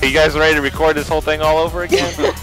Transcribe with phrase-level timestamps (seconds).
[0.00, 2.12] Are you guys ready to record this whole thing all over again?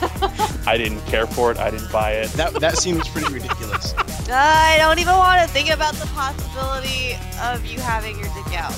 [0.67, 1.57] I didn't care for it.
[1.57, 2.29] I didn't buy it.
[2.31, 3.93] That that seems pretty ridiculous.
[4.29, 8.73] I don't even want to think about the possibility of you having your dick out.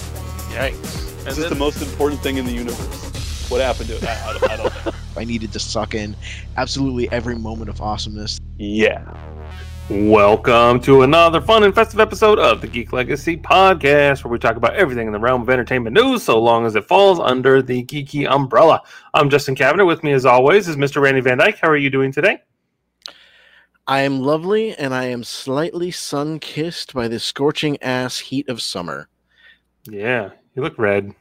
[0.52, 1.24] Yikes.
[1.24, 3.50] This is the most important thing in the universe.
[3.50, 4.04] What happened to it?
[4.04, 4.92] I, I don't, I don't know.
[5.18, 6.16] I needed to suck in
[6.56, 8.40] absolutely every moment of awesomeness.
[8.58, 9.02] Yeah.
[9.90, 14.58] Welcome to another fun and festive episode of the Geek Legacy Podcast, where we talk
[14.58, 17.86] about everything in the realm of entertainment news, so long as it falls under the
[17.86, 18.82] geeky umbrella.
[19.14, 19.86] I'm Justin Cavender.
[19.86, 21.02] With me, as always, is Mr.
[21.02, 21.60] Randy Van Dyke.
[21.62, 22.40] How are you doing today?
[23.88, 28.62] I am lovely, and I am slightly sun kissed by the scorching ass heat of
[28.62, 29.08] summer.
[29.86, 31.16] Yeah, you look red.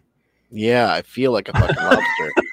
[0.50, 2.32] Yeah, I feel like a fucking lobster.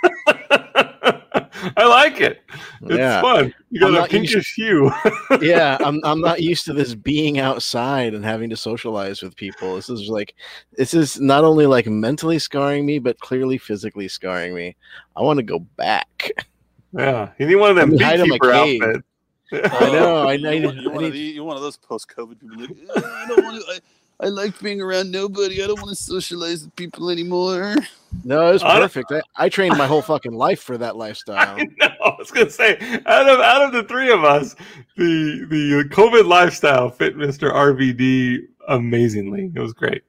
[1.77, 2.41] I like it.
[2.83, 3.21] It's Yeah.
[3.21, 3.53] fun.
[3.69, 4.91] You got a not used- pinkish hue.
[5.41, 9.75] yeah, I'm I'm not used to this being outside and having to socialize with people.
[9.75, 10.35] This is like
[10.73, 14.75] this is not only like mentally scarring me, but clearly physically scarring me.
[15.15, 16.29] I want to go back.
[16.93, 18.81] yeah, you need one of them I'm hiding my beekeeper cave.
[18.83, 19.07] outfits.
[19.81, 20.27] I know.
[20.27, 22.39] I, I, You're, need- one, you're, I of need- the, you're one of those post-COVID
[22.39, 22.57] people.
[22.59, 23.81] Like, "Uh, I don't want to.
[24.23, 25.63] I, I like being around nobody.
[25.63, 27.75] I don't want to socialize with people anymore.
[28.23, 29.11] no, it's I don't- perfect.
[29.11, 31.55] I, I trained my whole fucking life for that lifestyle.
[31.57, 31.87] I know.
[32.05, 34.55] I was gonna say, out of out of the three of us,
[34.97, 37.51] the the uh, COVID lifestyle fit Mr.
[37.53, 39.51] RVD amazingly.
[39.55, 40.03] It was great.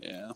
[0.00, 0.32] Yeah.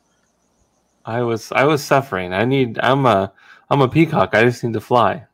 [1.04, 2.32] I was I was suffering.
[2.32, 2.78] I need.
[2.82, 3.32] I'm a
[3.70, 4.30] I'm a peacock.
[4.34, 5.24] I just need to fly.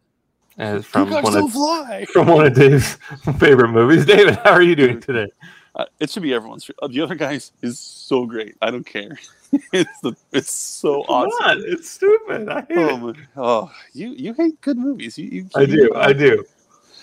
[0.59, 2.05] As from Peacocks one don't of fly.
[2.12, 2.94] from one of Dave's
[3.39, 4.05] favorite movies.
[4.05, 5.31] David, how are you doing today?
[5.75, 6.70] Uh, it should be everyone's.
[6.83, 8.56] Uh, the other guys is so great.
[8.61, 9.19] I don't care.
[9.73, 10.15] it's the.
[10.33, 11.45] It's so Come awesome.
[11.47, 12.48] on, it's stupid.
[12.48, 13.17] I hate Oh, it.
[13.37, 15.17] oh, you you hate good movies.
[15.19, 15.91] You, you I do.
[15.95, 16.45] I do.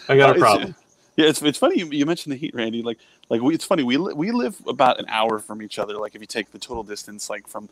[0.08, 0.76] I got Uh, a it's- problem.
[1.16, 2.82] Yeah, it's it's funny you, you mentioned the heat, Randy.
[2.82, 5.98] Like like we, it's funny we li- we live about an hour from each other.
[5.98, 7.68] Like if you take the total distance, like from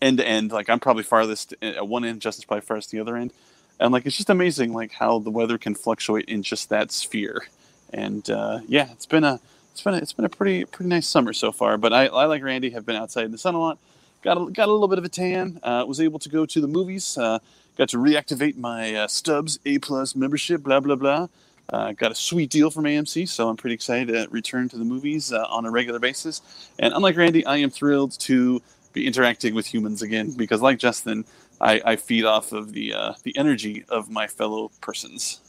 [0.00, 3.16] end to end, like I'm probably farthest at one end, Justin's probably farthest the other
[3.16, 3.32] end,
[3.80, 7.46] and like it's just amazing like how the weather can fluctuate in just that sphere.
[7.92, 9.40] And uh, yeah, it's been a
[9.74, 11.76] it's been a, it's been a pretty pretty nice summer so far.
[11.76, 13.78] But I, I like Randy have been outside in the sun a lot.
[14.22, 15.58] Got a, got a little bit of a tan.
[15.64, 17.18] Uh, was able to go to the movies.
[17.18, 17.40] Uh,
[17.76, 20.62] got to reactivate my uh, Stubs A plus membership.
[20.62, 21.26] Blah blah blah.
[21.70, 24.84] Uh, got a sweet deal from AMC, so I'm pretty excited to return to the
[24.84, 26.70] movies uh, on a regular basis.
[26.78, 28.62] And unlike Randy, I am thrilled to
[28.92, 31.24] be interacting with humans again because, like Justin,
[31.60, 35.40] I, I feed off of the uh, the energy of my fellow persons.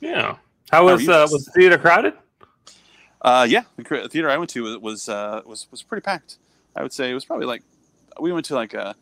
[0.00, 0.36] Yeah.
[0.70, 2.12] How How was uh, was the theater crowded?
[3.22, 6.38] Uh, yeah, the theater I went to was was, uh, was was pretty packed.
[6.74, 7.62] I would say it was probably like
[8.20, 8.94] we went to like a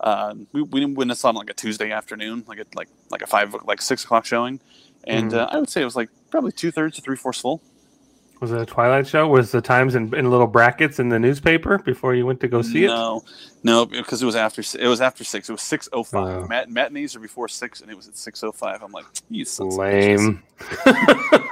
[0.00, 3.54] uh, we we didn't on like a Tuesday afternoon, like a like like a five
[3.64, 4.60] like six o'clock showing,
[5.04, 5.38] and Mhm.
[5.38, 7.62] uh, I would say it was like probably two thirds to three fourths full.
[8.44, 9.26] Was it a Twilight show?
[9.26, 12.60] Was the times in, in little brackets in the newspaper before you went to go
[12.60, 12.88] see it?
[12.88, 13.24] No,
[13.62, 15.48] no, because it was after it was after six.
[15.48, 16.42] It was six oh five.
[16.42, 16.46] Wow.
[16.46, 18.82] Mat- matinees are before six, and it was at six oh five.
[18.82, 19.46] I'm like, you.
[19.60, 20.42] Lame.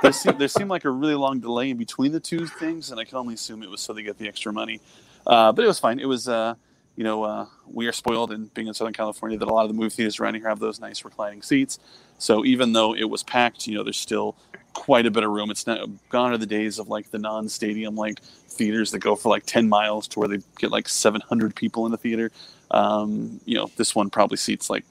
[0.03, 3.01] There seemed, there seemed like a really long delay in between the two things, and
[3.01, 4.79] I can only assume it was so they get the extra money.
[5.27, 5.99] Uh, but it was fine.
[5.99, 6.57] It was, uh,
[6.97, 9.69] you know, uh, we are spoiled in being in Southern California that a lot of
[9.69, 11.79] the movie theaters around here have those nice reclining seats.
[12.19, 14.37] So even though it was packed, you know, there's still
[14.75, 15.51] quite a bit of room.
[15.51, 19.29] It's not gone are the days of like the non-stadium like theaters that go for
[19.31, 22.31] like 10 miles to where they get like 700 people in the theater.
[22.71, 24.85] Um, you know, this one probably seats like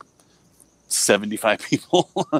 [0.87, 2.09] 75 people.
[2.33, 2.39] uh,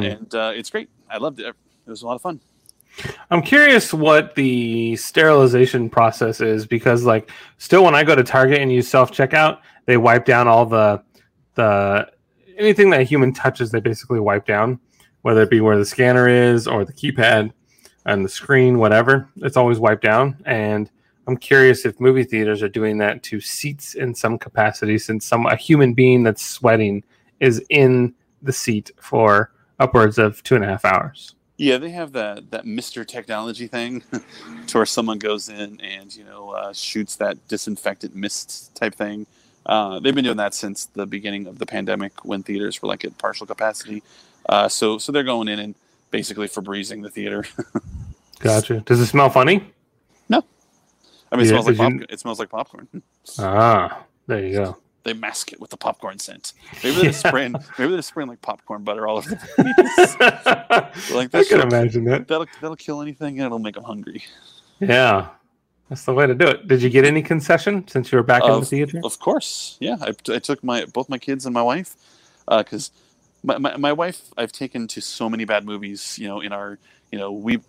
[0.00, 0.12] Mhm.
[0.12, 0.88] And uh, it's great.
[1.10, 1.46] I loved it.
[1.46, 1.54] It
[1.90, 2.40] was a lot of fun.
[3.30, 8.58] I'm curious what the sterilization process is because, like, still when I go to Target
[8.58, 11.02] and use self checkout, they wipe down all the
[11.54, 12.10] the
[12.56, 13.70] anything that a human touches.
[13.70, 14.78] They basically wipe down,
[15.22, 17.52] whether it be where the scanner is or the keypad
[18.06, 19.28] and the screen, whatever.
[19.36, 20.42] It's always wiped down.
[20.46, 20.90] And
[21.26, 25.46] I'm curious if movie theaters are doing that to seats in some capacity, since some
[25.46, 27.04] a human being that's sweating
[27.40, 31.34] is in the seat for upwards of two and a half hours.
[31.60, 34.02] Yeah, they have that that Mister Technology thing,
[34.68, 39.26] to where someone goes in and you know uh, shoots that disinfectant mist type thing.
[39.66, 43.04] Uh, they've been doing that since the beginning of the pandemic when theaters were like
[43.04, 44.02] at partial capacity.
[44.48, 45.74] Uh, so so they're going in and
[46.10, 47.44] basically Febrezing the theater.
[48.38, 48.80] Gotcha.
[48.80, 49.62] Does it smell funny?
[50.30, 50.42] No.
[51.30, 52.06] I mean, it Yeah, smells like you-.
[52.08, 52.88] It smells like popcorn.
[53.38, 54.76] Ah, there you go.
[55.02, 56.52] They mask it with the popcorn scent.
[56.84, 57.10] Maybe they're Yeah.
[57.12, 57.52] spraying.
[57.78, 59.36] Maybe they're spraying like popcorn butter all over the
[60.96, 61.10] place.
[61.10, 62.28] Like I can imagine that.
[62.28, 64.24] That'll that'll kill anything and it'll make them hungry.
[64.78, 65.28] Yeah,
[65.88, 66.68] that's the way to do it.
[66.68, 69.00] Did you get any concession since you were back in the theater?
[69.02, 69.96] Of course, yeah.
[70.00, 71.96] I, I took my both my kids and my wife
[72.48, 72.90] because
[73.42, 76.18] my, my my wife I've taken to so many bad movies.
[76.18, 76.78] You know, in our
[77.10, 77.60] you know we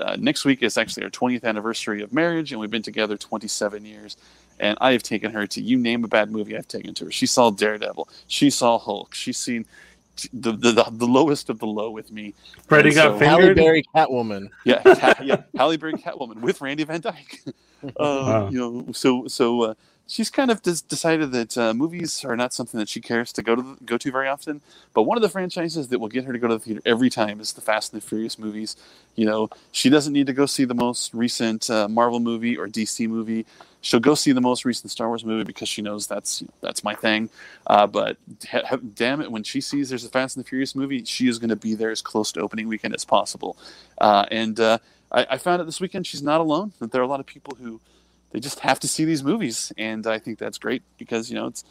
[0.00, 3.84] uh, next week is actually our 20th anniversary of marriage, and we've been together 27
[3.84, 4.16] years.
[4.60, 6.56] And I have taken her to you name a bad movie.
[6.56, 7.10] I've taken to her.
[7.10, 8.08] She saw Daredevil.
[8.26, 9.14] She saw Hulk.
[9.14, 9.66] She's seen
[10.32, 12.34] the the, the, the lowest of the low with me.
[12.66, 13.54] Freddie got so- Halle.
[13.54, 14.50] Berry Catwoman.
[14.64, 17.40] Yeah, Cat, yeah, Halle Berry Catwoman with Randy Van Dyke.
[17.80, 18.50] Uh, Wow.
[18.50, 19.74] You know, so so uh,
[20.08, 23.40] she's kind of des- decided that uh, movies are not something that she cares to
[23.40, 24.60] go to go to very often.
[24.94, 27.08] But one of the franchises that will get her to go to the theater every
[27.08, 28.74] time is the Fast and the Furious movies.
[29.14, 32.66] You know, she doesn't need to go see the most recent uh, Marvel movie or
[32.66, 33.46] DC movie.
[33.80, 36.94] She'll go see the most recent Star Wars movie because she knows that's that's my
[36.94, 37.30] thing.
[37.66, 38.16] Uh, but
[38.50, 41.38] ha- damn it, when she sees there's a Fast and the Furious movie, she is
[41.38, 43.56] going to be there as close to opening weekend as possible.
[43.98, 44.78] Uh, and uh,
[45.12, 46.72] I, I found out this weekend she's not alone.
[46.80, 47.80] That there are a lot of people who
[48.32, 51.46] they just have to see these movies, and I think that's great because you know
[51.46, 51.64] it's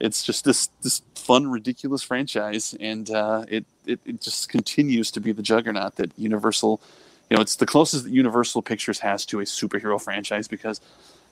[0.00, 5.20] it's just this this fun, ridiculous franchise, and uh, it, it it just continues to
[5.20, 6.80] be the juggernaut that Universal.
[7.28, 10.80] You know, it's the closest that Universal Pictures has to a superhero franchise because,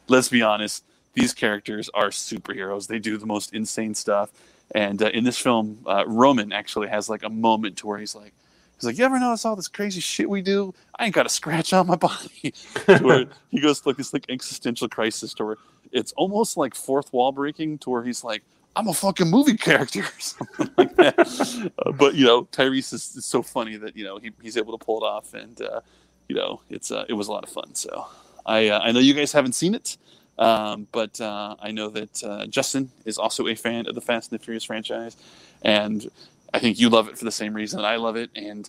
[0.08, 0.84] let's be honest,
[1.14, 2.86] these characters are superheroes.
[2.86, 4.30] They do the most insane stuff,
[4.74, 8.14] and uh, in this film, uh, Roman actually has like a moment to where he's
[8.14, 8.32] like,
[8.76, 10.74] he's like, "You ever notice all this crazy shit we do?
[10.98, 12.52] I ain't got a scratch on my body."
[12.86, 15.56] to where he goes like this like existential crisis to where
[15.92, 18.42] it's almost like fourth wall breaking to where he's like
[18.76, 23.16] i'm a fucking movie character or something like that uh, but you know tyrese is,
[23.16, 25.80] is so funny that you know he, he's able to pull it off and uh,
[26.28, 28.06] you know it's uh, it was a lot of fun so
[28.48, 29.96] i uh, i know you guys haven't seen it
[30.38, 34.30] um, but uh, I know that uh, Justin is also a fan of the Fast
[34.30, 35.16] and the Furious franchise,
[35.62, 36.08] and
[36.54, 38.30] I think you love it for the same reason that I love it.
[38.36, 38.68] And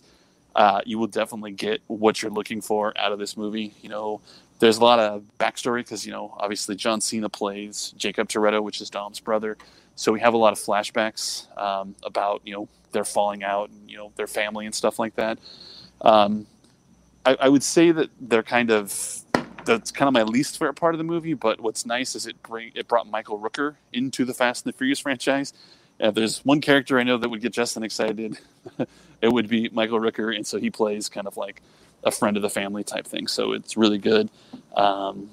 [0.56, 3.72] uh, you will definitely get what you're looking for out of this movie.
[3.82, 4.20] You know,
[4.58, 8.80] there's a lot of backstory because you know, obviously John Cena plays Jakob Toretto, which
[8.80, 9.56] is Dom's brother.
[9.94, 13.88] So we have a lot of flashbacks um, about you know their falling out and
[13.88, 15.38] you know their family and stuff like that.
[16.00, 16.46] Um,
[17.24, 18.90] I, I would say that they're kind of
[19.64, 21.34] that's kind of my least favorite part of the movie.
[21.34, 24.76] But what's nice is it bring it brought Michael Rooker into the Fast and the
[24.76, 25.52] Furious franchise.
[25.98, 28.38] If there's one character I know that would get Justin excited,
[29.22, 31.62] it would be Michael Rooker, and so he plays kind of like
[32.04, 33.26] a friend of the family type thing.
[33.26, 34.30] So it's really good.
[34.74, 35.30] Um,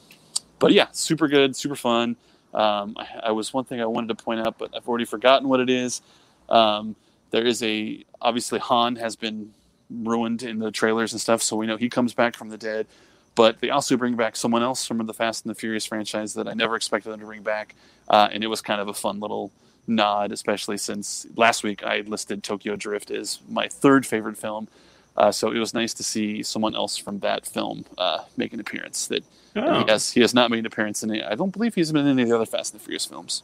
[0.59, 2.17] but yeah, super good, super fun.
[2.53, 5.47] Um, I, I was one thing I wanted to point out, but I've already forgotten
[5.47, 6.01] what it is.
[6.49, 6.95] Um,
[7.31, 9.53] there is a obviously Han has been
[9.89, 12.87] ruined in the trailers and stuff, so we know he comes back from the dead.
[13.37, 16.47] But they also bring back someone else from the Fast and the Furious franchise that
[16.47, 17.75] I never expected them to bring back,
[18.09, 19.51] uh, and it was kind of a fun little
[19.85, 24.67] nod, especially since last week I listed Tokyo Drift as my third favorite film.
[25.15, 28.59] Uh, so it was nice to see someone else from that film uh, make an
[28.59, 29.07] appearance.
[29.07, 29.23] That
[29.55, 31.23] Oh, he has he has not made an appearance in it.
[31.23, 33.41] I don't believe he's been in any of the other Fast and the Furious films.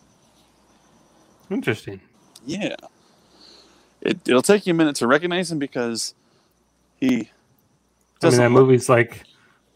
[1.49, 2.01] interesting.
[2.45, 2.75] Yeah,
[4.01, 6.13] it, it'll take you a minute to recognize him because
[6.99, 7.29] he
[8.21, 9.23] I mean, that look- movie's like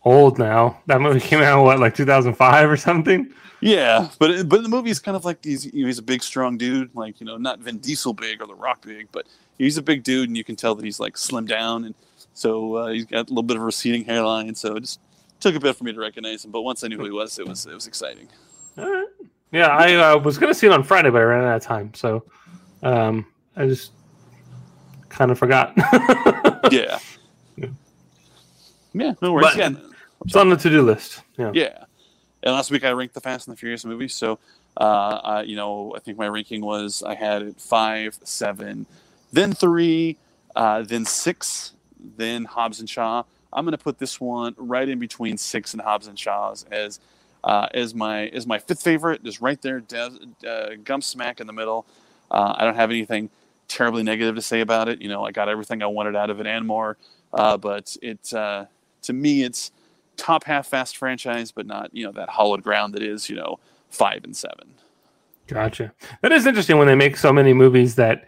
[0.07, 0.79] old now.
[0.87, 3.31] That movie came out what, like 2005 or something?
[3.59, 7.19] Yeah, but but the movie's kind of like he's he's a big strong dude, like
[7.19, 9.25] you know not Vin Diesel big or The Rock big, but
[9.57, 11.95] he's a big dude, and you can tell that he's like slimmed down, and
[12.33, 14.53] so uh, he's got a little bit of a receding hairline.
[14.53, 14.99] So it just
[15.39, 17.39] took a bit for me to recognize him, but once I knew who he was,
[17.39, 18.27] it was it was exciting.
[18.75, 19.07] Right.
[19.51, 21.93] Yeah, I uh, was gonna see it on Friday, but I ran out of time,
[21.95, 22.25] so
[22.83, 23.25] um,
[23.55, 23.91] I just
[25.09, 25.73] kind of forgot.
[26.69, 26.99] Yeah,
[28.93, 29.55] yeah, no worries.
[29.55, 29.69] But- yeah,
[30.25, 31.21] it's on the to-do list.
[31.37, 31.51] Yeah.
[31.53, 31.85] Yeah.
[32.43, 34.13] And last week I ranked the Fast and the Furious movies.
[34.13, 34.39] So,
[34.77, 38.85] uh, I, you know, I think my ranking was I had five, seven,
[39.31, 40.17] then three,
[40.55, 41.73] uh, then six,
[42.17, 43.23] then Hobbs and Shaw.
[43.51, 46.99] I'm going to put this one right in between six and Hobbs and Shaw's as
[47.43, 49.23] uh, as my as my fifth favorite.
[49.23, 51.85] Just right there, de- uh, gum smack in the middle.
[52.29, 53.29] Uh, I don't have anything
[53.67, 55.01] terribly negative to say about it.
[55.01, 56.97] You know, I got everything I wanted out of it and more.
[57.33, 58.65] Uh, but it uh,
[59.03, 59.71] to me, it's
[60.17, 63.59] top half fast franchise, but not you know that hollowed ground that is you know
[63.89, 64.73] five and seven.
[65.47, 65.93] Gotcha.
[66.21, 68.25] That is interesting when they make so many movies that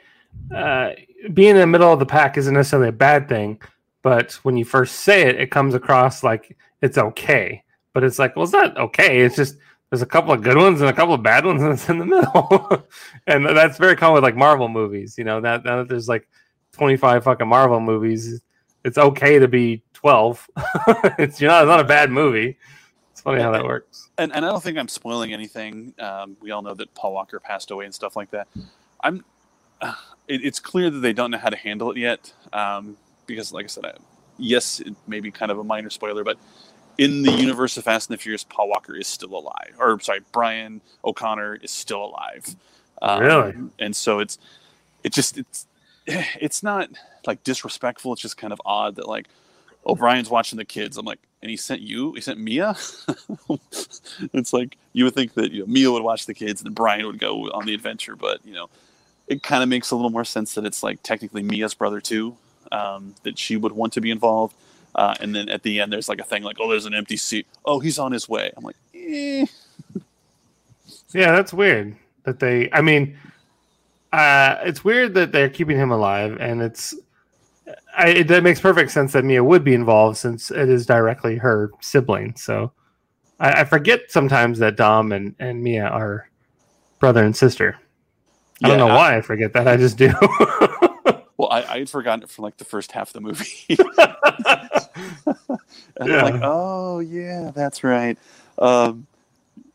[0.55, 0.91] uh,
[1.33, 3.61] being in the middle of the pack isn't necessarily a bad thing,
[4.01, 7.63] but when you first say it, it comes across like it's okay.
[7.93, 9.19] But it's like, well, it's not okay.
[9.19, 9.57] It's just
[9.89, 11.99] there's a couple of good ones and a couple of bad ones, and it's in
[11.99, 12.87] the middle.
[13.27, 15.17] and that's very common with like Marvel movies.
[15.17, 16.29] You know, now, now that there's like
[16.73, 18.41] 25 fucking Marvel movies,
[18.85, 20.49] it's okay to be 12.
[21.19, 22.57] it's you know, it's not a bad movie.
[23.11, 24.09] It's funny how that works.
[24.17, 25.93] And and I don't think I'm spoiling anything.
[25.99, 28.47] Um, we all know that Paul Walker passed away and stuff like that.
[29.01, 29.25] I'm.
[29.81, 29.93] Uh,
[30.27, 33.65] it, it's clear that they don't know how to handle it yet, um, because like
[33.65, 33.93] I said, I,
[34.37, 36.37] yes, it may be kind of a minor spoiler, but
[36.97, 39.73] in the universe of Fast and the Furious, Paul Walker is still alive.
[39.79, 42.55] Or sorry, Brian O'Connor is still alive.
[43.01, 43.53] Um, Really?
[43.79, 44.37] And so it's
[45.03, 45.67] it just it's
[46.07, 46.89] it's not
[47.27, 48.13] like disrespectful.
[48.13, 49.27] It's just kind of odd that like
[49.85, 50.97] O'Brien's watching the kids.
[50.97, 52.13] I'm like, and he sent you?
[52.13, 52.75] He sent Mia?
[54.33, 57.05] it's like you would think that you know Mia would watch the kids and Brian
[57.05, 58.69] would go on the adventure, but you know,
[59.27, 62.35] it kind of makes a little more sense that it's like technically Mia's brother too,
[62.71, 64.55] um, that she would want to be involved.
[64.95, 67.15] Uh, and then at the end, there's like a thing like, oh, there's an empty
[67.15, 67.47] seat.
[67.63, 68.51] Oh, he's on his way.
[68.57, 69.45] I'm like, eh.
[71.11, 72.69] Yeah, that's weird that they.
[72.71, 73.17] I mean,
[74.13, 76.95] uh, it's weird that they're keeping him alive, and it's.
[77.97, 81.35] I, it, that makes perfect sense that Mia would be involved since it is directly
[81.37, 82.35] her sibling.
[82.35, 82.71] So
[83.39, 86.29] I, I forget sometimes that Dom and, and Mia are
[86.99, 87.77] brother and sister.
[88.63, 89.67] I don't know I- why I forget that.
[89.67, 90.11] I just do.
[91.37, 93.47] Well, I, I had forgotten it from like the first half of the movie.
[93.79, 93.79] and
[96.09, 96.25] Yeah.
[96.25, 98.17] I'm like, oh yeah, that's right.
[98.57, 99.07] Um,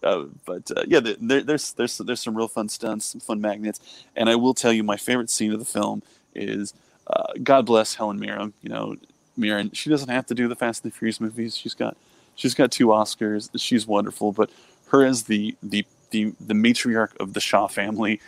[0.03, 3.41] uh, but uh, yeah, there, there- there's there's there's some real fun stunts, some fun
[3.41, 3.81] magnets,
[4.15, 6.03] and I will tell you, my favorite scene of the film
[6.35, 6.75] is
[7.07, 8.53] uh, God bless Helen Mirren.
[8.63, 8.97] You know,
[9.37, 9.71] Mirren.
[9.73, 11.57] She doesn't have to do the Fast and the Furious movies.
[11.57, 11.97] She's got
[12.35, 13.51] she's got two Oscars.
[13.57, 14.51] She's wonderful, but
[14.89, 18.21] her as the the the, the matriarch of the Shaw family,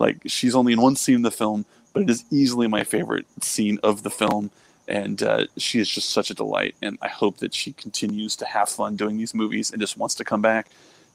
[0.00, 3.26] like she's only in one scene in the film, but it is easily my favorite
[3.42, 4.50] scene of the film.
[4.88, 8.46] And uh, she is just such a delight, and I hope that she continues to
[8.46, 10.68] have fun doing these movies and just wants to come back.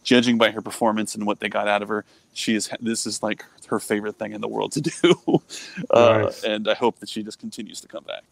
[0.04, 2.70] Judging by her performance and what they got out of her, she is.
[2.82, 5.14] This is like her favorite thing in the world to do,
[5.92, 6.44] uh, Nice.
[6.44, 8.24] and I hope that she just continues to come back.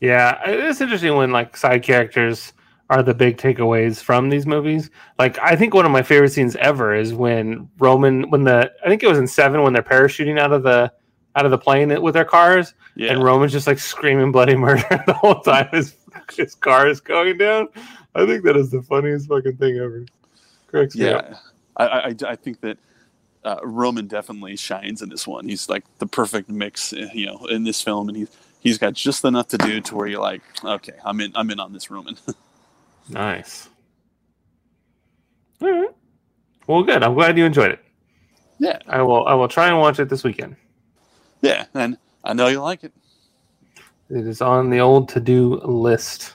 [0.00, 2.52] Yeah, it's interesting when like side characters
[2.90, 4.90] are the big takeaways from these movies.
[5.18, 8.88] Like I think one of my favorite scenes ever is when Roman when the I
[8.88, 10.92] think it was in 7 when they're parachuting out of the
[11.36, 14.84] out of the plane with their cars Yeah, and Roman's just like screaming bloody murder
[15.06, 15.96] the whole time his
[16.36, 17.68] his car is going down.
[18.14, 20.06] I think that is the funniest fucking thing ever.
[20.68, 21.26] Cracks me up.
[21.30, 21.36] yeah.
[21.76, 22.78] I, I, I think that
[23.44, 25.48] uh, Roman definitely shines in this one.
[25.48, 28.28] He's like the perfect mix, you know, in this film, and he's
[28.60, 31.60] he's got just enough to do to where you're like, okay, I'm in, I'm in
[31.60, 32.16] on this Roman.
[33.10, 33.68] Nice.
[35.60, 35.90] All right.
[36.66, 37.02] Well, good.
[37.02, 37.84] I'm glad you enjoyed it.
[38.58, 39.26] yeah, I will.
[39.26, 40.56] I will try and watch it this weekend.
[41.42, 42.94] yeah, and I know you like it.
[44.08, 46.34] It is on the old to-do list.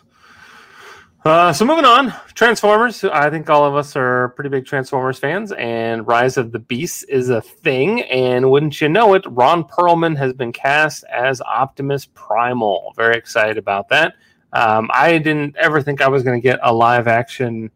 [1.30, 3.04] Uh, so moving on, Transformers.
[3.04, 7.04] I think all of us are pretty big Transformers fans, and Rise of the Beasts
[7.04, 8.02] is a thing.
[8.02, 12.94] And wouldn't you know it, Ron Perlman has been cast as Optimus Primal.
[12.96, 14.16] Very excited about that.
[14.54, 17.70] Um, I didn't ever think I was going to get a live-action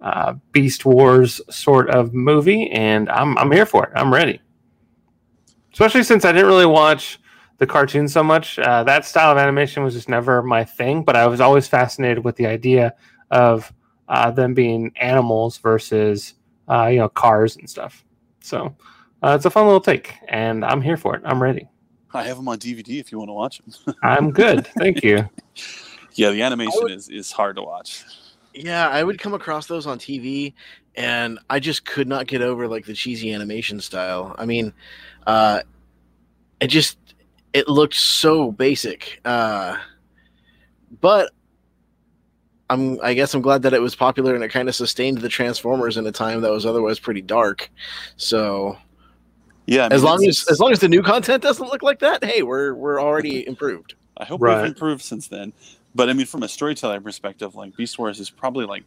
[0.00, 3.92] uh, Beast Wars sort of movie, and I'm I'm here for it.
[3.96, 4.40] I'm ready.
[5.72, 7.19] Especially since I didn't really watch
[7.60, 8.58] the cartoon so much.
[8.58, 12.24] Uh, that style of animation was just never my thing, but I was always fascinated
[12.24, 12.94] with the idea
[13.30, 13.72] of
[14.08, 16.34] uh, them being animals versus
[16.68, 18.02] uh, you know cars and stuff.
[18.40, 18.74] So
[19.22, 21.22] uh, it's a fun little take, and I'm here for it.
[21.24, 21.68] I'm ready.
[22.12, 23.94] I have them on DVD if you want to watch them.
[24.02, 24.66] I'm good.
[24.78, 25.28] Thank you.
[26.14, 28.04] yeah, the animation would- is is hard to watch.
[28.54, 30.54] Yeah, I would come across those on TV,
[30.96, 34.34] and I just could not get over like the cheesy animation style.
[34.38, 34.72] I mean,
[35.26, 35.60] uh,
[36.60, 36.98] it just
[37.52, 39.20] it looked so basic.
[39.24, 39.76] Uh,
[41.00, 41.30] but
[42.68, 45.28] I'm I guess I'm glad that it was popular and it kind of sustained the
[45.28, 47.68] Transformers in a time that was otherwise pretty dark.
[48.16, 48.78] So
[49.66, 51.98] Yeah, I mean, as long as as long as the new content doesn't look like
[52.00, 53.94] that, hey, we're we're already improved.
[54.16, 54.62] I hope Right.
[54.62, 55.52] we've improved since then.
[55.94, 58.84] But I mean, from a storytelling perspective, like Beast Wars is probably like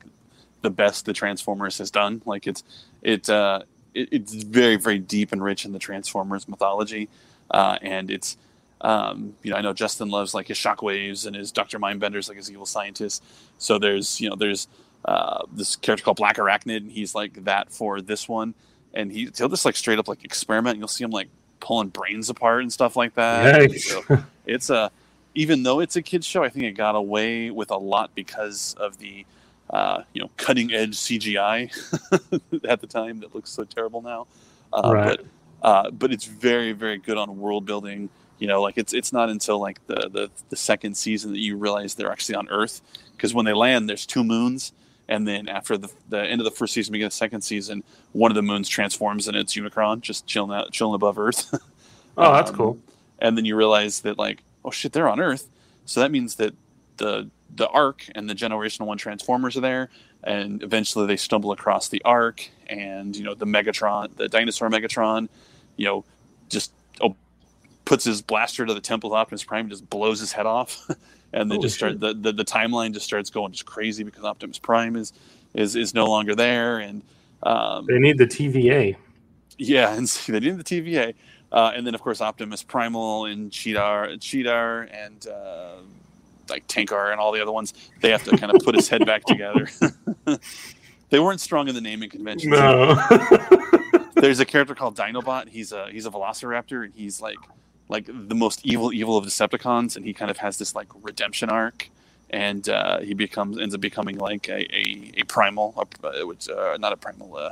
[0.61, 2.21] the best the Transformers has done.
[2.25, 2.63] Like it's
[3.01, 7.09] it, uh, it it's very very deep and rich in the Transformers mythology,
[7.51, 8.37] uh, and it's
[8.83, 12.37] um, you know I know Justin loves like his Shockwaves and his Doctor Mindbenders, like
[12.37, 13.23] his evil scientist.
[13.57, 14.67] So there's you know there's
[15.05, 18.53] uh, this character called Black Arachnid, and he's like that for this one,
[18.93, 20.75] and he he'll just like straight up like experiment.
[20.75, 23.71] And you'll see him like pulling brains apart and stuff like that.
[23.79, 24.03] So
[24.45, 24.91] it's a
[25.35, 28.75] even though it's a kids show, I think it got away with a lot because
[28.77, 29.25] of the
[29.69, 31.71] uh, you know cutting edge CGI
[32.67, 34.27] at the time that looks so terrible now.
[34.73, 35.17] Uh, Right.
[35.17, 35.25] But
[35.67, 38.09] uh, but it's very very good on world building.
[38.43, 41.55] You know, like it's it's not until like the the, the second season that you
[41.55, 42.81] realize they're actually on Earth
[43.15, 44.73] because when they land, there's two moons.
[45.07, 47.83] And then after the, the end of the first season, beginning of the second season,
[48.11, 51.41] one of the moons transforms and it's Unicron, just chilling out, chilling above Earth.
[52.17, 52.77] Oh, that's Um, cool.
[53.19, 55.49] and then you realize that like oh shit they're on earth
[55.85, 56.53] so that means that
[56.97, 59.89] the the Ark and the generation one transformers are there
[60.23, 65.27] and eventually they stumble across the Ark and you know the megatron the dinosaur megatron
[65.75, 66.05] you know
[66.49, 66.71] just
[67.01, 67.15] oh,
[67.85, 70.85] puts his blaster to the temple of optimus prime and just blows his head off
[71.33, 74.23] and then Holy just start the, the the timeline just starts going just crazy because
[74.23, 75.13] optimus prime is
[75.53, 77.01] is is no longer there and
[77.43, 78.95] um, They need the TVA.
[79.57, 81.13] yeah, and so they did the TVA,
[81.51, 85.75] uh, and then of course Optimus Primal and Cheetor, Cheetor, and uh,
[86.49, 89.05] like Tankor and all the other ones, they have to kind of put his head
[89.05, 89.67] back together.
[91.09, 92.49] they weren't strong in the naming convention.
[92.49, 92.95] No.
[94.15, 95.49] There's a character called Dinobot.
[95.49, 97.37] He's a he's a Velociraptor, and he's like
[97.89, 101.49] like the most evil evil of Decepticons, and he kind of has this like redemption
[101.49, 101.89] arc,
[102.29, 105.73] and uh, he becomes ends up becoming like a a, a primal,
[106.03, 107.35] a, which uh, not a primal.
[107.35, 107.51] Uh,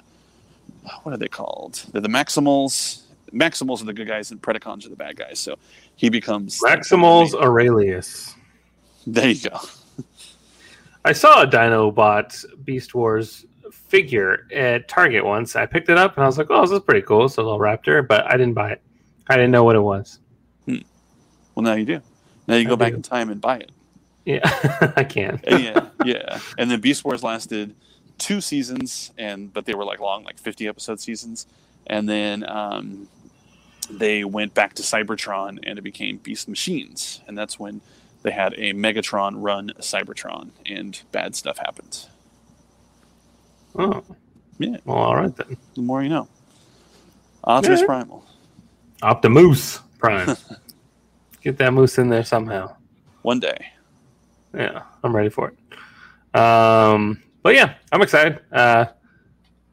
[1.03, 1.85] what are they called?
[1.91, 3.03] They're the Maximals.
[3.31, 5.39] Maximals are the good guys, and Predacons are the bad guys.
[5.39, 5.55] So
[5.95, 8.35] he becomes Maximals Aurelius.
[9.07, 9.59] There you go.
[11.05, 15.55] I saw a Dinobot Beast Wars figure at Target once.
[15.55, 17.43] I picked it up and I was like, "Oh, this is pretty cool." It's a
[17.43, 18.81] little raptor, but I didn't buy it.
[19.27, 20.19] I didn't know what it was.
[21.55, 22.01] Well, now you do.
[22.48, 22.98] Now you I go back do.
[22.98, 23.72] in time and buy it.
[24.25, 24.41] Yeah,
[24.96, 25.41] I can.
[25.48, 26.39] Yeah, yeah.
[26.58, 27.75] And then Beast Wars lasted
[28.17, 31.48] two seasons, and but they were like long, like fifty episode seasons.
[31.88, 33.08] And then um,
[33.89, 37.81] they went back to Cybertron, and it became Beast Machines, and that's when
[38.24, 42.05] they had a Megatron run Cybertron, and bad stuff happened.
[43.75, 44.03] Oh,
[44.60, 44.77] Yeah.
[44.86, 45.58] Well, all right then.
[45.75, 46.27] The more you know.
[47.43, 47.86] Optimus Yeah.
[47.88, 48.25] Primal.
[49.01, 50.36] Optimus Prime.
[51.41, 52.75] Get that moose in there somehow.
[53.24, 53.57] One day.
[54.53, 56.39] Yeah, I'm ready for it.
[56.39, 58.39] Um, but yeah, I'm excited.
[58.51, 58.86] Uh,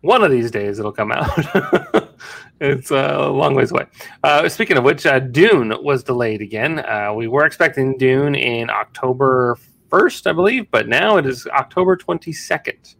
[0.00, 1.28] one of these days it'll come out.
[2.60, 3.86] it's a long ways away.
[4.22, 6.78] Uh, speaking of which, uh, Dune was delayed again.
[6.78, 9.58] Uh, we were expecting Dune in October
[9.90, 12.96] 1st, I believe, but now it is October 22nd.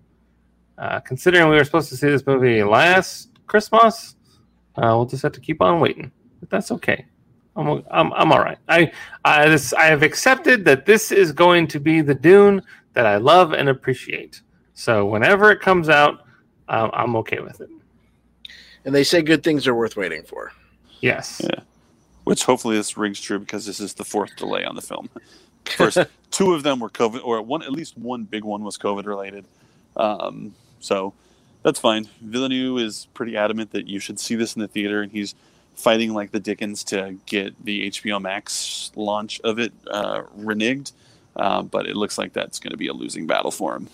[0.77, 4.17] Uh, considering we were supposed to see this movie last Christmas,
[4.77, 6.13] uh, we'll just have to keep on waiting.
[6.41, 7.07] But that's okay.
[7.59, 8.59] I'm, I'm, I'm all right.
[8.69, 8.93] I
[9.25, 12.63] I, this, I have accepted that this is going to be the Dune
[12.95, 14.41] that I love and appreciate.
[14.75, 16.25] So whenever it comes out,
[16.69, 17.69] um, I'm okay with it.
[18.85, 20.53] And they say good things are worth waiting for.
[21.01, 21.41] Yes.
[21.45, 21.61] Yeah.
[22.25, 25.11] Which hopefully this rings true because this is the fourth delay on the film.
[25.65, 25.99] First,
[26.31, 29.45] two of them were COVID, or one at least one big one was COVID related.
[29.97, 31.13] Um, so
[31.63, 32.09] that's fine.
[32.23, 35.35] Villeneuve is pretty adamant that you should see this in the theater, and he's
[35.79, 40.93] fighting like the Dickens to get the HBO Max launch of it uh, reneged.
[41.37, 43.89] Uh, but it looks like that's going to be a losing battle for him.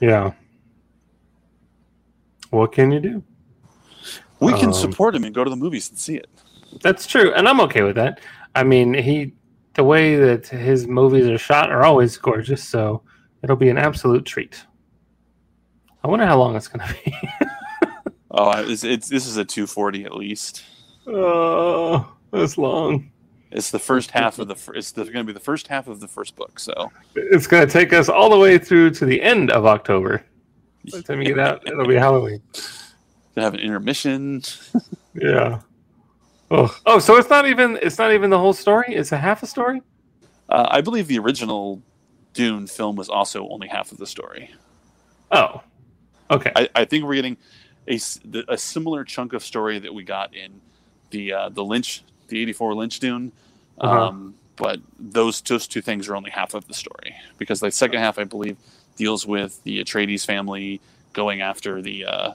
[0.00, 0.32] Yeah.
[2.50, 3.22] What can you do?
[4.38, 6.28] We can Um, support him and go to the movies and see it.
[6.82, 8.20] That's true, and I'm okay with that.
[8.54, 9.32] I mean, he
[9.74, 13.02] the way that his movies are shot are always gorgeous, so
[13.42, 14.64] it'll be an absolute treat.
[16.04, 17.14] I wonder how long it's going to be.
[18.30, 20.64] Oh, it's, it's this is a 240 at least.
[21.06, 23.10] oh, that's long.
[23.50, 24.54] It's the first half of the.
[24.54, 26.60] fir- It's going to be the first half of the first book.
[26.60, 30.24] So It's going to take us all the way through to the end of October.
[30.92, 32.40] By the time you get out, it'll be Halloween.
[32.54, 34.42] to have an intermission.
[35.12, 35.60] Yeah.
[36.52, 38.94] Oh, oh, so it's not even it's not even the whole story.
[38.94, 39.82] It's a half a story.
[40.48, 41.82] Uh, I believe the original
[42.32, 44.54] Dune film was also only half of the story.
[45.32, 45.62] Oh,
[46.30, 46.52] okay.
[46.54, 47.36] I, I think we're getting
[47.88, 47.98] a,
[48.48, 50.60] a similar chunk of story that we got in
[51.10, 53.32] the uh, the Lynch the 84 Lynch Dune.
[53.78, 54.06] Uh-huh.
[54.06, 58.00] Um, but those those two things are only half of the story because the second
[58.00, 58.56] half, I believe,
[58.96, 60.80] deals with the Atreides family
[61.12, 62.32] going after the uh,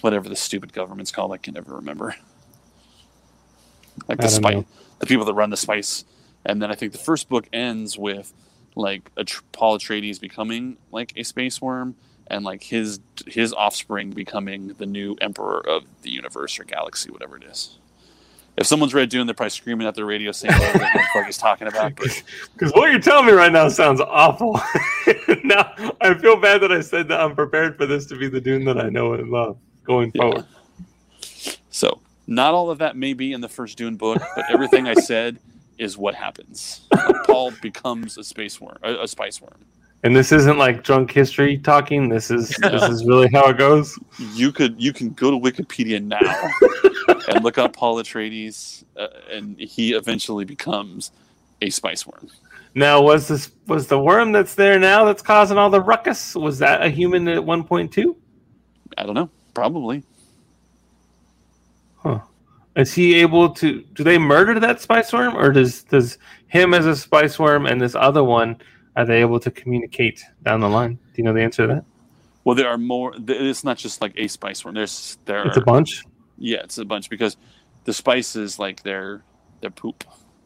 [0.00, 1.32] whatever the stupid government's called.
[1.32, 2.14] I can never remember.
[4.08, 4.66] Like the spice, know.
[4.98, 6.04] the people that run the spice,
[6.44, 8.32] and then I think the first book ends with
[8.76, 11.96] like a Paul Atreides becoming like a space worm,
[12.28, 17.36] and like his his offspring becoming the new emperor of the universe or galaxy, whatever
[17.36, 17.78] it is.
[18.56, 20.78] If someone's read Dune, they're probably screaming at their radio saying what the
[21.12, 21.94] fuck he's talking about.
[21.94, 22.22] Because
[22.72, 24.54] what you're telling me right now sounds awful.
[25.44, 28.40] now I feel bad that I said that I'm prepared for this to be the
[28.40, 30.22] Dune that I know and love going Yeah.
[30.22, 30.46] forward.
[31.70, 34.94] So, not all of that may be in the first Dune book, but everything I
[34.94, 35.38] said
[35.76, 36.80] is what happens.
[36.90, 39.66] Like, Paul becomes a space worm, a, a spice worm.
[40.02, 42.08] And this isn't like drunk history talking.
[42.08, 43.98] This is this is really how it goes.
[44.34, 46.20] You could you can go to Wikipedia now
[47.28, 51.12] and look up Paul Atreides, uh, and he eventually becomes
[51.62, 52.28] a spice worm.
[52.74, 56.34] Now, was this was the worm that's there now that's causing all the ruckus?
[56.34, 58.16] Was that a human at one point too?
[58.98, 60.04] I don't know, probably.
[61.96, 62.20] Huh.
[62.76, 63.80] Is he able to?
[63.94, 67.80] Do they murder that spice worm, or does does him as a spice worm and
[67.80, 68.58] this other one
[68.96, 70.94] are they able to communicate down the line?
[70.94, 71.84] Do you know the answer to that?
[72.44, 73.12] Well, there are more.
[73.28, 74.74] It's not just like a spice worm.
[74.74, 75.46] There's there.
[75.46, 76.04] It's a bunch.
[76.38, 77.36] Yeah, it's a bunch because
[77.84, 79.22] the spice is like their
[79.60, 80.04] their poop.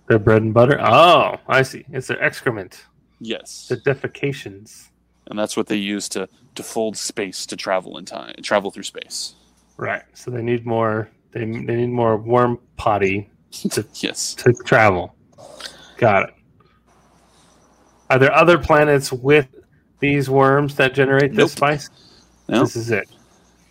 [0.08, 0.80] Their bread and butter.
[0.80, 1.84] Oh, I see.
[1.92, 2.84] It's their excrement,
[3.20, 4.88] Yes, their defecations.
[5.28, 8.82] and that's what they use to to fold space to travel in time, travel through
[8.84, 9.34] space.
[9.76, 10.02] Right.
[10.14, 11.08] So they need more.
[11.32, 13.30] They, they need more worm potty
[13.94, 14.34] Yes.
[14.34, 15.14] to travel.
[15.96, 16.34] Got it.
[18.10, 19.48] Are there other planets with
[20.00, 21.44] these worms that generate Nope.
[21.46, 21.88] this spice?
[22.48, 23.08] No, This is it.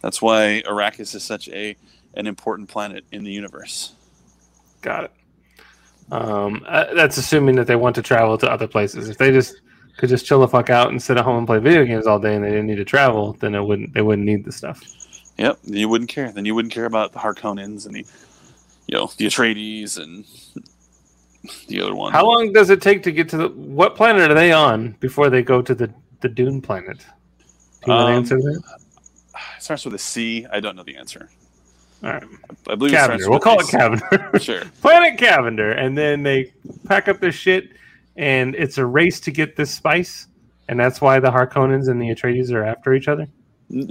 [0.02, 1.76] that's why Arrakis is such a
[2.16, 3.94] an important planet in the universe.
[4.82, 5.12] Got it.
[6.12, 9.10] Um, uh, that's assuming that they want to travel to other places.
[9.10, 9.62] If they just
[9.98, 12.18] could just chill the fuck out and sit at home and play video games all
[12.20, 13.94] day, and they didn't need to travel, then it wouldn't.
[13.94, 14.82] They wouldn't need the stuff.
[15.38, 16.32] Yep, you wouldn't care.
[16.32, 18.06] Then you wouldn't care about the Harkonnens and the,
[18.88, 20.26] you know, the Atreides and
[21.68, 22.12] the other one.
[22.12, 23.48] How long does it take to get to the?
[23.50, 27.00] What planet are they on before they go to the the Dune planet?
[27.86, 28.62] Do you know the Um, answer that?
[29.58, 30.46] It starts with a C.
[30.52, 31.30] I don't know the answer.
[32.04, 32.24] All right,
[32.70, 33.30] I believe Cavender.
[33.30, 33.68] We'll call it.
[33.68, 34.32] Cavender.
[34.40, 34.62] Sure.
[34.82, 36.54] Planet Cavender, and then they
[36.86, 37.72] pack up their shit,
[38.16, 40.28] and it's a race to get this spice,
[40.70, 43.28] and that's why the Harkonnens and the Atreides are after each other.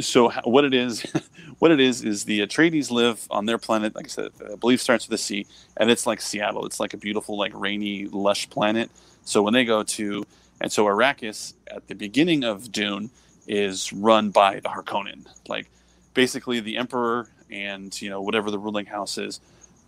[0.00, 1.04] So what it is,
[1.58, 3.94] what it is, is the Atreides live on their planet.
[3.94, 6.66] Like I said, I believe starts with a C, and it's like Seattle.
[6.66, 8.90] It's like a beautiful, like rainy, lush planet.
[9.24, 10.24] So when they go to,
[10.60, 13.10] and so Arrakis at the beginning of Dune
[13.46, 15.26] is run by the Harkonnen.
[15.48, 15.70] Like
[16.14, 19.40] basically, the Emperor and you know whatever the ruling house is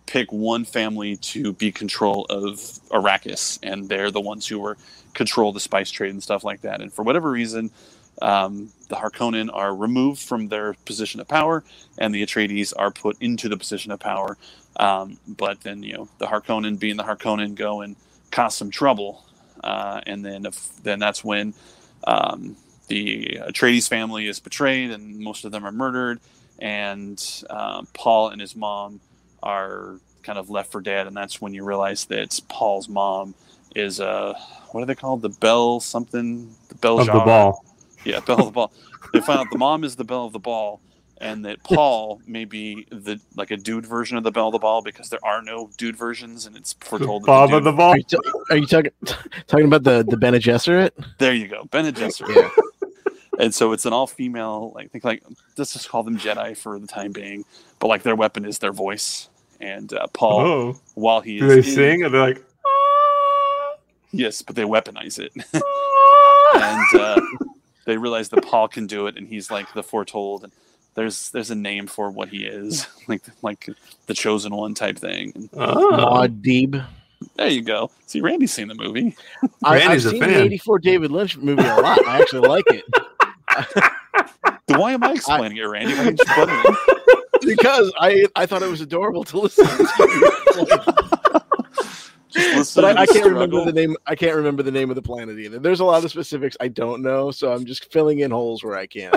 [0.07, 2.57] pick one family to be control of
[2.89, 4.77] Arrakis, and they're the ones who were
[5.13, 6.81] control the spice trade and stuff like that.
[6.81, 7.71] And for whatever reason,
[8.21, 11.63] um, the Harkonnen are removed from their position of power,
[11.97, 14.37] and the Atreides are put into the position of power.
[14.77, 17.95] Um, but then, you know, the Harkonnen, being the Harkonnen, go and
[18.31, 19.25] cause some trouble,
[19.63, 21.53] uh, and then if, then that's when
[22.05, 22.55] um,
[22.87, 26.19] the Atreides family is betrayed, and most of them are murdered,
[26.59, 29.01] and um, Paul and his mom
[29.43, 33.33] are kind of left for dead, and that's when you realize that Paul's mom
[33.75, 34.33] is uh,
[34.71, 35.21] what are they called?
[35.21, 37.65] The Bell something, the Bell Of the ball.
[38.03, 38.71] Yeah, bell of the Ball.
[39.13, 40.81] They find out the mom is the bell of the Ball,
[41.19, 44.59] and that Paul may be the like a dude version of the bell of the
[44.59, 47.23] Ball because there are no dude versions, and it's foretold.
[47.23, 47.91] that Bob the of the ball.
[47.93, 48.17] Are you, ta-
[48.49, 48.91] are you talking
[49.47, 50.91] talking about the the Bene Gesserit?
[51.19, 52.35] There you go, Bene Gesserit.
[52.35, 52.49] Yeah.
[53.39, 54.71] And so it's an all female.
[54.75, 55.23] Like think like
[55.57, 57.43] let's just call them Jedi for the time being,
[57.79, 59.29] but like their weapon is their voice.
[59.59, 62.03] And uh, Paul, Oh, while he do is they in- sing?
[62.03, 62.43] Or they're like,
[64.11, 65.31] yes, but they weaponize it,
[66.55, 67.21] and uh,
[67.85, 70.43] they realize that Paul can do it, and he's like the foretold.
[70.43, 70.53] And
[70.95, 73.69] there's there's a name for what he is, like like
[74.07, 75.31] the chosen one type thing.
[75.35, 76.27] And oh.
[76.27, 76.83] Deeb.
[77.35, 77.91] there you go.
[78.07, 79.15] See, Randy's seen the movie.
[79.63, 80.29] I, I've Randy's a seen fan.
[80.31, 82.05] the '84 David Lynch movie a lot.
[82.07, 82.83] I actually like it
[84.67, 85.93] Then why am I explaining it, Randy?
[85.93, 87.01] Why didn't you put it
[87.45, 91.20] because I I thought it was adorable to listen to.
[92.31, 93.95] Just but I, I can't remember the name.
[94.07, 95.59] I can't remember the name of the planet either.
[95.59, 98.75] There's a lot of specifics I don't know, so I'm just filling in holes where
[98.75, 99.11] I can.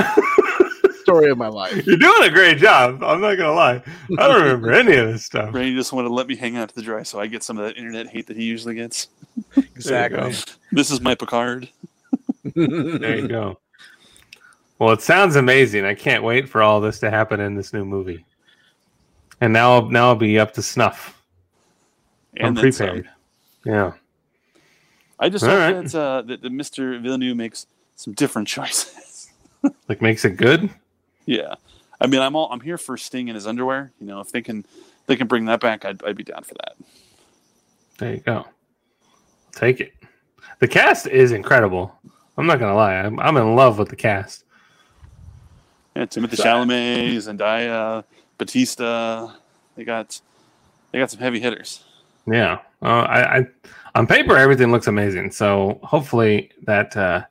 [1.03, 1.87] Story of my life.
[1.87, 3.03] You're doing a great job.
[3.05, 3.83] I'm not gonna lie.
[4.18, 5.55] I don't remember any of this stuff.
[5.55, 7.59] Randy just wanted to let me hang out to the dry, so I get some
[7.59, 9.09] of that internet hate that he usually gets.
[9.57, 10.35] Exactly.
[10.72, 11.68] This is my Picard.
[12.55, 13.59] There you go.
[14.79, 15.85] Well, it sounds amazing.
[15.85, 18.24] I can't wait for all this to happen in this new movie.
[19.40, 21.22] And now, now I'll be up to snuff.
[22.40, 22.87] I'm And some.
[22.88, 23.11] prepared.
[23.64, 23.92] Yeah.
[25.18, 25.85] I just All hope right.
[25.87, 27.01] that, uh, that, that Mr.
[27.01, 27.66] Villeneuve makes
[27.97, 29.31] some different choices.
[29.88, 30.68] Like makes it good.
[31.25, 31.55] yeah,
[31.99, 33.92] I mean, I'm all I'm here for Sting in his underwear.
[33.99, 34.66] You know, if they can
[35.07, 36.75] they can bring that back, I'd, I'd be down for that.
[37.97, 38.47] There you go.
[39.53, 39.94] Take it.
[40.59, 41.94] The cast is incredible.
[42.37, 42.97] I'm not gonna lie.
[42.97, 44.44] I'm, I'm in love with the cast.
[45.97, 48.05] Yeah, Timothée Chalamet, Zendaya,
[48.37, 49.35] Bautista.
[49.77, 50.20] They got
[50.92, 51.84] they got some heavy hitters.
[52.27, 52.61] Yeah.
[52.83, 53.47] Uh, I, I
[53.95, 55.31] on paper everything looks amazing.
[55.31, 57.25] So hopefully that uh,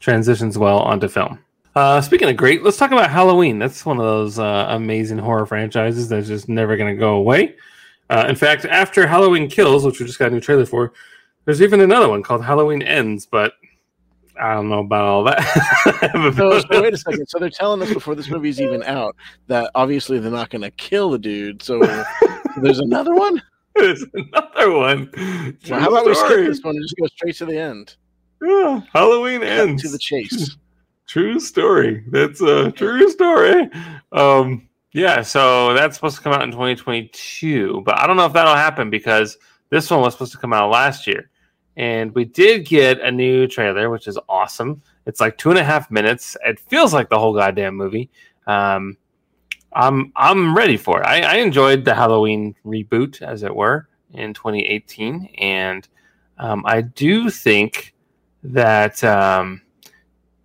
[0.00, 1.38] transitions well onto film.
[1.74, 3.58] Uh, speaking of great, let's talk about Halloween.
[3.58, 7.54] That's one of those uh, amazing horror franchises that's just never going to go away.
[8.10, 10.92] Uh, in fact, after Halloween Kills, which we just got a new trailer for,
[11.44, 13.52] there's even another one called Halloween Ends, but
[14.40, 15.38] I don't know about all that.
[16.36, 17.26] So, so wait a second.
[17.28, 20.70] So they're telling us before this movie's even out that obviously they're not going to
[20.72, 21.62] kill the dude.
[21.62, 21.80] So
[22.56, 23.42] there's another one.
[23.78, 25.10] There's another one.
[25.68, 27.96] Well, how about we skip this one and just go straight to the end?
[28.42, 29.82] Yeah, Halloween Cut Ends.
[29.82, 30.56] to the chase.
[31.08, 32.04] True story.
[32.08, 33.70] That's a true story.
[34.12, 38.34] Um, yeah, so that's supposed to come out in 2022, but I don't know if
[38.34, 39.38] that'll happen because
[39.70, 41.30] this one was supposed to come out last year.
[41.78, 44.82] And we did get a new trailer, which is awesome.
[45.06, 46.36] It's like two and a half minutes.
[46.44, 48.10] It feels like the whole goddamn movie.
[48.46, 48.98] Um,
[49.78, 51.06] I'm I'm ready for it.
[51.06, 55.88] I, I enjoyed the Halloween reboot, as it were, in 2018, and
[56.38, 57.94] um, I do think
[58.42, 59.62] that um,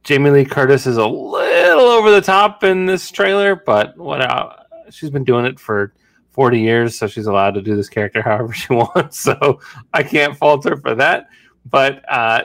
[0.04, 4.54] Jamie Lee Curtis is a little over the top in this trailer, but what uh,
[4.92, 5.94] she's been doing it for
[6.34, 9.20] 40 years, so she's allowed to do this character however she wants.
[9.20, 9.60] So
[9.94, 11.28] I can't fault her for that.
[11.66, 12.44] But uh,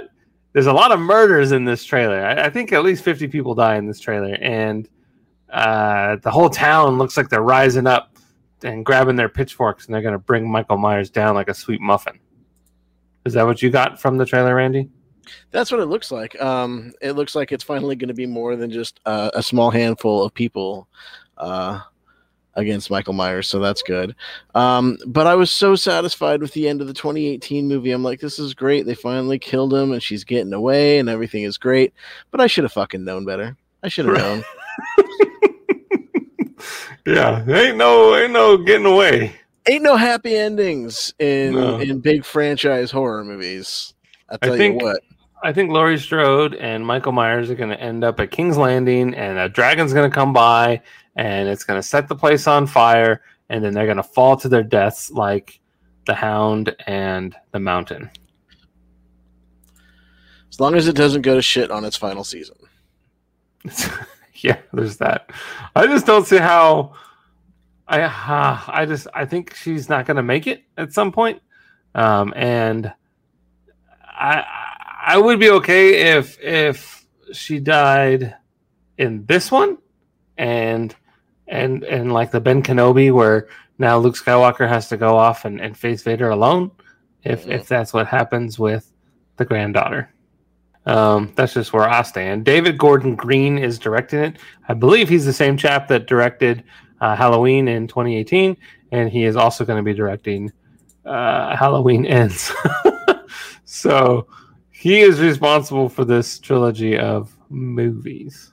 [0.55, 2.25] there's a lot of murders in this trailer.
[2.25, 4.89] I, I think at least 50 people die in this trailer, and
[5.51, 8.17] uh, the whole town looks like they're rising up
[8.63, 11.81] and grabbing their pitchforks, and they're going to bring Michael Myers down like a sweet
[11.81, 12.19] muffin.
[13.25, 14.89] Is that what you got from the trailer, Randy?
[15.51, 16.41] That's what it looks like.
[16.41, 19.71] Um, it looks like it's finally going to be more than just uh, a small
[19.71, 20.89] handful of people
[21.37, 21.81] uh,
[22.55, 24.15] against Michael Myers, so that's good.
[24.55, 27.93] Um, but I was so satisfied with the end of the 2018 movie.
[27.93, 28.87] I'm like, this is great.
[28.87, 31.93] They finally killed him, and she's getting away, and everything is great.
[32.31, 33.57] But I should have fucking known better.
[33.83, 34.45] I should have known.
[37.15, 39.35] Yeah, ain't no, ain't no getting away.
[39.69, 41.79] Ain't no happy endings in No.
[41.79, 43.95] in big franchise horror movies.
[44.31, 45.01] I I tell think- you what.
[45.43, 49.15] I think Laurie Strode and Michael Myers are going to end up at King's Landing,
[49.15, 50.83] and a dragon's going to come by,
[51.15, 54.37] and it's going to set the place on fire, and then they're going to fall
[54.39, 55.61] to their deaths like
[56.07, 58.11] the Hound and the Mountain.
[60.51, 62.57] As long as it doesn't go to shit on its final season.
[64.45, 65.31] yeah, there's that.
[65.75, 66.95] I just don't see how.
[67.87, 71.41] I uh, I just I think she's not going to make it at some point,
[71.95, 72.93] um, and
[74.03, 74.45] I
[75.07, 78.35] I would be okay if if she died
[78.99, 79.79] in this one,
[80.37, 80.95] and
[81.47, 83.49] and and like the Ben Kenobi where
[83.79, 86.71] now Luke Skywalker has to go off and, and face Vader alone,
[87.25, 87.53] if Mhm.
[87.55, 88.93] if that's what happens with
[89.37, 90.11] the granddaughter.
[90.89, 92.47] Um, that's just where I stand.
[92.47, 94.37] David Gordon Green is directing it.
[94.69, 96.65] I believe he's the same chap that directed
[97.03, 98.57] uh, Halloween in 2018,
[98.91, 100.51] and he is also going to be directing
[101.05, 102.51] uh, Halloween Ends.
[103.67, 104.27] so
[104.71, 108.53] he is responsible for this trilogy of movies.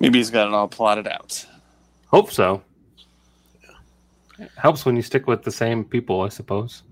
[0.00, 1.44] Maybe he's got it all plotted out.
[2.06, 2.62] Hope so.
[4.38, 6.84] It helps when you stick with the same people, I suppose.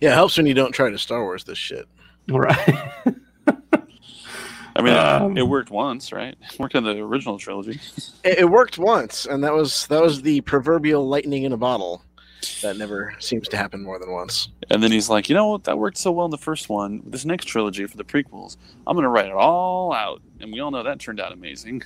[0.00, 1.86] Yeah, it helps when you don't try to Star Wars this shit.
[2.28, 2.92] Right.
[4.78, 6.36] I mean, Um, it worked once, right?
[6.52, 7.80] It worked in the original trilogy.
[8.24, 12.02] It, it worked once, and that was that was the proverbial lightning in a bottle.
[12.62, 14.48] That never seems to happen more than once.
[14.68, 15.64] And then he's like, you know what?
[15.64, 17.02] That worked so well in the first one.
[17.06, 20.20] This next trilogy for the prequels, I'm going to write it all out.
[20.40, 21.82] And we all know that turned out amazing.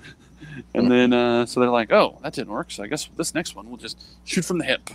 [0.74, 2.70] and then, uh, so they're like, oh, that didn't work.
[2.70, 4.88] So I guess this next one we'll just shoot from the hip.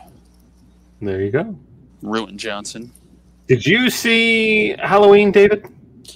[1.02, 1.56] there you go.
[2.08, 2.92] Ruin Johnson.
[3.48, 5.68] Did you see Halloween, David?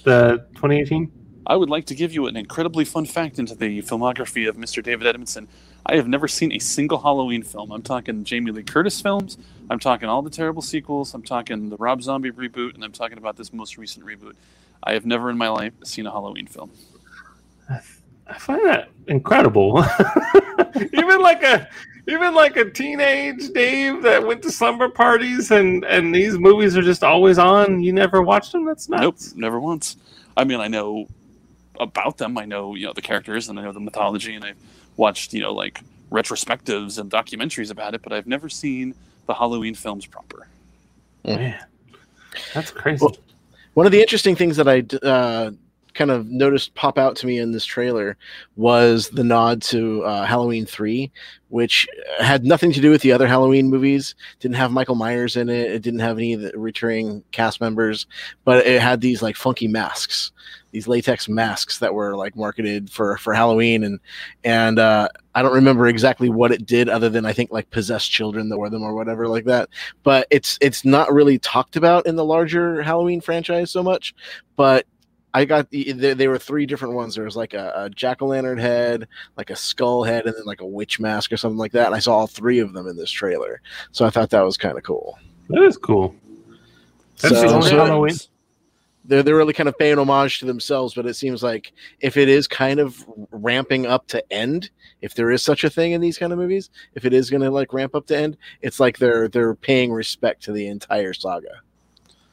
[0.04, 1.10] The 2018?
[1.46, 4.82] I would like to give you an incredibly fun fact into the filmography of Mr.
[4.82, 5.48] David Edmondson.
[5.86, 7.72] I have never seen a single Halloween film.
[7.72, 9.38] I'm talking Jamie Lee Curtis films.
[9.70, 11.14] I'm talking all the terrible sequels.
[11.14, 14.34] I'm talking the Rob Zombie reboot, and I'm talking about this most recent reboot.
[14.82, 16.70] I have never in my life seen a Halloween film.
[17.68, 19.84] I find that incredible.
[20.92, 21.68] even like a
[22.08, 26.82] even like a teenage Dave that went to slumber parties and and these movies are
[26.82, 27.82] just always on.
[27.82, 28.64] You never watched them.
[28.64, 29.96] That's Nope, never once.
[30.36, 31.06] I mean, I know
[31.78, 32.38] about them.
[32.38, 34.58] I know you know the characters, and I know the mythology, and I've
[34.96, 38.94] watched you know like retrospectives and documentaries about it, but I've never seen
[39.26, 40.46] the Halloween films proper.
[41.24, 41.58] Man,
[42.54, 43.04] that's crazy.
[43.04, 43.16] Well,
[43.74, 45.52] One of the interesting things that I uh,
[45.94, 48.16] kind of noticed pop out to me in this trailer
[48.56, 51.10] was the nod to uh, Halloween 3,
[51.48, 54.14] which had nothing to do with the other Halloween movies.
[54.38, 55.70] Didn't have Michael Myers in it.
[55.70, 58.06] It didn't have any of the returning cast members,
[58.44, 60.32] but it had these like funky masks,
[60.70, 63.98] these latex masks that were like marketed for for Halloween, and
[64.44, 68.10] and uh, I don't remember exactly what it did, other than I think like possessed
[68.10, 69.68] children that wore them or whatever like that
[70.02, 74.14] but it's it's not really talked about in the larger Halloween franchise so much.
[74.56, 74.86] But
[75.32, 77.14] I got the there, there were three different ones.
[77.14, 80.44] There was like a, a jack o' lantern head, like a skull head, and then
[80.44, 81.86] like a witch mask or something like that.
[81.86, 83.60] And I saw all three of them in this trailer,
[83.92, 85.18] so I thought that was kind of cool.
[85.48, 86.14] That is cool.
[87.20, 88.14] That's the So, only so Halloween.
[89.04, 92.28] they're they're really kind of paying homage to themselves, but it seems like if it
[92.28, 96.18] is kind of ramping up to end, if there is such a thing in these
[96.18, 98.98] kind of movies, if it is going to like ramp up to end, it's like
[98.98, 101.60] they're they're paying respect to the entire saga.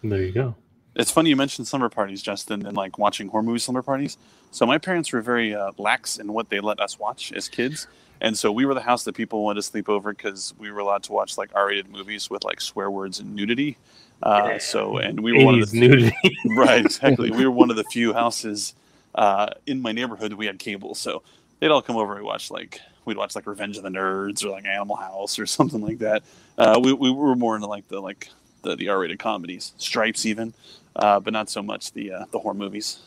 [0.03, 0.55] There you go.
[0.97, 4.17] It's funny you mentioned slumber parties, Justin, and like watching horror movie slumber parties.
[4.51, 7.87] So my parents were very uh, lax in what they let us watch as kids,
[8.19, 10.79] and so we were the house that people wanted to sleep over because we were
[10.79, 13.77] allowed to watch like R-rated movies with like swear words and nudity.
[14.23, 16.15] Uh, so and we were one of the nudity.
[16.57, 18.73] right exactly we were one of the few houses
[19.13, 21.21] uh, in my neighborhood that we had cable so
[21.59, 24.49] they'd all come over and watch like we'd watch like revenge of the nerds or
[24.49, 26.23] like animal house or something like that
[26.57, 28.29] uh, we, we were more into like the like
[28.63, 30.51] the, the r-rated comedies stripes even
[30.97, 32.99] uh, but not so much the uh, the horror movies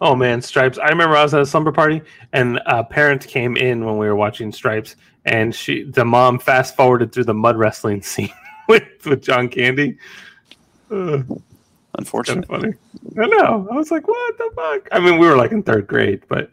[0.00, 0.78] Oh man, Stripes!
[0.78, 4.06] I remember I was at a slumber party, and a parent came in when we
[4.06, 8.32] were watching Stripes, and she, the mom, fast forwarded through the mud wrestling scene
[8.68, 9.98] with with John Candy.
[10.90, 11.22] Uh,
[11.98, 12.46] Unfortunate.
[12.46, 12.74] funny.
[13.20, 13.66] I know.
[13.70, 14.88] I was like, what the fuck?
[14.92, 16.50] I mean, we were like in third grade, but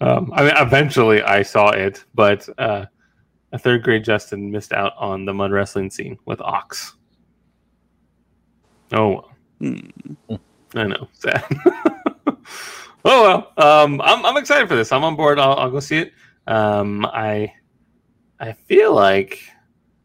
[0.00, 2.86] um, I mean, eventually I saw it, but uh,
[3.52, 6.94] a third grade Justin missed out on the mud wrestling scene with Ox.
[8.92, 9.27] Oh
[9.58, 9.78] Hmm.
[10.74, 11.08] I know.
[11.12, 11.44] Sad.
[13.04, 13.52] oh well.
[13.56, 14.92] Um, I'm I'm excited for this.
[14.92, 15.38] I'm on board.
[15.38, 16.12] I'll, I'll go see it.
[16.46, 17.52] Um, I
[18.40, 19.40] I feel like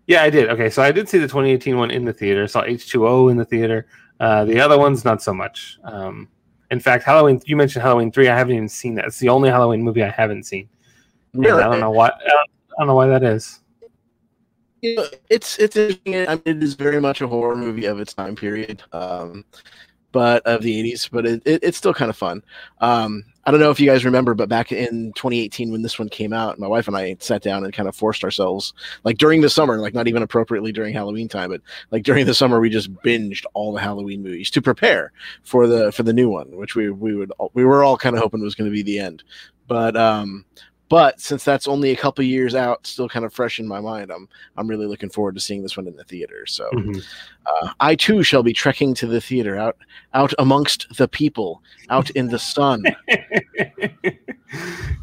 [0.08, 0.50] yeah, I did.
[0.50, 2.48] Okay, so I did see the 2018 one in the theater.
[2.48, 3.88] Saw H2O in the theater.
[4.20, 5.78] Uh, the other ones not so much.
[5.84, 6.28] Um,
[6.72, 7.42] in fact, Halloween.
[7.46, 8.28] You mentioned Halloween three.
[8.28, 9.06] I haven't even seen that.
[9.06, 10.68] It's the only Halloween movie I haven't seen.
[11.34, 12.08] And I don't know why.
[12.08, 13.62] I don't, I don't know why that is.
[14.84, 15.78] You know, it's it's.
[15.78, 19.46] I mean, it is very much a horror movie of its time period, um,
[20.12, 21.10] but of the '80s.
[21.10, 22.44] But it, it, it's still kind of fun.
[22.82, 26.10] Um, I don't know if you guys remember, but back in 2018 when this one
[26.10, 28.74] came out, my wife and I sat down and kind of forced ourselves,
[29.06, 32.34] like during the summer, like not even appropriately during Halloween time, but like during the
[32.34, 36.30] summer, we just binged all the Halloween movies to prepare for the for the new
[36.30, 38.84] one, which we we would we were all kind of hoping was going to be
[38.84, 39.24] the end.
[39.66, 40.44] But um,
[40.94, 44.12] but since that's only a couple years out, still kind of fresh in my mind,
[44.12, 46.46] I'm I'm really looking forward to seeing this one in the theater.
[46.46, 47.04] So Mhm.
[47.48, 49.76] uh, I too shall be trekking to the theater, out
[50.14, 52.84] out amongst the people, out in the sun.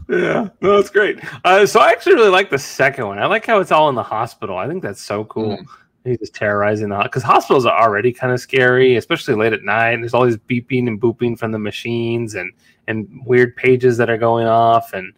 [0.08, 1.18] yeah, no, that's great.
[1.44, 3.18] Uh, so I actually really like the second one.
[3.18, 4.56] I like how it's all in the hospital.
[4.58, 5.58] I think that's so cool.
[6.04, 9.90] He's just terrorizing the because hospitals are already kind of scary, especially late at night.
[9.94, 12.52] And there's all these beeping and booping from the machines and
[12.86, 15.12] and weird pages that are going off, and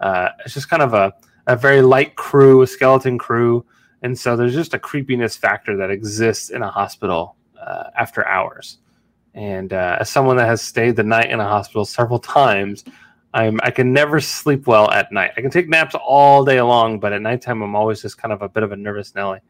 [0.00, 1.12] uh, it's just kind of a
[1.46, 3.64] a very light crew, a skeleton crew,
[4.02, 8.78] and so there's just a creepiness factor that exists in a hospital uh, after hours.
[9.34, 12.84] And uh, as someone that has stayed the night in a hospital several times,
[13.34, 15.32] I'm I can never sleep well at night.
[15.36, 18.42] I can take naps all day long, but at nighttime I'm always just kind of
[18.42, 19.40] a bit of a nervous Nelly.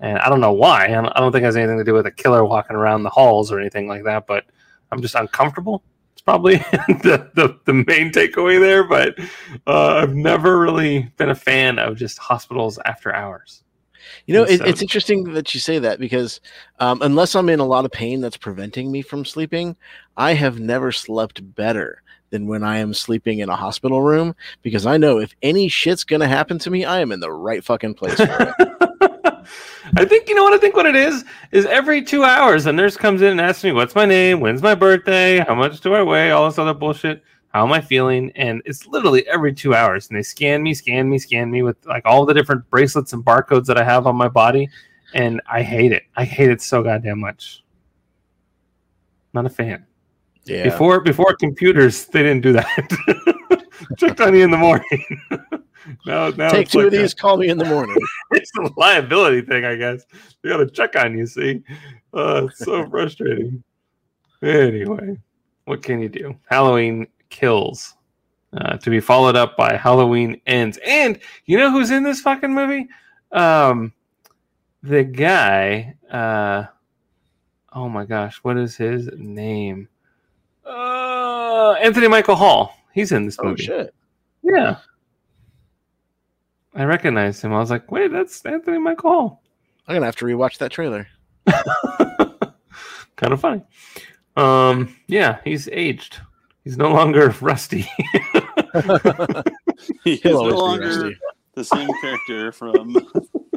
[0.00, 0.84] And I don't know why.
[0.84, 3.02] I don't, I don't think it has anything to do with a killer walking around
[3.02, 4.26] the halls or anything like that.
[4.26, 4.46] But
[4.90, 5.82] I'm just uncomfortable.
[6.20, 6.56] It's probably
[7.02, 8.84] the, the the main takeaway there.
[8.84, 9.18] But
[9.66, 13.64] uh, I've never really been a fan of just hospitals after hours.
[14.26, 16.42] You know, it, it's interesting that you say that because
[16.78, 19.76] um, unless I'm in a lot of pain that's preventing me from sleeping,
[20.14, 24.84] I have never slept better than when I am sleeping in a hospital room because
[24.84, 27.94] I know if any shit's gonna happen to me, I am in the right fucking
[27.94, 28.20] place.
[29.96, 32.72] I think you know what I think what it is is every two hours a
[32.72, 35.94] nurse comes in and asks me what's my name, when's my birthday, how much do
[35.94, 37.22] I weigh, all this other bullshit.
[37.48, 38.30] How am I feeling?
[38.36, 41.76] And it's literally every two hours, and they scan me, scan me, scan me with
[41.84, 44.68] like all the different bracelets and barcodes that I have on my body,
[45.14, 46.04] and I hate it.
[46.16, 47.64] I hate it so goddamn much.
[49.32, 49.84] Not a fan.
[50.44, 50.64] Yeah.
[50.64, 53.34] Before before computers, they didn't do that.
[53.96, 55.20] Checked on you in the morning.
[56.06, 57.96] now, now Take two like of a- these, call me in the morning.
[58.32, 60.04] it's a liability thing, I guess.
[60.42, 61.26] They got to check on you.
[61.26, 61.62] See,
[62.14, 63.62] uh, it's so frustrating.
[64.42, 65.18] Anyway,
[65.64, 66.34] what can you do?
[66.50, 67.94] Halloween kills,
[68.56, 70.78] uh, to be followed up by Halloween ends.
[70.84, 72.88] And you know who's in this fucking movie?
[73.32, 73.92] Um,
[74.82, 75.94] the guy.
[76.10, 76.64] Uh,
[77.72, 79.88] oh my gosh, what is his name?
[80.64, 82.74] Uh, Anthony Michael Hall.
[82.92, 83.64] He's in this oh movie.
[83.64, 83.94] shit.
[84.42, 84.76] Yeah.
[86.74, 87.52] I recognized him.
[87.52, 89.42] I was like, wait, that's Anthony Michael Hall.
[89.86, 91.08] I'm gonna have to rewatch that trailer.
[93.16, 93.62] kind of funny.
[94.36, 96.18] Um, yeah, he's aged.
[96.64, 97.88] He's no longer rusty.
[100.04, 101.12] He is no longer
[101.54, 103.02] the same character from the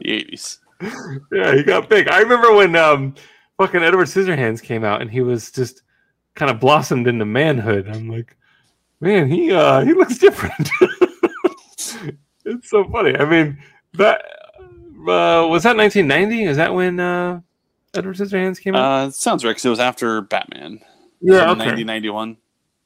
[0.02, 0.60] 80s.
[1.32, 2.08] yeah, he got big.
[2.08, 3.15] I remember when um
[3.58, 5.82] fucking Edward Scissorhands came out and he was just
[6.36, 7.88] kind of blossomed into manhood.
[7.88, 8.38] I'm like,
[9.04, 10.70] man, he uh he looks different.
[12.46, 13.16] it's so funny.
[13.18, 13.58] I mean,
[13.94, 14.22] that
[15.08, 16.44] uh, was that 1990?
[16.46, 17.42] Is that when uh
[17.96, 18.84] Edward Scissorhands came out?
[19.08, 20.80] Uh, sounds right, 'cause it was after Batman.
[21.22, 22.38] yeah, From 1991.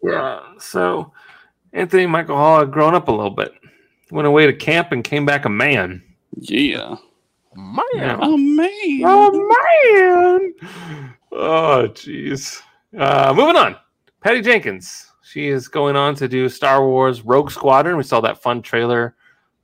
[0.03, 0.41] Yeah.
[0.59, 1.13] So
[1.73, 3.53] Anthony Michael Hall had grown up a little bit.
[4.11, 6.01] Went away to camp and came back a man.
[6.39, 6.95] Yeah.
[7.55, 7.77] Man.
[7.95, 8.17] Yeah.
[8.21, 9.01] Oh, man.
[9.03, 9.31] Oh
[10.41, 11.05] man.
[11.31, 12.61] Oh jeez.
[12.97, 13.75] Uh, moving on.
[14.21, 15.11] Patty Jenkins.
[15.37, 17.95] She is going on to do Star Wars Rogue Squadron.
[17.95, 19.15] We saw that fun trailer.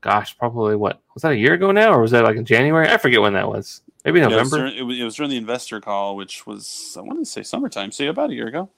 [0.02, 2.88] Gosh, probably what was that a year ago now, or was that like in January?
[2.88, 3.82] I forget when that was.
[4.06, 4.58] Maybe Yeah, it, was November.
[4.58, 7.42] during, it, was, it was during the investor call, which was, I want to say
[7.42, 7.92] summertime.
[7.92, 8.70] So, about a year ago.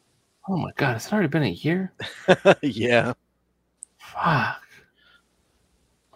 [0.48, 1.92] oh my god, it's already been a year.
[2.62, 3.12] yeah.
[3.98, 4.62] Fuck.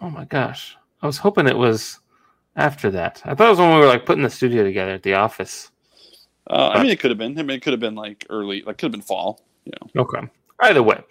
[0.00, 0.78] Oh my gosh.
[1.02, 2.00] I was hoping it was
[2.56, 3.20] after that.
[3.26, 5.72] I thought it was when we were like putting the studio together at the office.
[6.48, 7.38] Uh, I mean, it could have been.
[7.38, 9.42] I mean, it could have been like early, like, could have been fall.
[9.66, 10.04] You know.
[10.04, 10.26] Okay.
[10.62, 11.02] Either way,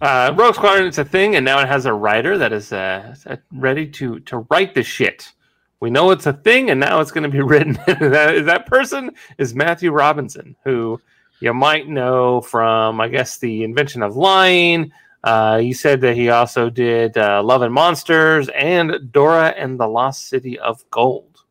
[0.00, 3.14] uh, Rogue Squadron is a thing, and now it has a writer that is uh,
[3.52, 5.32] ready to to write the shit.
[5.80, 7.74] We know it's a thing, and now it's going to be written.
[7.86, 11.00] that, that person is Matthew Robinson, who
[11.40, 14.92] you might know from, I guess, the invention of lying.
[15.22, 19.86] Uh, you said that he also did uh, Love and Monsters and Dora and the
[19.86, 21.44] Lost City of Gold.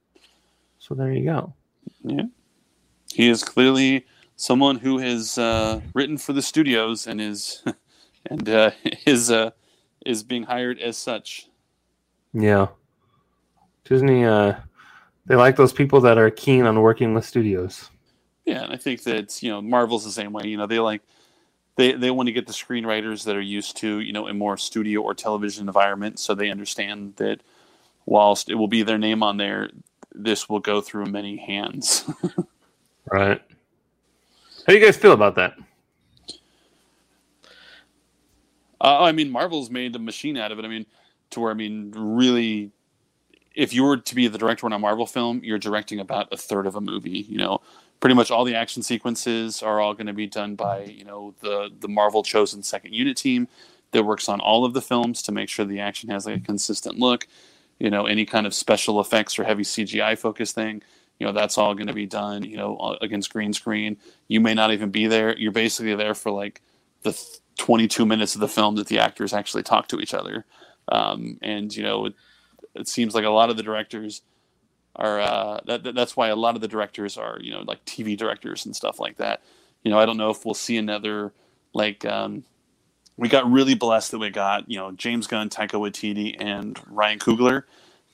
[0.80, 1.54] So there you go.
[2.04, 2.24] Yeah,
[3.14, 4.06] he is clearly
[4.38, 7.62] someone who has uh, written for the studios and is
[8.26, 8.72] and uh,
[9.06, 9.52] is uh,
[10.06, 11.50] is being hired as such.
[12.34, 12.68] Yeah.
[13.84, 14.54] Disney, uh,
[15.26, 17.90] they like those people that are keen on working with studios.
[18.46, 20.44] Yeah, and I think that you know Marvel's the same way.
[20.46, 21.02] You know, they like
[21.76, 24.58] they they want to get the screenwriters that are used to you know a more
[24.58, 27.42] studio or television environment, so they understand that
[28.06, 29.70] whilst it will be their name on there,
[30.14, 32.10] this will go through many hands.
[33.10, 33.42] Right.
[34.68, 35.54] How do you guys feel about that?
[38.82, 40.66] Uh, I mean, Marvel's made a machine out of it.
[40.66, 40.86] I mean,
[41.30, 42.72] to where I mean, really,
[43.56, 46.38] if you were to be the director on a Marvel film, you're directing about a
[46.38, 47.26] third of a movie.
[47.30, 47.62] You know,
[48.02, 51.34] pretty much all the action sequences are all going to be done by you know
[51.40, 53.48] the the Marvel chosen second unit team
[53.92, 56.42] that works on all of the films to make sure the action has like a
[56.42, 57.26] consistent look.
[57.80, 60.82] You know, any kind of special effects or heavy CGI focus thing,
[61.20, 62.44] you know, that's all going to be done.
[62.44, 63.98] You know, against green screen.
[64.28, 65.38] You may not even be there.
[65.38, 66.62] You're basically there for like
[67.04, 70.46] the th- 22 minutes of the film that the actors actually talk to each other.
[70.92, 72.14] Um, and you know, it,
[72.76, 74.22] it seems like a lot of the directors
[74.96, 77.86] are uh, that, that- that's why a lot of the directors are you know like
[77.86, 79.42] TV directors and stuff like that.
[79.84, 81.34] You know, I don't know if we'll see another
[81.74, 82.46] like um,
[83.18, 87.20] we got really blessed that we got you know James Gunn, Taika Waititi, and Ryan
[87.20, 87.64] Coogler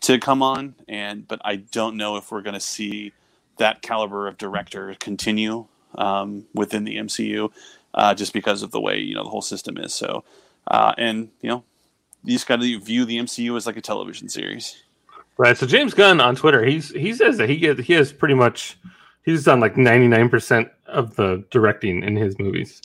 [0.03, 3.11] to come on, and but I don't know if we're going to see
[3.57, 7.51] that caliber of director continue um, within the MCU
[7.93, 9.93] uh, just because of the way you know the whole system is.
[9.93, 10.23] So,
[10.67, 11.63] uh, and you know,
[12.23, 14.83] you just got to view the MCU as like a television series.
[15.37, 15.57] Right.
[15.57, 18.77] So James Gunn on Twitter, he's he says that he get, he has pretty much
[19.23, 22.81] he's done like 99% of the directing in his movies.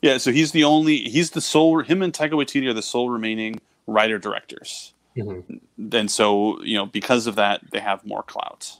[0.00, 3.10] Yeah, so he's the only he's the sole him and Taika Waititi are the sole
[3.10, 4.92] remaining writer directors.
[5.14, 8.76] And so, you know, because of that, they have more clout.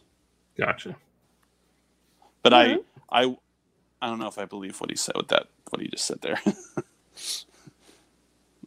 [0.57, 0.97] Gotcha.
[2.43, 2.79] But I
[3.11, 3.37] I
[4.01, 6.21] I don't know if I believe what he said with that what he just said
[6.21, 6.41] there.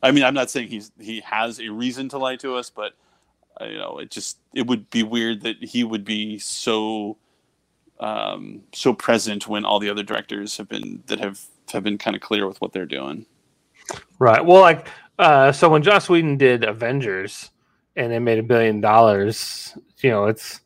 [0.04, 2.94] I mean, I'm not saying he's he has a reason to lie to us, but
[3.60, 7.18] uh, you know, it just it would be weird that he would be so
[8.00, 11.42] um, so present when all the other directors have been that have
[11.72, 13.26] have been kind of clear with what they're doing.
[14.20, 14.44] Right.
[14.44, 14.88] Well, like,
[15.20, 17.52] uh, so when Joss Whedon did Avengers
[17.96, 20.62] and it made a billion dollars, you know, it's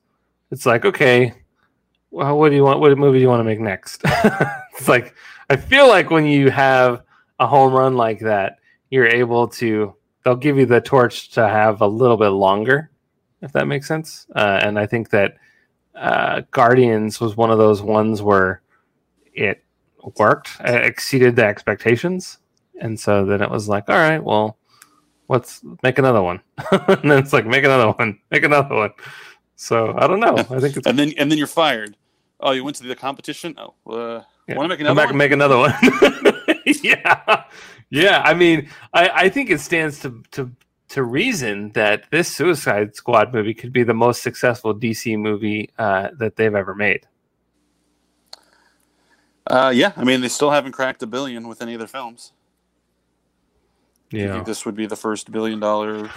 [0.52, 1.34] it's like, okay,
[2.12, 2.80] well, what do you want?
[2.80, 4.02] What movie do you want to make next?
[4.06, 5.16] it's like
[5.50, 7.04] I feel like when you have
[7.40, 8.58] a home run like that,
[8.90, 9.96] you're able to.
[10.24, 12.92] They'll give you the torch to have a little bit longer,
[13.42, 14.28] if that makes sense.
[14.36, 15.38] Uh, and I think that
[15.96, 18.62] uh, Guardians was one of those ones where
[19.34, 19.64] it
[20.18, 22.40] worked, it exceeded the expectations,
[22.82, 24.59] and so then it was like, all right, well,
[25.30, 26.42] let's make another one.
[26.72, 28.92] and then it's like, make another one, make another one.
[29.56, 30.36] So I don't know.
[30.38, 31.96] I think it's And then and then you're fired.
[32.42, 33.56] Oh, you went to the competition?
[33.58, 34.56] Oh, uh, Yeah.
[34.56, 34.90] want to make another?
[34.90, 35.10] come back one?
[35.10, 35.74] and make another one.
[36.84, 37.44] yeah,
[37.90, 38.22] yeah.
[38.26, 40.52] I mean, I, I think it stands to to
[40.90, 46.10] to reason that this Suicide Squad movie could be the most successful DC movie uh,
[46.18, 47.06] that they've ever made.
[49.48, 52.32] Uh, yeah, I mean they still haven't cracked a billion with any of their films.
[54.12, 56.10] Yeah, think this would be the first billion dollar.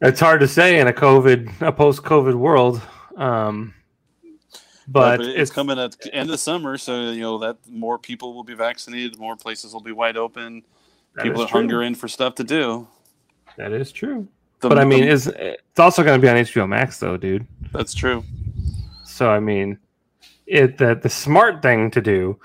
[0.00, 2.80] it's hard to say in a COVID, a post-COVID world.
[3.16, 3.74] Um,
[4.86, 7.98] but, it's, it's coming at the end of the summer, so you know that more
[7.98, 10.62] people will be vaccinated, more places will be wide open.
[11.22, 12.86] people is are hungering for stuff to do.
[13.56, 14.28] That is true.
[14.60, 17.16] The- but I mean, the- it's it's also going to be on HBO Max, though,
[17.16, 17.46] dude.
[17.72, 18.24] that's true.
[19.04, 19.78] So I mean,
[20.46, 22.38] it the the smart thing to do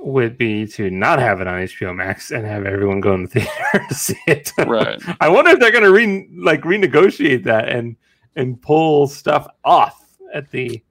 [0.00, 3.28] would be to not have it on HBO Max and have everyone go in the
[3.40, 4.52] theater to see it.
[4.58, 5.00] Right.
[5.20, 7.96] I wonder if they're going to re like renegotiate that and
[8.36, 10.82] and pull stuff off at the.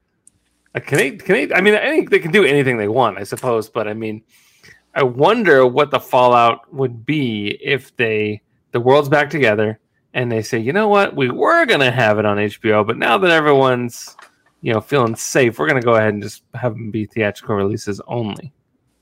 [0.76, 1.12] Uh, can they?
[1.12, 1.54] Can they?
[1.54, 3.70] I mean, I think they can do anything they want, I suppose.
[3.70, 4.22] But I mean,
[4.94, 8.42] I wonder what the fallout would be if they
[8.72, 9.80] the world's back together
[10.14, 12.98] and they say, you know what, we were going to have it on HBO, but
[12.98, 14.16] now that everyone's
[14.62, 17.56] you know feeling safe, we're going to go ahead and just have them be theatrical
[17.56, 18.52] releases only.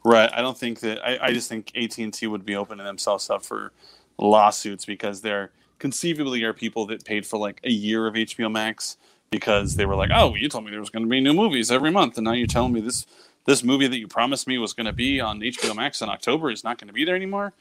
[0.05, 0.29] Right.
[0.31, 1.03] I don't think that.
[1.03, 3.71] I, I just think AT and T would be opening themselves up for
[4.19, 5.49] lawsuits because there
[5.79, 8.97] conceivably are people that paid for like a year of HBO Max
[9.31, 11.71] because they were like, "Oh, you told me there was going to be new movies
[11.71, 13.07] every month, and now you're telling me this
[13.45, 16.51] this movie that you promised me was going to be on HBO Max in October
[16.51, 17.53] is not going to be there anymore."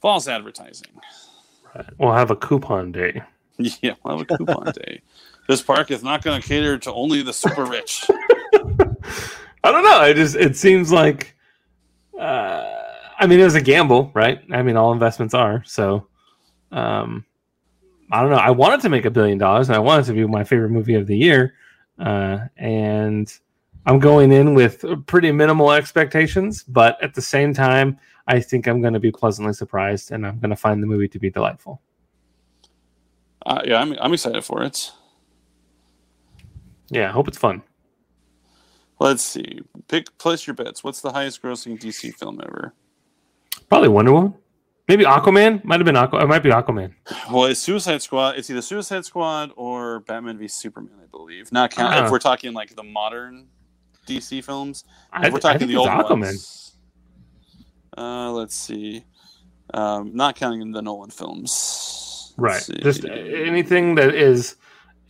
[0.00, 1.00] False advertising.
[1.98, 3.22] We'll have a coupon day.
[3.56, 5.00] Yeah, we'll have a coupon day.
[5.46, 8.04] This park is not going to cater to only the super rich.
[8.10, 10.02] I don't know.
[10.02, 11.33] It just it seems like
[12.18, 12.82] uh,
[13.18, 14.42] I mean, it was a gamble, right?
[14.50, 15.62] I mean, all investments are.
[15.64, 16.06] So,
[16.72, 17.24] um,
[18.10, 18.36] I don't know.
[18.36, 20.94] I wanted to make a billion dollars, and I wanted to be my favorite movie
[20.94, 21.54] of the year.
[21.98, 23.32] Uh, and
[23.86, 28.80] I'm going in with pretty minimal expectations, but at the same time, I think I'm
[28.80, 31.80] going to be pleasantly surprised, and I'm going to find the movie to be delightful.
[33.44, 34.90] Uh, yeah, I'm I'm excited for it.
[36.90, 37.62] Yeah, I hope it's fun.
[39.00, 39.60] Let's see.
[39.88, 40.84] Pick place your bets.
[40.84, 42.74] What's the highest grossing DC film ever?
[43.68, 44.34] Probably Wonder Woman.
[44.86, 45.64] Maybe Aquaman.
[45.64, 46.22] Might have been Aqua.
[46.22, 46.92] It might be Aquaman.
[47.32, 48.36] Well, it's Suicide Squad.
[48.36, 51.50] It's either Suicide Squad or Batman v Superman, I believe.
[51.52, 52.04] Not count Ah.
[52.04, 53.48] if we're talking like the modern
[54.06, 54.84] DC films.
[55.12, 56.20] I, If we're I talking think the it's old Aquaman.
[56.20, 56.76] ones.
[57.96, 59.04] Uh, let's see.
[59.72, 62.34] Um, not counting the Nolan films.
[62.36, 62.60] Right.
[62.60, 62.74] See.
[62.82, 64.56] Just anything that is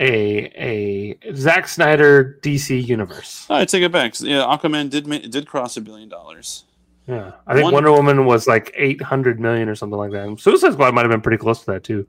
[0.00, 3.46] a a Zack Snyder DC universe.
[3.48, 4.18] I take it back.
[4.20, 6.64] Yeah, Aquaman did did cross a billion dollars.
[7.06, 7.32] Yeah.
[7.46, 10.40] I think One- Wonder Woman was like 800 million or something like that.
[10.40, 12.06] Suicide Squad might have been pretty close to that too.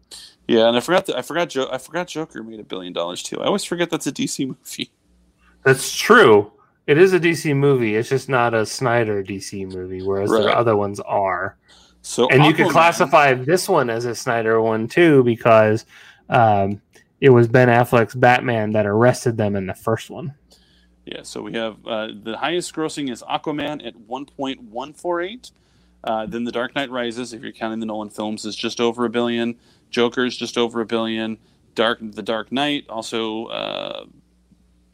[0.47, 3.21] Yeah, and I forgot that I forgot jo- I forgot Joker made a billion dollars
[3.21, 3.41] too.
[3.41, 4.91] I always forget that's a DC movie.
[5.63, 6.51] That's true.
[6.87, 7.95] It is a DC movie.
[7.95, 10.43] It's just not a Snyder DC movie, whereas Right.
[10.43, 11.57] the other ones are.
[12.03, 15.85] So and you could classify this one as a Snyder one too because
[16.29, 16.79] um,
[17.25, 20.35] it was Ben Affleck's Batman that arrested them in the first one.
[21.05, 25.51] Yeah, so we have uh, the highest grossing is Aquaman at 1.148.
[26.03, 29.05] Uh, then The Dark Knight Rises, if you're counting the Nolan films, is just over
[29.05, 29.55] a billion.
[29.89, 31.39] Joker's just over a billion.
[31.73, 34.05] Dark The Dark Knight also uh,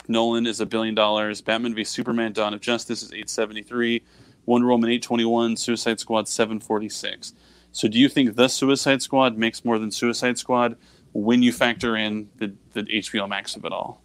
[0.07, 1.41] Nolan is a billion dollars.
[1.41, 4.01] Batman v Superman: Dawn of Justice is 873.
[4.45, 5.57] Wonder Woman 821.
[5.57, 7.33] Suicide Squad 746.
[7.73, 10.77] So do you think the Suicide Squad makes more than Suicide Squad
[11.13, 14.01] when you factor in the, the HBO Max of it all?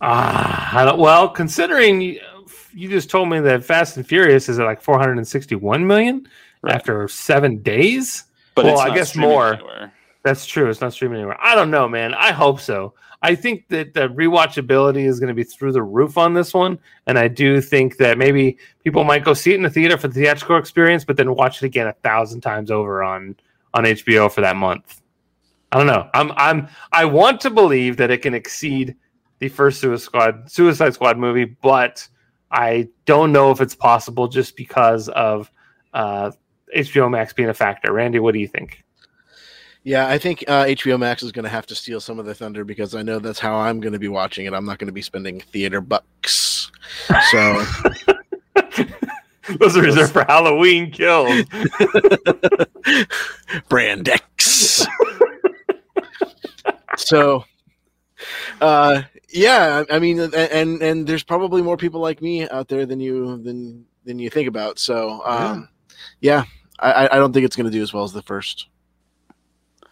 [0.00, 2.20] Ah, I don't, well, considering you,
[2.74, 6.28] you just told me that Fast and Furious is at like 461 million
[6.62, 6.74] Right.
[6.74, 8.24] after seven days.
[8.54, 9.54] But Well, it's I guess more.
[9.54, 9.92] anywhere.
[10.22, 10.68] That's true.
[10.68, 11.36] It's not streaming anywhere.
[11.40, 12.12] I don't know, man.
[12.14, 12.94] I hope so.
[13.22, 16.78] I think that the rewatchability is going to be through the roof on this one,
[17.06, 20.08] and I do think that maybe people might go see it in the theater for
[20.08, 23.36] the theatrical experience, but then watch it again a thousand times over on
[23.74, 25.00] on HBO for that month.
[25.72, 26.08] I don't know.
[26.14, 28.96] I'm I'm I want to believe that it can exceed
[29.38, 32.06] the first Suicide Squad Suicide Squad movie, but
[32.50, 35.50] I don't know if it's possible just because of
[35.92, 36.30] uh,
[36.76, 37.92] HBO Max being a factor.
[37.92, 38.84] Randy, what do you think?
[39.82, 42.34] Yeah, I think uh, HBO Max is going to have to steal some of the
[42.34, 44.52] thunder because I know that's how I'm going to be watching it.
[44.52, 46.72] I'm not going to be spending theater bucks.
[47.30, 47.64] So
[49.60, 51.44] Those are reserved for Halloween kills.
[53.68, 54.86] brand X.
[56.96, 57.44] so,
[58.60, 62.68] uh, yeah, I I mean, and, and and there's probably more people like me out
[62.68, 64.78] there than you than than you think about.
[64.78, 65.68] So, um,
[66.20, 66.44] yeah,
[66.78, 68.68] I, I- I don't think it's going to do as well as the first.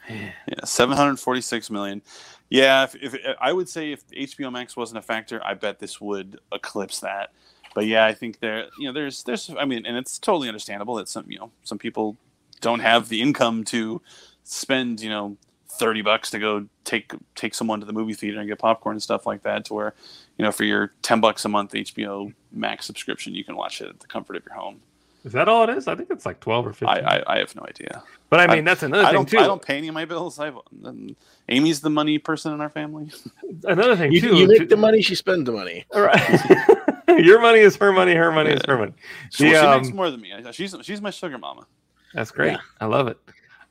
[0.08, 0.32] Yeah,
[0.64, 2.02] seven hundred forty-six million.
[2.50, 6.00] Yeah, if, if I would say if HBO Max wasn't a factor, I bet this
[6.00, 7.30] would eclipse that.
[7.74, 10.94] But yeah, I think there, you know, there's, there's, I mean, and it's totally understandable
[10.96, 12.16] that some, you know, some people
[12.60, 14.00] don't have the income to
[14.44, 15.36] spend, you know,
[15.78, 19.02] thirty bucks to go take take someone to the movie theater and get popcorn and
[19.02, 19.64] stuff like that.
[19.66, 19.94] To where,
[20.38, 23.88] you know, for your ten bucks a month HBO Max subscription, you can watch it
[23.88, 24.80] at the comfort of your home.
[25.24, 25.88] Is that all it is?
[25.88, 27.04] I think it's like twelve or fifteen.
[27.04, 28.02] I, I, I have no idea.
[28.28, 29.38] but I I- mean, that's another I thing don't, too.
[29.38, 30.38] I don't pay any of my bills.
[30.38, 31.16] I've, um,
[31.48, 33.10] Amy's the money person in our family.
[33.64, 34.36] Another thing You, too.
[34.36, 35.84] you make to- the money, she spends the money.
[35.94, 36.68] All right.
[37.08, 38.14] Your money is her money.
[38.14, 38.92] Her money is her money.
[39.30, 40.32] She, The, she um, makes more than me.
[40.52, 41.66] She's she's my sugar mama.
[42.12, 42.58] That's great.
[42.80, 43.16] I love it.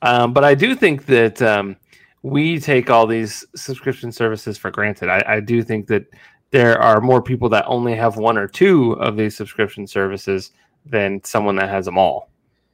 [0.02, 1.76] Um, but I do think that um,
[2.24, 5.10] we take all these subscription services for granted.
[5.10, 6.06] I, I do think that
[6.52, 10.52] there are more people that only have one or two of these subscription services
[10.86, 12.30] than someone that has them all.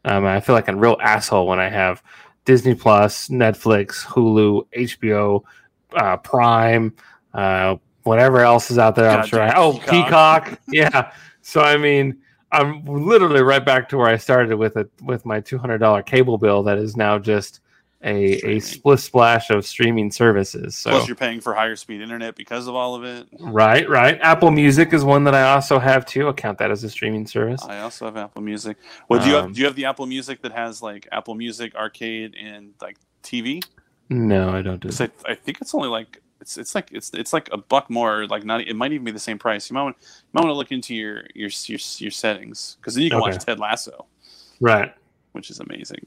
[0.06, 2.04] Um, I feel like a real asshole when I have
[2.46, 5.44] Disney Plus, Netflix, Hulu, HBO,
[5.94, 6.96] uh, Prime,
[7.34, 9.10] uh, whatever else is out there.
[9.10, 9.42] I'm sure.
[9.42, 10.46] I, oh, Peacock.
[10.46, 10.60] Peacock.
[10.70, 11.12] yeah.
[11.42, 12.18] So I mean,
[12.52, 16.02] I'm literally right back to where I started with it with my two hundred dollar
[16.02, 17.62] cable bill that is now just
[18.02, 20.78] a a split splash of streaming services.
[20.78, 23.28] So Plus, you're paying for higher speed internet because of all of it.
[23.40, 24.18] right, right.
[24.22, 26.30] Apple Music is one that I also have too.
[26.30, 27.62] I count that as a streaming service.
[27.64, 28.78] I also have Apple Music.
[29.10, 31.36] Well, do you Um, have do you have the Apple Music that has like Apple
[31.36, 33.62] Music Arcade and like TV?
[34.10, 35.12] No, I don't do that.
[35.26, 38.26] I, I think it's only like it's it's like it's it's like a buck more.
[38.28, 39.70] Like not it might even be the same price.
[39.70, 42.96] You might want you might want to look into your your your, your settings because
[42.96, 44.06] then you can watch Ted Lasso,
[44.62, 44.94] Right.
[45.34, 46.06] which is amazing.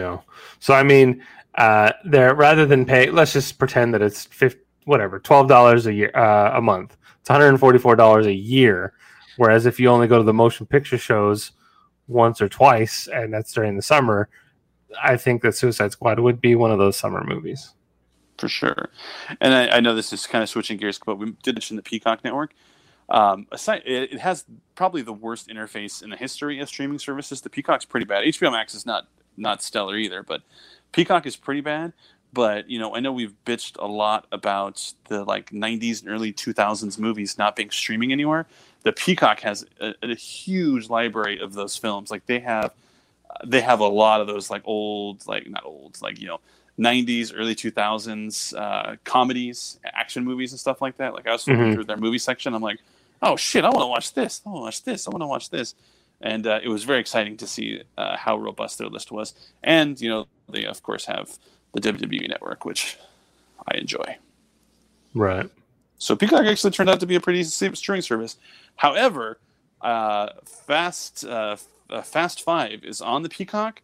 [0.00, 0.22] Know.
[0.58, 1.22] So I mean,
[1.56, 5.92] uh, there rather than pay, let's just pretend that it's fifty, whatever, twelve dollars a
[5.92, 6.96] year, uh, a month.
[7.20, 8.94] It's one hundred and forty-four dollars a year.
[9.36, 11.52] Whereas if you only go to the motion picture shows
[12.08, 14.28] once or twice, and that's during the summer,
[15.02, 17.72] I think that Suicide Squad would be one of those summer movies.
[18.38, 18.90] for sure.
[19.40, 21.82] And I, I know this is kind of switching gears, but we did mention the
[21.82, 22.54] Peacock Network.
[23.08, 27.40] Um, aside, it, it has probably the worst interface in the history of streaming services.
[27.40, 28.24] The Peacock's pretty bad.
[28.24, 29.06] HBO Max is not
[29.36, 30.42] not stellar either, but
[30.92, 31.92] Peacock is pretty bad.
[32.34, 36.32] But you know, I know we've bitched a lot about the like '90s and early
[36.32, 38.46] 2000s movies not being streaming anywhere.
[38.84, 42.10] The Peacock has a, a huge library of those films.
[42.10, 42.72] Like they have,
[43.46, 46.40] they have a lot of those like old, like not old, like you know,
[46.78, 51.12] 90s, early 2000s uh, comedies, action movies, and stuff like that.
[51.12, 51.74] Like I was flipping Mhm.
[51.74, 52.54] through their movie section.
[52.54, 52.78] I'm like,
[53.20, 54.40] oh shit, I want to watch this.
[54.46, 55.06] I want to watch this.
[55.06, 55.74] I want to watch this.
[56.22, 59.34] And uh, it was very exciting to see uh, how robust their list was.
[59.62, 61.38] And you know, they of course have
[61.72, 62.96] the WWE Network, which
[63.68, 64.16] I enjoy.
[65.14, 65.50] Right.
[65.98, 68.36] So Peacock actually turned out to be a pretty safe streaming service.
[68.76, 69.38] However,
[69.80, 71.56] uh, Fast uh,
[71.90, 73.82] uh, Fast Five is on the Peacock,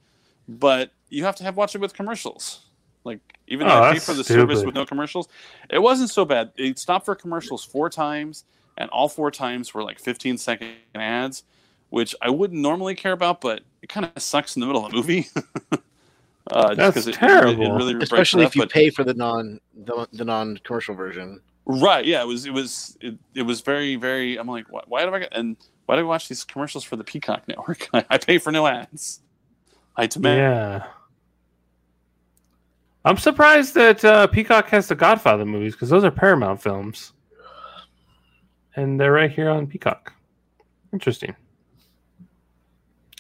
[0.49, 2.67] but you have to have watch it with commercials.
[3.05, 5.29] Like even though Oh, I pay for the service with no commercials,
[5.71, 6.53] it wasn't so bad.
[6.57, 8.45] It stopped for commercials four times,
[8.77, 11.45] and all four times were like 15 second ads,
[11.91, 14.91] which I wouldn't normally care about, but it kind of sucks in the middle of
[14.93, 15.27] the movie.
[16.51, 17.73] uh, just That's 'cause it, it, terrible.
[17.77, 21.41] really Especially if up, you but- pay for the non the, the non commercial version.
[21.67, 22.05] Right.
[22.05, 22.23] Yeah.
[22.23, 22.47] It was.
[22.47, 22.97] It was.
[23.03, 23.97] It, it was very.
[23.97, 24.39] Very.
[24.39, 26.97] I'm like, why, why do I get and why do I watch these commercials for
[26.97, 27.89] the Peacock Network?
[27.93, 29.21] I, I pay for no ads.
[29.97, 30.39] I demand.
[30.39, 30.87] Yeah.
[33.05, 37.13] I'm surprised that uh, Peacock has the Godfather movies because those are Paramount films,
[38.77, 40.13] and they're right here on Peacock.
[40.93, 41.35] Interesting,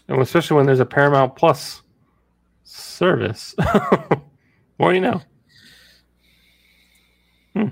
[0.08, 1.82] and especially when there's a Paramount Plus
[2.64, 3.54] service.
[4.78, 5.20] More you know.
[7.54, 7.68] Hmm.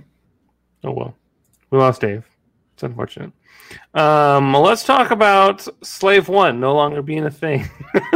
[0.84, 1.14] Oh well,
[1.70, 2.24] we lost Dave.
[2.74, 3.32] It's unfortunate.
[3.95, 7.68] Um, let's talk about Slave One no longer being a thing.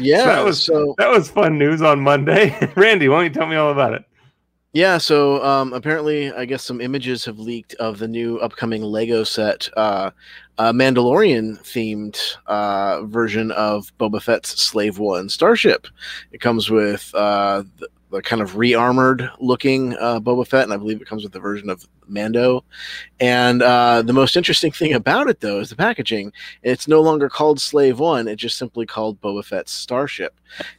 [0.00, 0.24] Yeah.
[0.26, 2.54] That was- so That was fun news on Monday.
[2.76, 4.04] Randy, why don't you tell me all about it?
[4.76, 9.24] Yeah, so um, apparently, I guess some images have leaked of the new upcoming Lego
[9.24, 10.10] set, uh,
[10.58, 15.86] Mandalorian themed uh, version of Boba Fett's Slave One starship.
[16.30, 17.62] It comes with uh,
[18.10, 21.32] the kind of re armored looking uh, Boba Fett, and I believe it comes with
[21.32, 22.64] the version of Mando.
[23.20, 26.32] And uh, the most interesting thing about it, though, is the packaging.
[26.62, 30.34] It's no longer called Slave One, it's just simply called Boba Fett's starship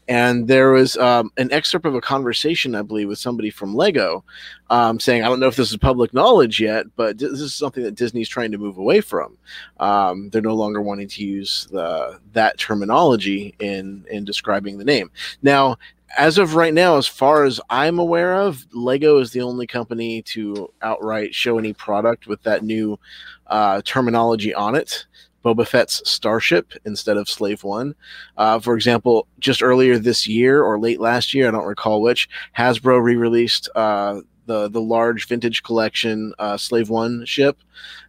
[0.07, 4.23] and there was um, an excerpt of a conversation, I believe, with somebody from Lego,
[4.69, 7.84] um, saying, "I don't know if this is public knowledge yet, but this is something
[7.84, 9.38] that Disney's trying to move away from.
[9.80, 15.11] Um, they're no longer wanting to use the that terminology in in describing the name.
[15.41, 15.78] Now."
[16.16, 20.22] As of right now, as far as I'm aware of, Lego is the only company
[20.24, 22.99] to outright show any product with that new
[23.47, 25.05] uh, terminology on it.
[25.43, 27.95] Boba Fett's starship instead of Slave One.
[28.38, 32.28] Uh, for example, just earlier this year or late last year, I don't recall which,
[32.58, 37.60] Hasbro re-released uh, the the large vintage collection uh, Slave One ship,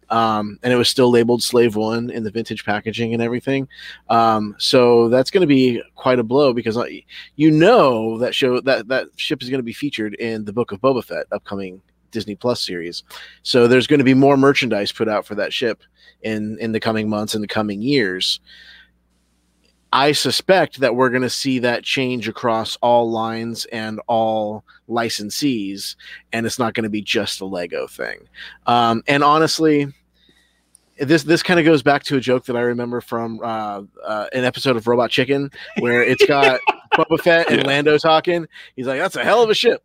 [0.09, 3.67] um, and it was still labeled Slave One in the vintage packaging and everything.
[4.09, 6.85] Um, so that's going to be quite a blow because uh,
[7.35, 10.71] you know that show that that ship is going to be featured in the Book
[10.71, 11.81] of Boba Fett upcoming
[12.11, 13.03] Disney Plus series.
[13.43, 15.83] So there's going to be more merchandise put out for that ship
[16.21, 18.39] in in the coming months and the coming years.
[19.91, 25.95] I suspect that we're going to see that change across all lines and all licensees,
[26.31, 28.27] and it's not going to be just a Lego thing.
[28.67, 29.91] Um, and honestly,
[30.99, 34.25] this this kind of goes back to a joke that I remember from uh, uh,
[34.33, 36.59] an episode of Robot Chicken, where it's got
[36.93, 37.67] Boba Fett and Yeah.
[37.67, 38.45] Lando talking.
[38.75, 39.83] He's like, "That's a hell of a ship."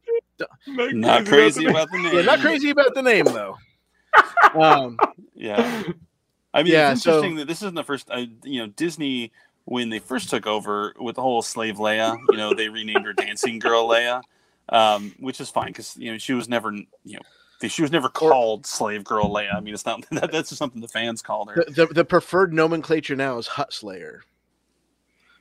[0.66, 2.14] Not crazy about the name.
[2.16, 3.56] Yeah, not crazy about the name though.
[4.54, 4.98] um,
[5.34, 5.82] Yeah.
[6.52, 8.08] I mean, Yeah, it's so- interesting that this isn't the first.
[8.10, 9.32] Uh, you know, Disney
[9.64, 12.16] when they first took over with the whole slave Leia.
[12.30, 14.22] You know, they renamed her Dancing Girl Leia,
[14.68, 18.08] um, which is fine because you know she was never you know she was never
[18.08, 19.54] called Slave Girl Leia.
[19.54, 21.64] I mean, it's not that, that's just something the fans called her.
[21.66, 24.20] the, the the preferred nomenclature now is Huttslayer.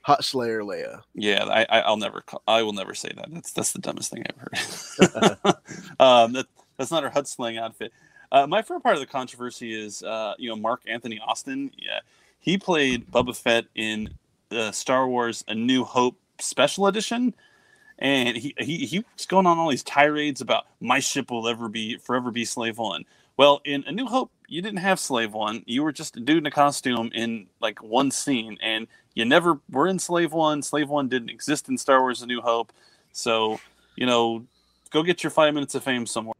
[0.03, 1.01] Hut Slayer Leia.
[1.15, 3.31] Yeah, I, I I'll never call, I will never say that.
[3.31, 5.55] That's that's the dumbest thing I've heard.
[5.99, 6.45] um, that
[6.77, 7.93] that's not her Hut slang outfit.
[8.31, 11.71] Uh, my favorite part of the controversy is uh, you know Mark Anthony Austin.
[11.77, 11.99] Yeah,
[12.43, 14.09] he played Boba Fett in
[14.49, 17.33] the Star Wars: A New Hope Special Edition,
[17.97, 21.69] and he, he he was going on all these tirades about my ship will ever
[21.69, 23.05] be forever be Slave One.
[23.37, 25.63] Well, in A New Hope, you didn't have Slave One.
[25.65, 29.61] You were just a dude in a costume in like one scene, and you never
[29.71, 30.61] were in Slave One.
[30.61, 32.73] Slave One didn't exist in Star Wars: A New Hope.
[33.13, 33.61] So,
[33.95, 34.45] you know,
[34.91, 36.33] go get your five minutes of fame somewhere.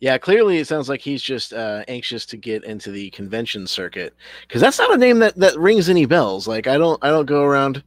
[0.00, 4.14] Yeah, clearly it sounds like he's just uh, anxious to get into the convention circuit
[4.42, 6.46] because that's not a name that that rings any bells.
[6.46, 7.82] Like I don't I don't go around.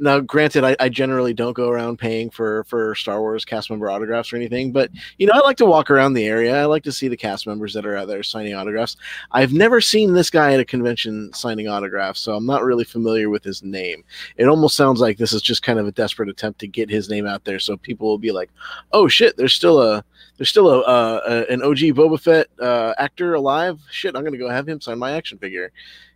[0.00, 3.90] Now, granted, I, I generally don't go around paying for for Star Wars cast member
[3.90, 6.62] autographs or anything, but you know I like to walk around the area.
[6.62, 8.96] I like to see the cast members that are out there signing autographs.
[9.32, 13.30] I've never seen this guy at a convention signing autographs, so I'm not really familiar
[13.30, 14.04] with his name.
[14.36, 17.10] It almost sounds like this is just kind of a desperate attempt to get his
[17.10, 18.50] name out there, so people will be like,
[18.92, 20.04] "Oh shit, there's still a
[20.38, 23.78] there's still a, uh, a an OG Boba Fett uh, actor alive.
[23.90, 25.70] Shit, I'm gonna go have him sign my action figure."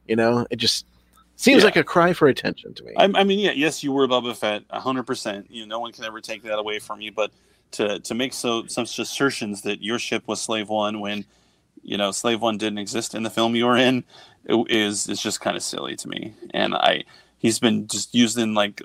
[0.09, 0.87] You know, it just
[1.37, 1.67] seems Yeah.
[1.67, 2.93] like a cry for attention to me.
[2.97, 5.47] I, I mean, yeah, yes, you were Boba Fett, hundred percent.
[5.51, 7.13] You know, no one can ever take that away from you.
[7.13, 7.31] But
[7.73, 11.25] to to make so some assertions that your ship was Slave One when
[11.83, 14.05] you know Slave One didn't exist in the film you were in
[14.49, 16.35] is is just kind of silly to me.
[16.53, 17.05] And I
[17.39, 18.83] he's been just using like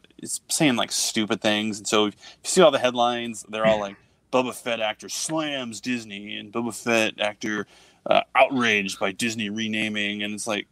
[0.49, 1.79] saying like stupid things.
[1.79, 3.95] And so if you see all the headlines, they're all like
[4.31, 7.67] Boba Fett actor slams Disney and Boba Fett actor
[8.05, 10.67] uh, outraged by Disney renaming, and it's like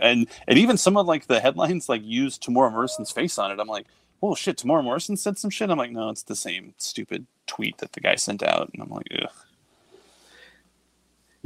[0.00, 3.60] and and even some of like the headlines like use Temuera Morrison's face on it.
[3.60, 3.86] I'm like,
[4.22, 5.70] oh shit, Temuera Morrison said some shit.
[5.70, 8.90] I'm like, no, it's the same stupid tweet that the guy sent out, and I'm
[8.90, 9.30] like, ugh.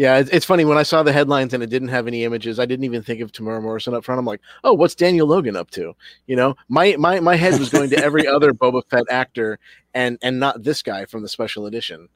[0.03, 2.59] Yeah, it's, funny when I saw the headlines and it didn't have any images.
[2.59, 4.19] I didn't even think of Temuera Morrison up front.
[4.19, 5.95] I'm like, oh, what's Daniel Logan up to?
[6.27, 9.61] You know, my my my head was going to every other Boba Fett actor
[9.95, 12.09] and and not this guy from the special edition.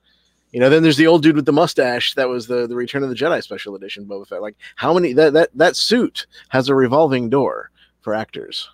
[0.51, 3.05] You know, then there's the old dude with the mustache that was the the Return
[3.05, 4.43] of the Jedi special edition Boba Fett.
[4.43, 7.71] Like, how many that that that suit has a revolving door
[8.01, 8.71] for actors.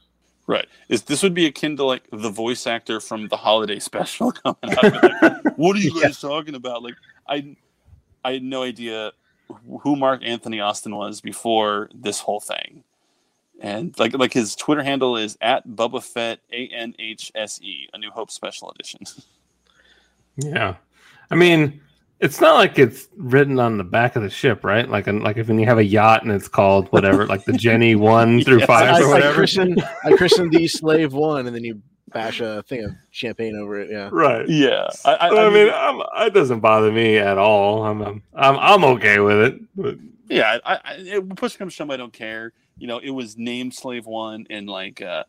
[0.47, 0.67] Right.
[0.91, 4.57] Is this would be akin to like the voice actor from the holiday special coming
[4.63, 5.23] out?
[5.23, 6.83] Like, what are you guys talking about?
[6.83, 6.97] Like,
[7.27, 7.57] I
[8.25, 9.13] I had no idea
[9.83, 12.85] who Mark Anthony Austin was before this whole thing.
[13.61, 17.89] And like like his Twitter handle is at Bubba Fett A N H S E,
[17.93, 19.01] a New Hope special edition.
[20.37, 20.77] Yeah,
[21.31, 21.81] I mean,
[22.21, 24.89] it's not like it's written on the back of the ship, right?
[24.89, 27.97] Like, like if when you have a yacht and it's called whatever, like the Jenny
[27.97, 28.67] one through Yes.
[28.67, 29.35] five I, or I whatever.
[29.35, 33.81] christened I christened the slave one, and then you bash a thing of champagne over
[33.81, 33.91] it.
[33.91, 34.09] Yeah.
[34.13, 34.49] right.
[34.49, 34.89] yeah.
[35.05, 37.85] I, I, I, I mean, mean, I'm, it doesn't bother me at all.
[37.85, 39.61] I'm, I'm, I'm, I'm okay with it.
[39.77, 39.97] But
[40.29, 42.53] yeah, I, I it, push comes to shove, I don't care.
[42.79, 45.25] You know, it was named Slave One in like uh,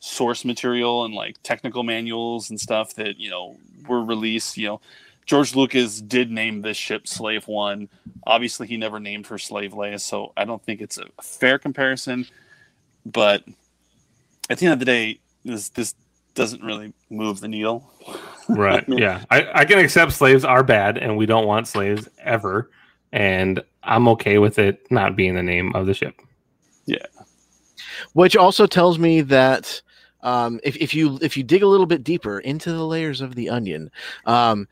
[0.00, 4.56] source material and like technical manuals and stuff that you know were released.
[4.56, 4.80] You know,
[5.26, 7.88] George Lucas did name this ship Slave One.
[8.26, 12.26] Obviously, he never named her Slave Leia, so I don't think it's a fair comparison.
[13.06, 13.44] But
[14.50, 15.94] at the end of the day, this this
[16.38, 17.92] doesn't really move the needle.
[18.48, 22.70] right, yeah, I, I can accept slaves are bad, and we don't want slaves ever,
[23.12, 26.14] and I'm okay with it not being the name of the ship.
[26.86, 27.04] Yeah.
[28.14, 29.82] Which also tells me that
[30.22, 33.34] um, if, if you if you dig a little bit deeper into the layers of
[33.34, 33.90] the onion,
[34.24, 34.66] um,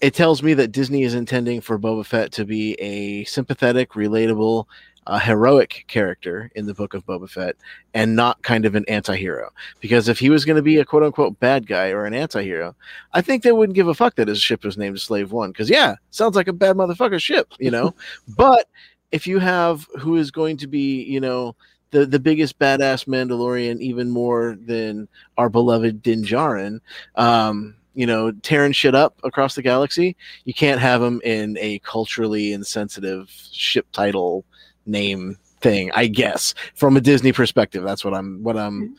[0.00, 4.66] it tells me that Disney is intending for Boba Fett to be a sympathetic, relatable,
[5.06, 7.56] uh, heroic character in the book of Boba Fett,
[7.94, 9.50] and not kind of an anti-hero.
[9.80, 12.74] Because if he was going to be a quote unquote bad guy or an anti-hero,
[13.12, 15.50] I think they wouldn't give a fuck that his ship was named Slave One.
[15.50, 17.94] Because yeah, sounds like a bad motherfucker ship, you know.
[18.36, 18.68] but
[19.12, 21.54] if you have who is going to be, you know,
[21.90, 26.80] the the biggest badass Mandalorian, even more than our beloved Din Djarin,
[27.14, 30.16] um, you know, tearing shit up across the galaxy.
[30.44, 34.44] You can't have him in a culturally insensitive ship title
[34.86, 35.90] name thing.
[35.94, 38.96] I guess from a Disney perspective, that's what I'm what I'm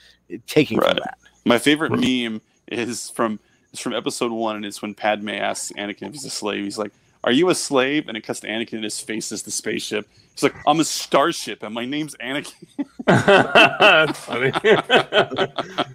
[0.47, 1.17] taking from that.
[1.45, 3.39] My favorite meme is from
[3.73, 6.63] is from episode one, and it's when Padme asks Anakin if he's a slave.
[6.63, 6.91] He's like,
[7.23, 10.07] "Are you a slave?" And it cuts to Anakin, and his face is the spaceship.
[10.33, 12.53] He's like, "I'm a starship, and my name's Anakin."
[13.05, 14.51] That's funny.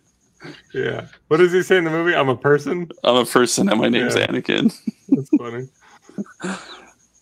[0.75, 1.07] yeah.
[1.29, 2.15] What does he say in the movie?
[2.15, 2.91] I'm a person.
[3.05, 4.27] I'm a person, and my name's Yeah.
[4.29, 4.75] Anakin.
[5.09, 5.69] That's funny.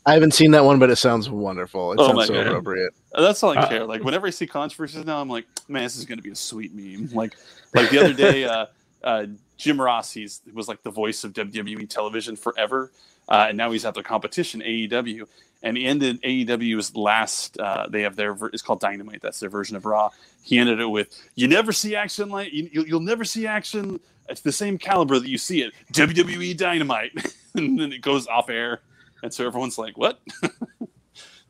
[0.07, 1.92] I haven't seen that one, but it sounds wonderful.
[1.92, 2.46] It Oh sounds so God.
[2.46, 2.92] appropriate.
[3.12, 3.84] That's all I Uh, care.
[3.86, 6.34] Like whenever I see controversies now, I'm like, man, this is going to be a
[6.36, 7.11] sweet meme.
[7.14, 7.34] Like,
[7.74, 8.66] like the other day, uh,
[9.05, 9.26] uh,
[9.59, 12.90] Jim Ross, he's was like the voice of WWE television forever,
[13.28, 15.26] uh, and now he's at their competition AEW.
[15.62, 17.61] And he ended AEW's last.
[17.61, 18.32] Uh, they have their.
[18.32, 19.20] ver- It's called Dynamite.
[19.20, 20.09] That's their version of Raw.
[20.42, 24.01] He ended it with, "You never see action like you, you'll, you'll never see action
[24.30, 27.12] It's the same caliber that you see it WWE Dynamite."
[27.55, 28.80] and then it goes off air,
[29.22, 30.20] and so everyone's like, "What?"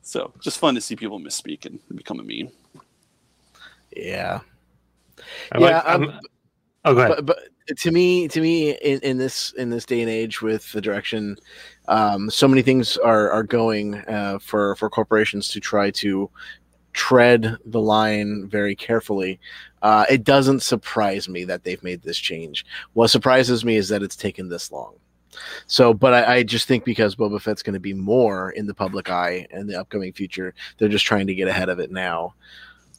[0.02, 2.50] So just fun to see people misspeak and become a meme.
[3.96, 4.40] Yeah.
[5.52, 6.20] I Yeah, like, um, I'm-
[6.84, 7.26] oh, go ahead.
[7.26, 7.26] but,
[7.68, 10.80] but to me to me in, in this in this day and age with the
[10.80, 11.36] direction
[11.86, 16.28] um, so many things are are going uh, for for corporations to try to
[16.92, 19.38] tread the line very carefully
[19.82, 24.02] uh, it doesn't surprise me that they've made this change what surprises me is that
[24.02, 24.94] it's taken this long
[25.66, 28.74] So, but I, I just think because Boba Fett's going to be more in the
[28.74, 32.34] public eye in the upcoming future, they're just trying to get ahead of it now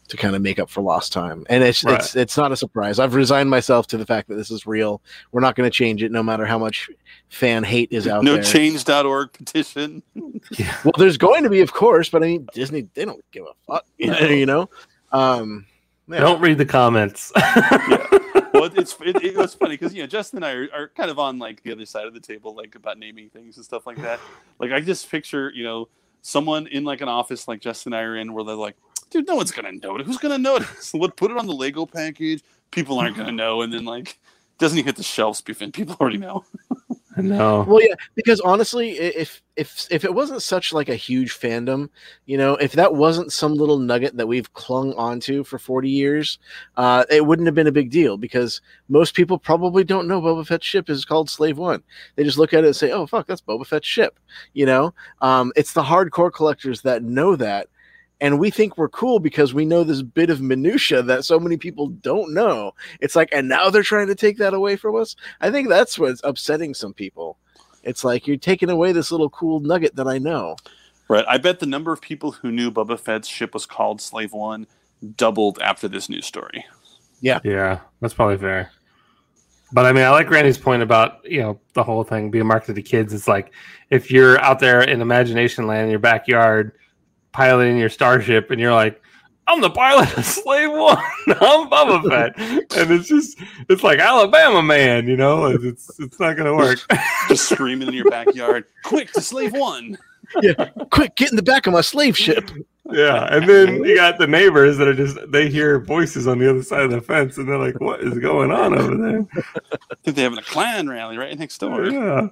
[0.07, 1.45] to kind of make up for lost time.
[1.49, 1.97] And it's Right.
[1.97, 2.99] it's it's not a surprise.
[2.99, 5.01] I've resigned myself to the fact that this is real.
[5.31, 6.89] We're not going to change it, no matter how much
[7.29, 8.35] fan hate is out there.
[8.35, 8.43] no there.
[8.43, 10.03] change.org petition.
[10.83, 13.53] Well, there's going to be, of course, but I mean, Disney they don't give a
[13.71, 14.19] fuck, you know.
[14.27, 14.69] You know?
[15.13, 15.65] Um,
[16.09, 16.19] yeah.
[16.19, 17.31] Don't read the comments.
[18.65, 21.19] it's it, it was funny because you know Justin and I are, are kind of
[21.19, 23.97] on like the other side of the table, like about naming things and stuff like
[23.97, 24.19] that.
[24.59, 25.89] Like I just picture you know
[26.21, 28.75] someone in like an office like Justin and I are in, where they're like,
[29.09, 30.07] "Dude, no one's gonna notice.
[30.07, 30.93] Who's gonna notice?
[30.93, 32.43] What put it on the Lego package?
[32.71, 34.19] People aren't gonna know." And then like
[34.61, 36.45] doesn't even hit the shelves people already know.
[37.17, 37.63] No.
[37.67, 41.89] Well, yeah, because honestly, if if if it wasn't such like a huge fandom,
[42.25, 46.39] you know, if that wasn't some little nugget that we've clung onto for forty years,
[46.77, 50.45] uh, it wouldn't have been a big deal because most people probably don't know Boba
[50.45, 51.83] Fett's ship is called Slave One.
[52.15, 54.19] They just look at it and say, "Oh, fuck, that's Boba Fett's ship."
[54.53, 57.67] You know, um, it's the hardcore collectors that know that.
[58.21, 61.57] And we think we're cool because we know this bit of minutia that so many
[61.57, 62.73] people don't know.
[62.99, 65.15] It's like, and now they're trying to take that away from us.
[65.41, 67.39] I think that's what's upsetting some people.
[67.83, 70.55] It's like you're taking away this little cool nugget that I know.
[71.07, 71.25] Right.
[71.27, 74.67] I bet the number of people who knew Boba Fett's ship was called Slave One
[75.15, 76.63] doubled after this news story.
[77.21, 77.39] Yeah.
[77.43, 78.71] Yeah, that's probably fair.
[79.73, 82.75] But I mean, I like Randy's point about you know the whole thing being marketed
[82.75, 83.13] to kids.
[83.13, 83.51] It's like
[83.89, 86.73] if you're out there in imagination land in your backyard
[87.31, 89.01] piloting your starship, and you're like,
[89.47, 90.97] "I'm the pilot of Slave One.
[91.27, 92.39] I'm Boba Fett,"
[92.77, 93.37] and it's just
[93.69, 95.45] it's like Alabama man, you know.
[95.47, 96.79] It's it's not gonna work.
[97.29, 99.97] Just screaming in your backyard, quick to Slave One.
[100.41, 102.49] Yeah, Quick, get in the back of my slave ship.
[102.89, 106.49] yeah, and then you got the neighbors that are just they hear voices on the
[106.49, 109.25] other side of the fence, and they're like, "What is going on over there?"
[109.91, 111.85] I think they're having a Klan rally right next door.
[111.85, 112.27] Yeah.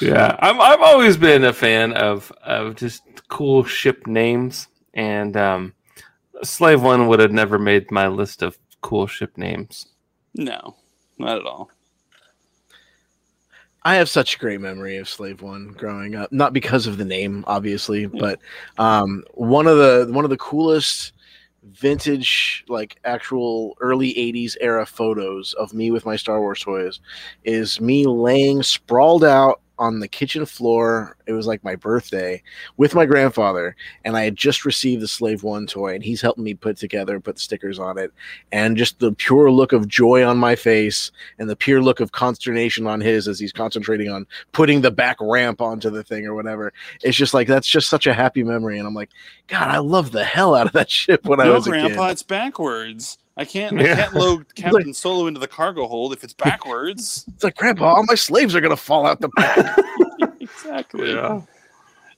[0.00, 5.74] Yeah, I'm I've always been a fan of of just cool ship names, and um,
[6.42, 9.86] Slave One would have never made my list of cool ship names.
[10.34, 10.76] No,
[11.18, 11.70] not at all.
[13.82, 17.04] I have such a great memory of Slave One growing up, not because of the
[17.04, 18.38] name, obviously, but
[18.78, 21.12] um, one of the one of the coolest
[21.62, 27.00] vintage, like actual early '80s era photos of me with my Star Wars toys
[27.44, 31.16] is me laying sprawled out on the kitchen floor.
[31.26, 32.42] It was like my birthday
[32.76, 33.74] with my grandfather,
[34.04, 37.18] and I had just received the Slave One toy, and he's helping me put together,
[37.18, 38.12] put the stickers on it,
[38.52, 42.12] and just the pure look of joy on my face and the pure look of
[42.12, 46.34] consternation on his as he's concentrating on putting the back ramp onto the thing or
[46.34, 46.72] whatever.
[47.02, 49.10] It's just like that's just such a happy memory, and I'm like,
[49.48, 51.80] God, I love the hell out of that ship when I was a kid.
[51.80, 53.18] Grandpa, it's backwards.
[53.36, 53.78] I can't.
[53.80, 57.24] I can't load Captain Solo into the cargo hold if it's backwards.
[57.34, 59.78] It's like, Grandpa, all my slaves are gonna fall out the back.
[60.40, 61.12] exactly.
[61.12, 61.40] Yeah,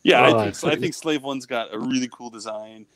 [0.03, 0.73] Yeah, Oh, I I think.
[0.73, 2.87] I think Slave One's got a really cool design,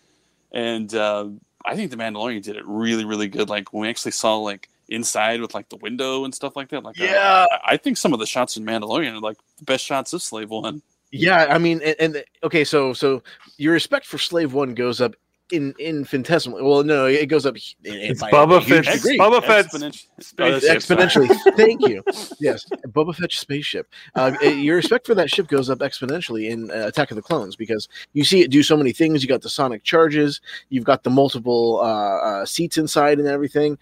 [0.52, 1.28] and uh,
[1.64, 3.48] I think the Mandalorian did it really, really good.
[3.48, 6.82] Like when we actually saw like inside with like the window and stuff like that.
[6.84, 7.46] Like, uh, Yeah.
[7.50, 10.22] I, I think some of the shots in Mandalorian are like the best shots of
[10.22, 10.80] Slave One.
[11.10, 13.22] yeah, I mean, and, and okay, so so
[13.56, 15.14] your respect for Slave One goes up
[15.52, 16.62] in infinitesimally.
[16.62, 17.56] Well, no, it goes up.
[17.84, 20.70] In, in- It's by Bubba a huge Fett's- Bubba Fett's Exponenti- spaceship.
[20.70, 21.54] uh, exponentially.
[21.56, 22.02] Thank you.
[22.40, 23.86] Yes, Boba Fett's spaceship.
[24.14, 27.22] Uh, it- your respect for that ship goes up exponentially in uh, Attack of the
[27.22, 29.22] Clones because you see it do so many things.
[29.22, 33.78] You got the sonic charges, you've got the multiple uh, uh, seats inside and everything,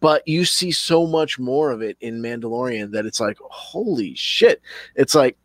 [0.00, 4.60] but you see so much more of it in Mandalorian that it's like, holy shit!
[4.96, 5.36] It's like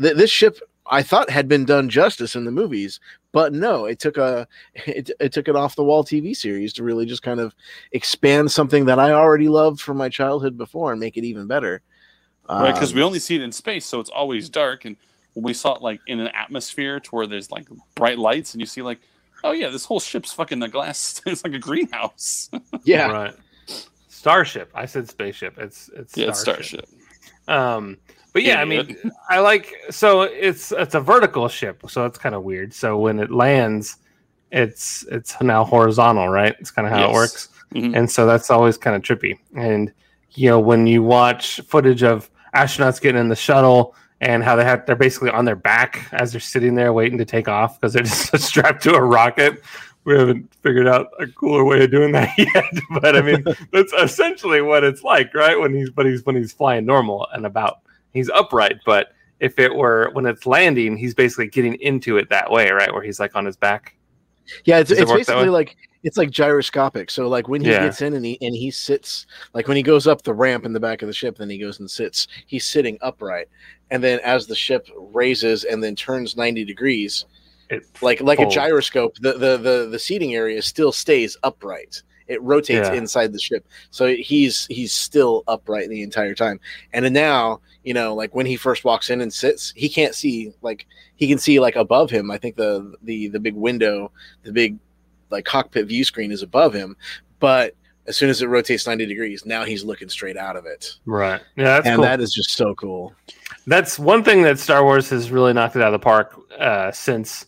[0.00, 0.58] th- this ship.
[0.92, 2.98] I thought had been done justice in the movies,
[3.32, 6.84] but no, it took a it, it took an off the wall TV series to
[6.84, 7.54] really just kind of
[7.92, 11.82] expand something that I already loved from my childhood before and make it even better.
[12.48, 12.72] right?
[12.72, 14.84] Because Um, we only see it in space, so it's always dark.
[14.84, 14.96] And
[15.34, 18.60] when we saw it like in an atmosphere to where there's like bright lights, and
[18.60, 18.98] you see like,
[19.44, 21.22] oh yeah, this whole ship's fucking a glass.
[21.26, 22.50] it's like a greenhouse.
[22.84, 23.34] yeah, right.
[24.08, 24.70] Starship.
[24.74, 25.56] I said spaceship.
[25.58, 26.86] It's it's yeah, it's starship.
[26.86, 27.48] Starship.
[27.48, 27.96] Um,
[28.32, 28.96] but yeah, I mean,
[29.28, 32.72] I like so it's it's a vertical ship, so it's kind of weird.
[32.72, 33.96] So when it lands,
[34.50, 36.54] it's it's now horizontal, right?
[36.60, 37.14] It's kind of how it Yes.
[37.14, 37.96] works, Mhm.
[37.96, 39.38] and so that's always kind of trippy.
[39.56, 39.92] And
[40.32, 44.64] you know, when you watch footage of astronauts getting in the shuttle and how they
[44.64, 47.92] have they're basically on their back as they're sitting there waiting to take off because
[47.92, 49.62] they're just strapped to a rocket.
[50.04, 52.64] We haven't figured out a cooler way of doing that yet,
[53.00, 55.58] but I mean that's essentially what it's like, right?
[55.58, 57.80] When he's but he's when he's flying normal and about,
[58.12, 58.76] he's upright.
[58.86, 59.08] But
[59.40, 62.92] if it were when it's landing, he's basically getting into it that way, right?
[62.92, 63.96] Where he's like on his back.
[64.64, 64.78] yeah.
[64.78, 67.10] It's, Does it it's work basically like it's like gyroscopic.
[67.10, 67.84] So like when he Yeah.
[67.84, 70.72] gets in and he and he sits like when he goes up the ramp in
[70.72, 72.26] the back of the ship, then he goes and sits.
[72.46, 73.48] He's sitting upright,
[73.90, 77.26] and then as the ship raises and then turns ninety degrees,
[77.70, 78.56] It like like folds.
[78.56, 82.02] a gyroscope, the, the the the seating area still stays upright.
[82.28, 82.94] It rotates Yeah.
[82.94, 86.60] inside the ship, so he's he's still upright the entire time.
[86.92, 90.52] And now, you know, like when he first walks in and sits, he can't see
[90.62, 92.30] like he can see like above him.
[92.30, 94.12] I think the the the big window,
[94.42, 94.78] the big
[95.30, 96.96] like cockpit view screen is above him,
[97.38, 97.74] but
[98.06, 100.96] as soon as it rotates 90 degrees, now he's looking straight out of it.
[101.06, 101.40] Right.
[101.56, 102.04] Yeah, that's and cool.
[102.04, 103.14] that is just so cool.
[103.66, 106.90] That's one thing that Star Wars has really knocked it out of the park uh,
[106.90, 107.46] since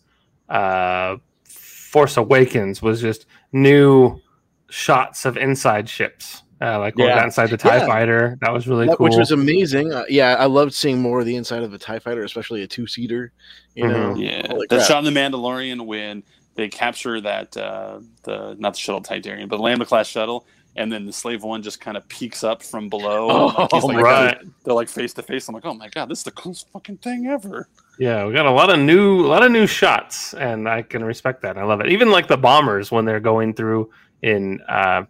[0.49, 4.21] uh, Force Awakens was just new
[4.71, 6.43] shots of inside ships.
[6.63, 7.17] Uh, like when we Yeah.
[7.17, 7.87] got inside the TIE Yeah.
[7.87, 8.39] fighter.
[8.41, 9.05] That was really That- cool.
[9.05, 9.93] Which was amazing.
[9.93, 12.67] Uh, yeah, I loved seeing more of the inside of a TIE fighter, especially a
[12.69, 13.33] two seater.
[13.75, 14.89] You know, Yeah, Holy that crap.
[14.89, 16.23] shot in the Mandalorian when
[16.55, 20.47] they capture that uh, the not the shuttle Tydirium, but the Lambda class shuttle,
[20.77, 23.49] and then the Slave One just kind of peeks up from below.
[23.49, 24.39] and, like, he's, Oh, like, my right.
[24.65, 25.49] They're like face to face.
[25.49, 27.67] I'm like, oh my god, this is the coolest fucking thing ever.
[27.99, 31.03] Yeah, we got a lot of new, a lot of new shots, and I can
[31.05, 31.59] respect that.
[31.59, 31.89] I love it.
[31.89, 33.91] Even like the bombers when they're going through
[34.23, 35.05] in uh,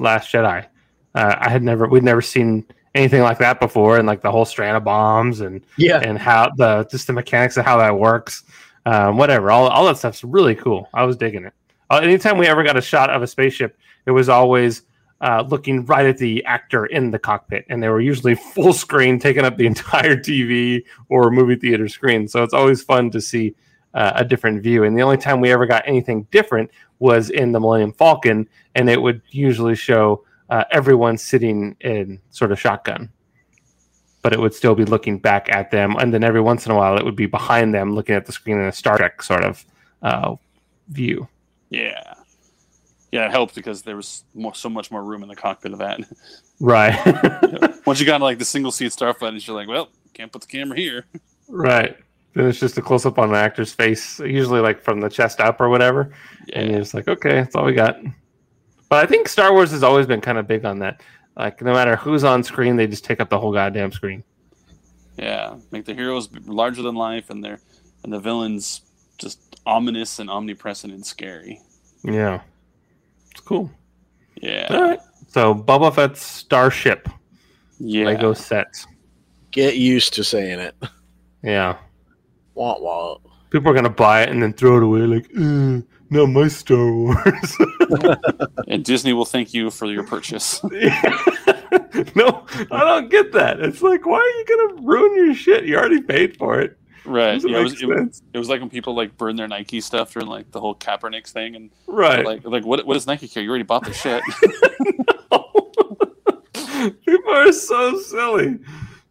[0.00, 0.66] Last Jedi.
[1.14, 4.44] Uh, I had never, we'd never seen anything like that before, and like the whole
[4.44, 8.44] strand of bombs and yeah, and how the just the mechanics of how that works.
[8.86, 10.88] Um, whatever, all all that stuff's really cool.
[10.94, 11.52] I was digging it.
[11.90, 13.76] Uh, anytime we ever got a shot of a spaceship,
[14.06, 14.82] it was always
[15.20, 19.18] uh, looking right at the actor in the cockpit, and they were usually full screen,
[19.18, 22.28] taking up the entire TV or movie theater screen.
[22.28, 23.54] So it's always fun to see
[23.94, 24.84] uh, a different view.
[24.84, 28.88] And the only time we ever got anything different was in the Millennium Falcon, and
[28.90, 33.10] it would usually show uh, everyone sitting in sort of shotgun
[34.22, 36.76] but it would still be looking back at them, and then every once in a
[36.76, 39.44] while it would be behind them, looking at the screen in a Star Trek sort
[39.44, 39.64] of
[40.02, 40.34] uh,
[40.88, 41.26] view.
[41.70, 42.14] Yeah,
[43.12, 45.78] yeah, it helped because there was more, so much more room in the cockpit of
[45.78, 46.00] that.
[46.62, 46.94] Right,
[47.86, 50.76] Once you got like the single seat starfighters, you're like, well, can't put the camera
[50.76, 51.06] here.
[51.48, 51.96] right.
[52.34, 55.40] Then it's just a close up on an actor's face, usually like from the chest
[55.40, 56.12] up or whatever, and
[56.48, 57.96] Yeah, you're just like, okay, that's all we got.
[58.88, 61.02] But I think Star Wars has always been kind of big on that.
[61.36, 64.22] Like, no matter who's on screen, they just take up the whole goddamn screen.
[65.16, 67.60] yeah, make the heroes larger than life, and their
[68.04, 68.82] and the villains
[69.18, 71.60] just ominous and omnipresent and scary.
[72.04, 72.40] Yeah,
[73.30, 73.70] it's cool.
[74.36, 75.00] Yeah, All right.
[75.28, 77.08] So Boba Fett's Starship
[77.78, 78.06] yeah.
[78.06, 78.86] Lego sets.
[79.50, 80.74] get used to saying it.
[81.42, 81.76] Yeah.
[82.54, 83.16] Wah, wah.
[83.50, 85.80] people are gonna buy it and then throw it away like uh,
[86.10, 87.56] not my star wars
[88.68, 90.62] and Disney will thank you for your purchase.
[92.14, 95.76] no i don't get that it's like why are you gonna ruin your shit you
[95.76, 97.40] already paid for it right?
[97.42, 98.22] Yeah, it make was, it, sense.
[98.32, 101.26] it was like when people like burn their Nike stuff during like the whole Kaepernick
[101.26, 103.42] thing, and right like like what what does Nike care?
[103.42, 104.22] You already bought the shit.
[107.04, 108.58] people are so silly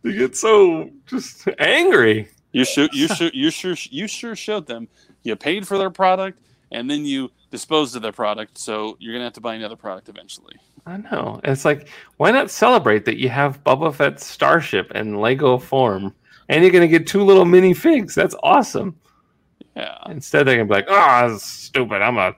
[0.04, 4.88] they get so just angry You shoot you shoot you sure you sure showed them
[5.24, 6.40] you paid for their product
[6.72, 10.08] and then you disposed of their product, so you're gonna have to buy another product
[10.08, 10.56] eventually.
[10.86, 15.58] i know it's like why not celebrate that you have Boba Fett's starship in lego
[15.58, 16.14] form
[16.48, 18.96] and you're gonna get two little mini figs that's awesome
[19.76, 22.02] Yeah, Instead, they're gonna be like, "Oh, that's stupid.
[22.02, 22.36] I'm a,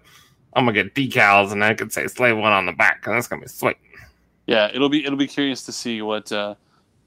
[0.54, 3.28] I'm gonna get decals, and I could say Slave One on the back, and that's
[3.28, 3.78] gonna be sweet."
[4.48, 4.70] yeah.
[4.74, 6.56] It'll be it'll be curious to see what uh,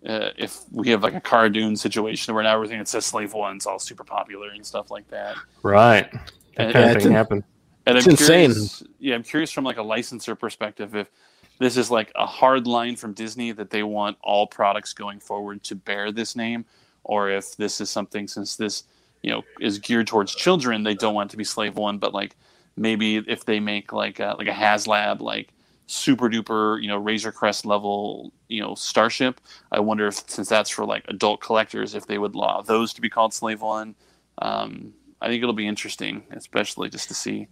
[0.07, 3.67] uh, if we have like a Cardoon situation where now everything that says Slave One's
[3.67, 5.37] all super popular and stuff like that.
[5.63, 6.11] Right.
[6.57, 7.45] That kind Yeah, of it's thing in- happened.
[7.87, 8.51] And It's I'm insane.
[8.51, 11.11] curious, yeah, I'm curious from like a licensor perspective if
[11.59, 15.63] this is like a hard line from Disney that they want all products going forward
[15.65, 16.65] to bear this name,
[17.05, 18.85] or if this is something since this
[19.23, 22.13] you know is geared towards children, they don't want it to be Slave One, but
[22.15, 22.37] like
[22.77, 25.51] maybe if they make like a, like a HasLab like
[25.87, 29.41] super duper you know Razor Crest level you know Starship,
[29.73, 33.01] I wonder if since that's for like adult collectors, if they would allow those to
[33.01, 33.95] be called Slave One.
[34.39, 37.49] Um, I think it'll be interesting, especially just to see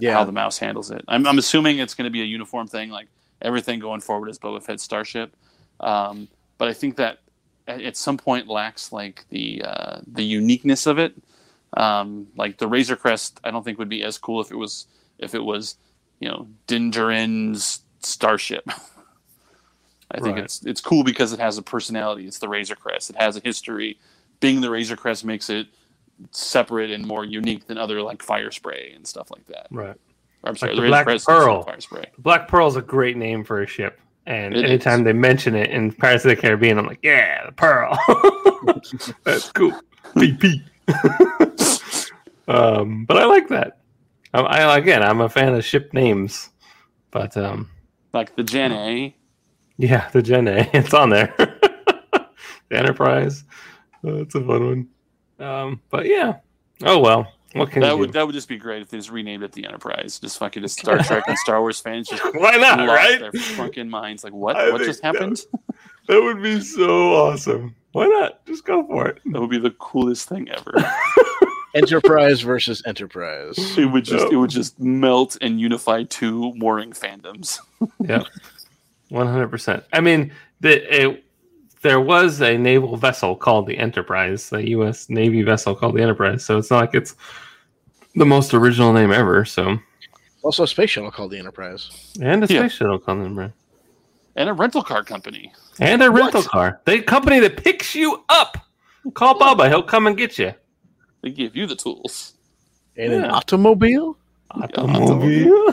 [0.00, 0.12] Yeah.
[0.14, 1.04] how the mouse handles it.
[1.08, 3.08] I'm, I'm assuming it's going to be a uniform thing, like
[3.42, 5.34] everything going forward is Boba Fett Starship.
[5.80, 6.28] Um,
[6.58, 7.18] but I think that
[7.66, 11.14] at, at some point lacks like the uh, the uniqueness of it.
[11.76, 14.86] Um, like the Razor Crest, I don't think would be as cool if it was
[15.18, 15.76] if it was
[16.20, 18.64] you know Din Djarin's Starship.
[20.10, 20.44] I think Right.
[20.44, 22.26] it's it's cool because it has a personality.
[22.26, 23.10] It's the Razor Crest.
[23.10, 23.98] It has a history.
[24.40, 25.66] Being the Razor Crest makes it
[26.30, 29.66] separate and more unique than other like Firespray and stuff like that.
[29.70, 29.96] Right.
[30.44, 31.58] Or, I'm sorry, the the, Black Razor Crest Pearl.
[31.60, 32.04] is fire spray.
[32.18, 35.04] Black Pearl's a great name for a ship, and It anytime is.
[35.06, 37.98] they mention it in Pirates of the Caribbean, I'm like, "Yeah, the Pearl.
[39.24, 39.72] that's cool."
[40.14, 40.62] PP.
[42.48, 43.78] um, but I like that.
[44.34, 46.50] I, I again, I'm a fan of ship names,
[47.10, 47.70] but um,
[48.12, 49.16] Like the Gen A.
[49.78, 51.34] yeah, the Gen A, it's on there.
[51.38, 52.26] the
[52.70, 53.44] Enterprise,
[54.04, 54.88] oh, it's a fun one.
[55.48, 56.36] Um, but yeah,
[56.84, 58.12] oh well, what can That would do?
[58.14, 60.18] that would just be great if they just renamed it the Enterprise.
[60.18, 62.86] Just fucking just Star Trek and Star Wars fans just Why not?
[62.88, 63.20] Right?
[63.20, 64.24] their fucking minds.
[64.24, 64.56] Like what?
[64.56, 65.40] I what just that- happened?
[66.08, 67.74] That would be so awesome.
[67.92, 68.44] Why not?
[68.46, 69.18] Just go for it.
[69.26, 70.72] That would be the coolest thing ever.
[71.76, 73.56] Enterprise versus Enterprise.
[73.78, 74.32] It would just Yep.
[74.32, 77.58] it would just melt and unify two warring fandoms.
[78.00, 78.22] Yeah,
[79.10, 79.84] one hundred percent.
[79.92, 81.24] I mean, the it,
[81.82, 85.08] there was a naval vessel called the Enterprise, a U.S.
[85.10, 86.44] Navy vessel called the Enterprise.
[86.44, 87.14] So it's not like it's
[88.14, 89.44] the most original name ever.
[89.44, 89.76] So
[90.42, 92.14] Also, a space shuttle called the Enterprise.
[92.22, 92.68] and a space Yeah.
[92.68, 93.52] shuttle called the Enterprise.
[94.36, 95.52] And a rental car company.
[95.80, 96.50] and a rental What?
[96.50, 96.80] car.
[96.86, 98.56] The company that picks you up.
[99.14, 100.52] Call Baba; he'll come and get you.
[101.26, 102.34] They give you the tools.
[102.96, 104.16] And an automobile?
[104.52, 105.72] Automobile.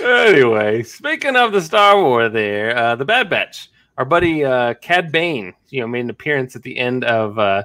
[0.00, 5.10] anyway, speaking of the Star Wars, there, uh, the Bad Batch, our buddy uh, Cad
[5.10, 7.64] Bane, you know, made an appearance at the end of uh,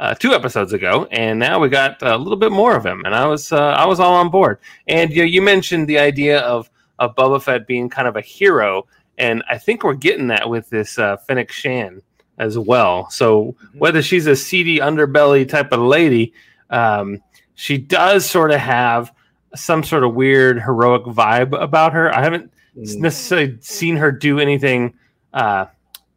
[0.00, 3.14] uh, two episodes ago, and now we got a little bit more of him, and
[3.14, 4.58] I was uh, I was all on board.
[4.88, 6.68] And you, know, you mentioned the idea of
[6.98, 10.68] of Boba Fett being kind of a hero, and I think we're getting that with
[10.70, 12.02] this uh, Fennec Shand
[12.40, 13.08] as well.
[13.10, 16.32] So whether she's a seedy underbelly type of lady,
[16.70, 17.22] um,
[17.54, 19.12] she does sort of have
[19.54, 22.12] some sort of weird heroic vibe about her.
[22.14, 22.98] I haven't Mm.
[22.98, 24.94] necessarily seen her do anything
[25.34, 25.66] uh,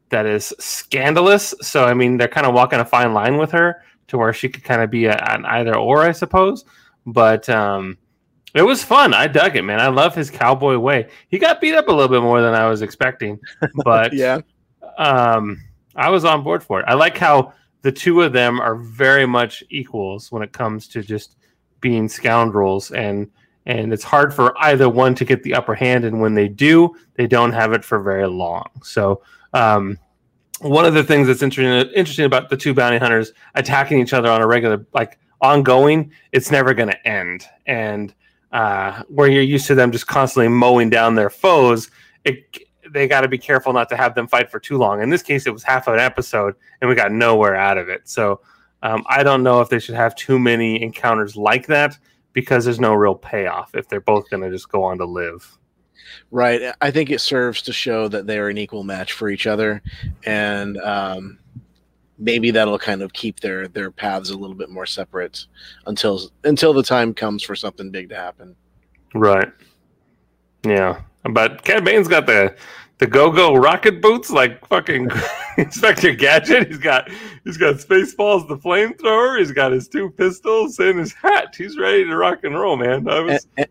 [0.09, 1.55] that is scandalous.
[1.61, 4.49] So I mean, they're kind of walking a fine line with her to where she
[4.49, 6.63] could kind of be a, an either or, I suppose.
[7.07, 7.97] But um,
[8.53, 9.15] it was fun.
[9.15, 9.79] I dug it, man.
[9.79, 11.09] I love his cowboy way.
[11.27, 13.39] He got beat up a little bit more than I was expecting,
[13.83, 14.41] but Yeah.
[14.99, 15.59] um,
[15.95, 16.85] I was on board for it.
[16.87, 21.03] I like how the two of them are very much equals when it comes to
[21.03, 21.37] just
[21.81, 23.29] being scoundrels, and
[23.65, 26.05] and it's hard for either one to get the upper hand.
[26.05, 28.69] And when they do, they don't have it for very long.
[28.83, 29.21] So.
[29.53, 29.99] Um,
[30.61, 34.29] one of the things that's interesting interesting about the two bounty hunters attacking each other
[34.29, 38.13] on a regular like ongoing it's never going to end and
[38.53, 41.91] uh, where you're used to them just constantly mowing down their foes
[42.23, 42.57] it,
[42.93, 45.21] they got to be careful not to have them fight for too long in this
[45.21, 48.39] case it was half of an episode and we got nowhere out of it so
[48.83, 51.97] um, i don't know if they should have too many encounters like that
[52.31, 55.57] because there's no real payoff if they're both going to just go on to live
[56.31, 56.73] Right.
[56.81, 59.81] I think it serves to show that they're an equal match for each other,
[60.25, 61.39] and um,
[62.17, 65.45] maybe that'll kind of keep their their paths a little bit more separate
[65.85, 68.55] until until the time comes for something big to happen.
[69.13, 69.51] Right.
[70.65, 71.01] Yeah.
[71.23, 72.55] But Cad Bane's got the
[73.03, 75.11] the go go rocket boots like fucking
[75.57, 76.69] Inspector Gadget.
[76.69, 77.11] He's got
[77.43, 79.39] he's got Spaceballs the flamethrower.
[79.39, 81.53] He's got his two pistols and his hat.
[81.57, 83.05] He's ready to rock and roll, man.
[83.09, 83.67] I And, was and,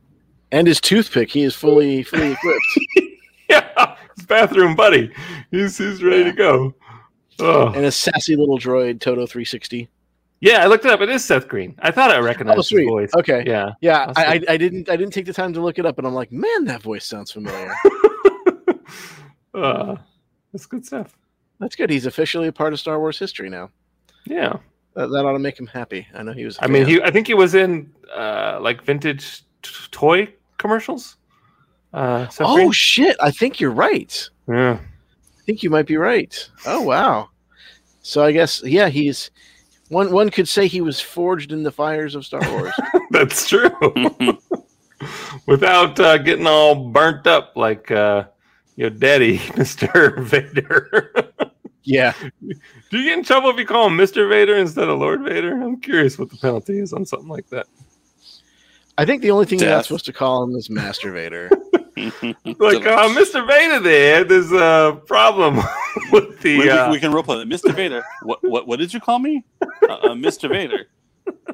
[0.51, 3.17] and his toothpick, he is fully fully equipped,
[3.49, 5.11] yeah, his bathroom buddy.
[5.51, 6.75] He's he's ready to go.
[7.39, 7.69] Oh.
[7.69, 9.89] and a sassy little droid Todo 360.
[10.43, 11.01] Yeah, I looked it up.
[11.01, 11.75] It is Seth Green.
[11.79, 13.11] I thought I oh, recognized Oh, his voice.
[13.17, 13.45] Okay.
[13.47, 13.71] Yeah.
[13.81, 14.41] Yeah, I, I.
[14.51, 16.67] I didn't I didn't take the time to look it up, and I'm like, man,
[16.67, 17.73] that voice sounds familiar.
[19.55, 19.97] uh,
[20.53, 21.17] that's good stuff.
[21.61, 21.91] That's good.
[21.91, 23.71] He's officially a part of Star Wars history now.
[24.27, 24.57] Yeah.
[24.95, 26.07] That, that ought to make him happy.
[26.15, 26.59] I know he was.
[26.61, 27.01] I mean, he.
[27.03, 30.29] I think he was in uh, like vintage t- toy
[30.59, 31.17] commercials.
[31.95, 32.73] Uh, Oh Green?
[32.73, 33.17] shit!
[33.21, 34.29] I think you're right.
[34.49, 34.79] yeah.
[34.81, 36.49] I think you might be right.
[36.67, 37.31] Oh wow.
[38.03, 39.31] So I guess yeah, he's
[39.89, 40.11] one.
[40.13, 42.73] One could say he was forged in the fires of Star Wars.
[43.11, 43.71] That's true.
[45.47, 48.25] Without uh, getting all burnt up like uh,
[48.77, 51.33] your daddy, Mister Vader.
[51.83, 52.15] yeah.
[52.41, 55.53] Do you get in trouble if you call him Mister Vader instead of Lord Vader?
[55.63, 57.67] I'm curious what the penalty is on something like that.
[58.99, 61.51] I think the only thing you're not supposed to call him is Master Vader.
[62.59, 65.57] Like, uh, Mister Vader, there, there's a problem
[66.13, 66.59] with the.
[66.59, 67.49] we, we- uh, we can roleplay that.
[67.49, 67.73] Mr.
[67.75, 68.03] Vader.
[68.23, 69.45] What, what what did you call me?
[69.61, 70.49] Uh, uh, Mr.
[70.49, 70.87] Vader.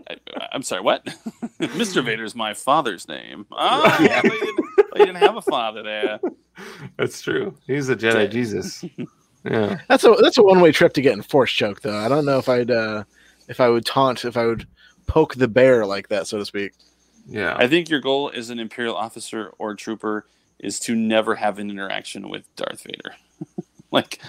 [0.09, 0.17] I,
[0.53, 0.81] I'm sorry.
[0.81, 1.05] What?
[1.61, 2.05] Mr.
[2.05, 3.47] Vader's my father's name.
[3.53, 4.23] Ah, Yeah.
[4.23, 6.21] but you, didn't, but you didn't have a father there.
[6.97, 7.55] That's true.
[7.67, 8.85] He's a Jedi Jesus.
[9.45, 9.79] Yeah.
[9.89, 11.97] That's a that's a one way trip to get in force choke though.
[11.97, 13.05] I don't know if I'd uh
[13.47, 14.67] if I would taunt if I would
[15.07, 16.73] poke the bear like that, so to speak.
[17.29, 17.55] Yeah.
[17.57, 20.27] I think your goal as an Imperial officer or trooper
[20.59, 23.15] is to never have an interaction with Darth Vader.
[23.91, 24.21] like,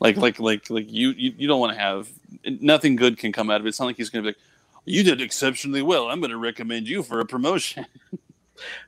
[0.00, 2.08] like, like, like, like you, you, you don't want to have
[2.44, 3.70] nothing good can come out of it.
[3.70, 4.44] It's not like he's going to be like,
[4.84, 6.08] you did exceptionally well.
[6.08, 7.86] I'm going to recommend you for a promotion.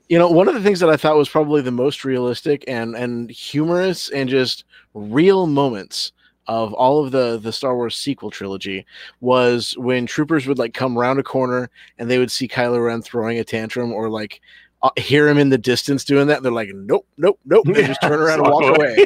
[0.09, 2.95] You know, one of the things that I thought was probably the most realistic and
[2.95, 4.65] and humorous and just
[4.95, 6.13] real moments
[6.47, 8.85] of all of the the Star Wars sequel trilogy
[9.21, 13.01] was when troopers would like come around a corner and they would see Kylo Ren
[13.03, 14.41] throwing a tantrum or like
[14.83, 16.43] uh, hear him in the distance doing that.
[16.43, 17.65] They're like, nope, nope, nope.
[17.67, 18.97] They just turn around and Walk away.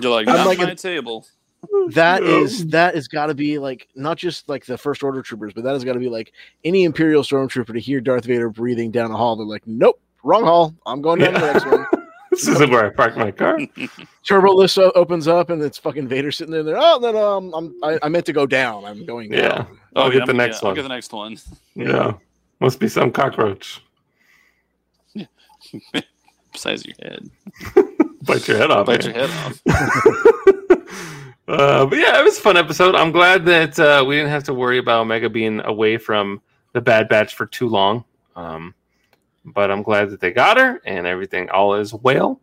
[0.00, 1.26] You're like, I'm not like my a- table.
[1.90, 2.42] That No.
[2.42, 5.64] is that has got to be like not just like the first order troopers, but
[5.64, 6.32] that has got to be like
[6.64, 9.36] any Imperial stormtrooper to hear Darth Vader breathing down a hall.
[9.36, 10.74] They're like, nope, wrong hall.
[10.86, 11.86] I'm going down to the next one.
[12.32, 13.58] This isn't where I parked my car.
[14.26, 16.78] Turbo lift o- opens up and it's fucking Vader sitting there.
[16.78, 18.86] Oh no, no, I'm, I'm I, I meant to go down.
[18.86, 19.48] I'm going Yeah.
[19.48, 19.78] down.
[19.94, 20.74] I'll get yeah, the I'm- next yeah, I'll one.
[20.76, 21.36] get the next one.
[21.74, 22.14] Yeah.
[22.58, 23.82] Must be some cockroach.
[26.54, 27.28] Size your head.
[28.22, 28.86] Bite your head off.
[28.86, 29.14] Bite man.
[29.14, 29.62] your head off.
[31.48, 32.94] Uh, but yeah, it was a fun episode.
[32.94, 36.40] I'm glad that uh, we didn't have to worry about Omega being away from
[36.72, 38.04] the Bad Batch for too long.
[38.36, 38.74] Um,
[39.44, 42.40] but I'm glad that they got her and everything all is well.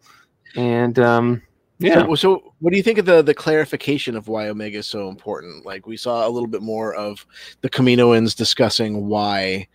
[0.56, 1.42] And um,
[1.80, 4.88] yeah, So, so what do you think of the the clarification of why Omega is
[4.88, 5.66] so important?
[5.66, 7.26] Like we saw a little bit more of
[7.62, 9.68] the Kaminoans discussing why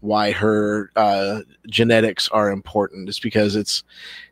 [0.00, 3.08] why her uh, genetics are important.
[3.08, 3.82] It's because it's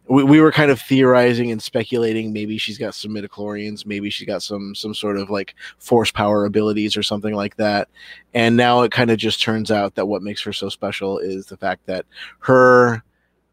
[0.09, 4.26] we, we were kind of theorizing and speculating maybe she's got some midichlorians, maybe she's
[4.26, 7.88] got some some sort of like force power abilities or something like that.
[8.34, 11.47] And now it kind of just turns out that what makes her so special is
[11.47, 12.06] the fact that
[12.40, 13.02] her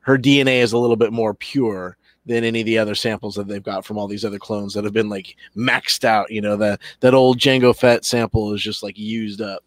[0.02, 3.48] her DNA is a little bit more pure than any of the other samples that
[3.48, 6.32] they've got from all these other clones that have been like maxed out.
[6.32, 9.64] You know, that that old Jango Fett sample is just like used up.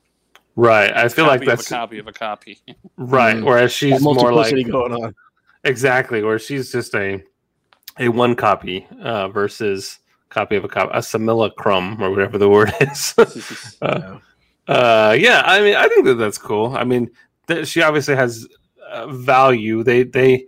[0.57, 0.97] Right.
[0.97, 2.59] I feel like that's a copy of a copy.
[2.97, 3.37] right.
[3.37, 3.45] Mm.
[3.45, 5.15] Whereas she's more like going on.
[5.65, 7.23] exactly where she's just a
[7.99, 9.99] a one copy uh, versus
[10.31, 13.15] copy of a copy, a simulacrum or whatever the word is.
[13.83, 14.19] Uh,
[14.69, 16.75] uh, yeah, I mean, I think that that's cool.
[16.77, 17.09] I mean,
[17.47, 18.49] th- she obviously has
[18.91, 19.85] uh, value.
[19.85, 20.47] They they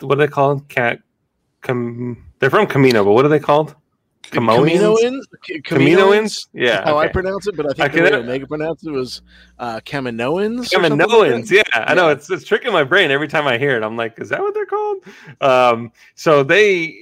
[0.00, 0.64] what do they call them?
[0.66, 1.00] Cat,
[1.60, 3.74] com, they're from Kamino, but what are they called?
[4.30, 4.96] Camoians?
[4.98, 5.62] Kaminoans?
[5.62, 6.46] Kaminoans?
[6.52, 9.22] Yeah, How I pronounce it, but I think I the way Omega pronounced it was
[9.58, 10.72] uh, Kaminoans.
[10.72, 11.64] like Kaminoans, that.
[11.74, 13.82] yeah, I know it's it's tricking my brain every time I hear it.
[13.82, 14.98] I'm like, is that what they're called?
[15.40, 16.96] Um, so they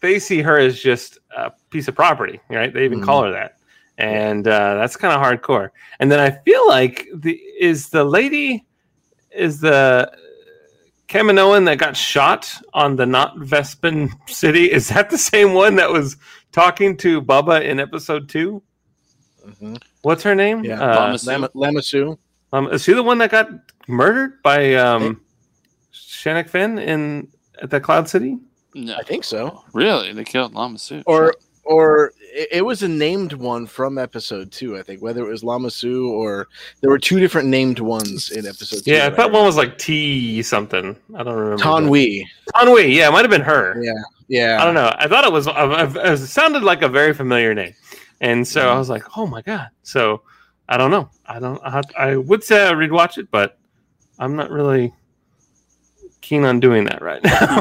[0.00, 2.72] they see her as just a piece of property, right?
[2.72, 3.04] They even Mhm.
[3.04, 3.56] call her that,
[3.98, 5.70] and uh, that's kind of hardcore.
[5.98, 8.64] And then I feel like the is the lady
[9.30, 10.10] is the
[11.10, 14.70] Kaminoan that got shot on the not Bespin city.
[14.70, 16.16] Is that the same one that was
[16.52, 18.62] talking to Bubba in episode two?
[19.44, 19.82] Mhm.
[20.02, 20.64] What's her name?
[20.64, 20.80] Yeah.
[20.80, 22.16] Uh, Lama Lamasu.
[22.52, 23.48] um, is she the one that got
[23.88, 25.20] murdered by um,
[25.90, 27.28] Shannon Finn in
[27.60, 28.38] at the Cloud City?
[28.74, 28.94] No.
[28.96, 29.64] I think so.
[29.72, 30.12] Really?
[30.12, 31.02] They killed Lama Su.
[31.06, 31.34] Or
[31.64, 34.76] or it, it was a named one from episode two.
[34.76, 36.48] I think whether it was Lama Su or
[36.80, 38.90] there were two different named ones in episode two.
[38.92, 40.96] Yeah, I thought one was like T something.
[41.16, 41.62] I don't remember.
[41.62, 42.28] Taun We.
[42.54, 42.94] Tanwi.
[42.94, 43.80] Yeah, it might have been her.
[43.82, 43.92] Yeah,
[44.28, 44.58] yeah.
[44.60, 44.94] I don't know.
[44.98, 45.46] I thought it was.
[45.46, 47.74] uh, uh, It sounded like a very familiar name,
[48.20, 48.74] and so Mm-hmm.
[48.76, 50.22] I was like, "Oh my god!" So
[50.68, 51.10] I don't know.
[51.26, 51.60] I don't.
[51.64, 53.58] I, I would say I would watch it, but
[54.18, 54.92] I'm not really
[56.20, 57.60] keen on doing that right now.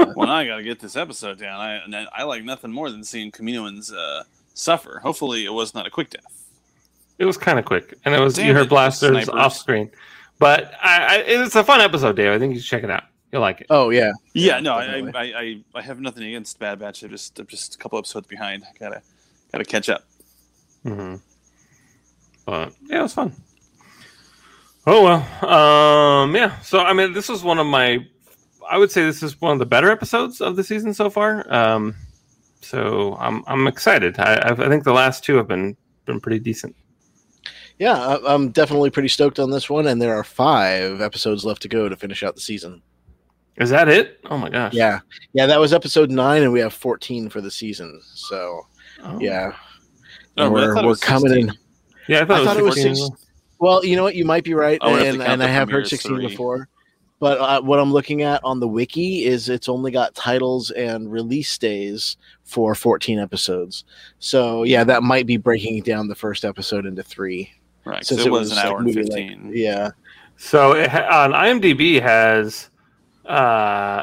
[0.32, 1.60] well, now I got to get this episode down.
[1.60, 5.00] I I I like nothing more than seeing Kaminoans uh, suffer.
[5.02, 6.48] Hopefully, it was not a quick death.
[7.18, 9.28] It was kind of quick, and it was Damn you heard it, blasters snipers.
[9.28, 9.90] off screen.
[10.38, 12.32] But I, I, it's a fun episode, Dave.
[12.32, 13.04] I think you should check it out.
[13.30, 13.66] You'll like it.
[13.70, 14.12] Oh yeah.
[14.34, 15.10] Yeah, no, I.
[15.14, 17.02] I, I, I have nothing against Bad Batch.
[17.02, 18.64] I'm just I'm just a couple episodes behind.
[18.64, 19.02] I gotta
[19.52, 20.04] gotta catch up.
[20.82, 21.16] hmm
[22.44, 23.32] But yeah, it was fun.
[24.86, 26.58] Oh well, um, yeah.
[26.60, 28.06] So I mean, this was one of my.
[28.70, 31.52] I would say this is one of the better episodes of the season so far.
[31.52, 31.94] Um,
[32.60, 34.18] so I'm I'm excited.
[34.18, 35.76] I I I think the last two have been
[36.06, 36.74] been pretty decent.
[37.78, 41.62] Yeah, I, I'm definitely pretty stoked on this one, and there are five episodes left
[41.62, 42.82] to go to finish out the season.
[43.56, 44.20] Is that it?
[44.30, 44.72] Oh my gosh.
[44.74, 45.00] Yeah,
[45.32, 48.00] yeah, that was episode nine, and we have 14 for the season.
[48.14, 48.66] So
[49.04, 49.18] Oh.
[49.20, 49.52] yeah,
[50.36, 51.48] Oh, And but I we're we're coming 16.
[51.48, 51.54] in.
[52.08, 53.26] Yeah, I thought, I thought it was, 14 it was as six.
[53.58, 53.72] well.
[53.74, 54.14] Well, you know what?
[54.14, 56.14] You might be right, I would have to and, and I have heard as 16
[56.16, 56.26] three.
[56.28, 56.68] before.
[57.22, 61.08] But uh, what I'm looking at on the wiki is it's only got titles and
[61.08, 63.84] release days for 14 episodes.
[64.18, 67.48] So yeah, that might be breaking down the first episode into three.
[67.84, 69.14] Right, Since it, it was, was, an like, hour and movie length.
[69.14, 69.52] fifteen.
[69.54, 69.90] Yeah,
[70.36, 72.70] So it ha- on IMDb has
[73.26, 74.02] uh,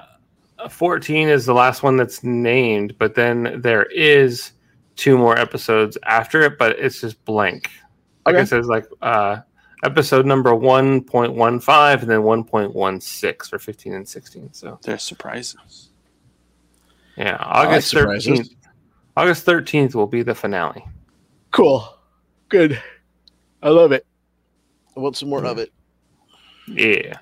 [0.69, 4.53] 14 is the last one that's named, but then there is
[4.95, 7.69] two more episodes after it, but it's just blank.
[8.25, 8.43] Like Okay.
[8.43, 9.39] it says, like uh,
[9.83, 14.53] episode number 1.15 and then 1.16 for 15 and 16.
[14.53, 15.89] So They're surprises.
[17.17, 18.39] yeah, I like August surprises.
[18.39, 18.55] 13th.
[19.17, 20.85] August 13th will be the finale.
[21.51, 21.97] cool,
[22.49, 22.81] good.
[23.61, 24.05] I love it.
[24.95, 25.71] I want some more of it.
[26.67, 27.17] Yeah.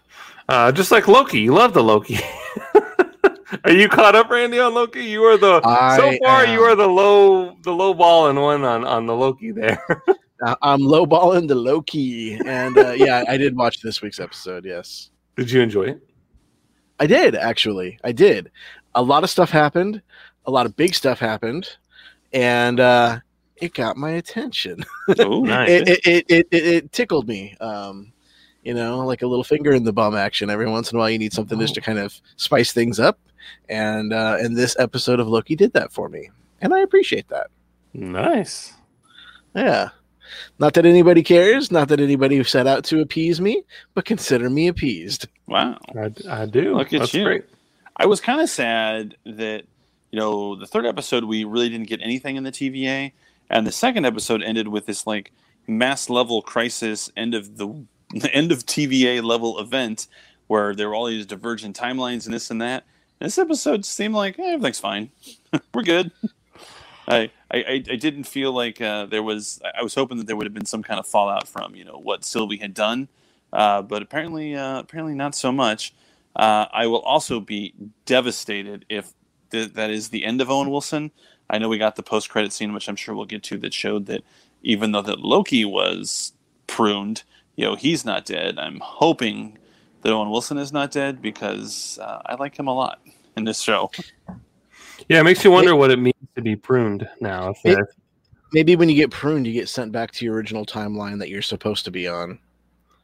[0.49, 1.39] Uh, just like Loki.
[1.39, 2.19] You love the Loki.
[3.63, 5.03] Are you caught up, Randy, on Loki?
[5.05, 8.63] You are the so I far you are the low the low ball and one
[8.63, 9.81] on on the Loki there.
[10.43, 14.65] Uh, I'm lowballing the low key, and uh, yeah, I did watch this week's episode.
[14.65, 16.01] Yes, Did you enjoy it?
[16.99, 17.99] I did actually.
[18.03, 18.51] I did.
[18.95, 20.01] A lot of stuff happened.
[20.45, 21.67] A lot of big stuff happened,
[22.33, 23.19] and uh,
[23.57, 24.83] it got my attention.
[25.19, 25.69] Oh, Nice.
[25.69, 27.55] it, it, it, it, it, tickled me.
[27.59, 28.13] Um,
[28.63, 30.49] you know, like a little finger in the bum action.
[30.49, 33.19] Every once in a while, you need something just to kind of spice things up,
[33.69, 36.29] and uh, and this episode of Loki did that for me,
[36.61, 37.47] and I appreciate that.
[37.93, 38.73] Nice.
[39.55, 39.89] Yeah.
[40.59, 43.63] Not that anybody cares, not that anybody set out to appease me,
[43.93, 45.27] but consider me appeased.
[45.47, 45.77] wow.
[45.95, 46.75] I, I do.
[46.75, 47.23] Look at That's you.
[47.23, 47.45] great.
[47.97, 49.63] I was kind of sad that
[50.11, 53.11] you know the third episode we really didn't get anything in the TVA,
[53.49, 55.31] and the second episode ended with this like
[55.67, 57.67] mass level crisis end of the,
[58.11, 60.07] the end of TVA level event
[60.47, 62.85] where there were all these divergent timelines and this and that.
[63.19, 65.09] This episode seemed like eh, everything's fine,
[65.73, 66.11] we're good.
[67.07, 69.61] I, I I I didn't feel like uh, there was.
[69.77, 71.97] I was hoping that there would have been some kind of fallout from you know
[71.97, 73.07] what Sylvie had done,
[73.53, 75.93] uh, but apparently uh, apparently not so much.
[76.35, 77.73] Uh, I will also be
[78.05, 79.13] devastated if
[79.51, 81.11] th- that is the end of Owen Wilson.
[81.49, 83.73] I know we got the post credit scene, which I'm sure we'll get to, that
[83.73, 84.23] showed that
[84.61, 86.33] even though that Loki was
[86.67, 87.23] pruned,
[87.55, 88.59] you know, he's not dead.
[88.59, 89.57] I'm hoping
[90.01, 92.99] that Owen Wilson is not dead because uh, I like him a lot
[93.35, 93.91] in this show.
[95.09, 97.49] Yeah, it makes you wonder what it means to be pruned now.
[97.51, 97.85] If It-
[98.53, 101.41] Maybe when you get pruned, you get sent back to your original timeline that you're
[101.41, 102.39] supposed to be on.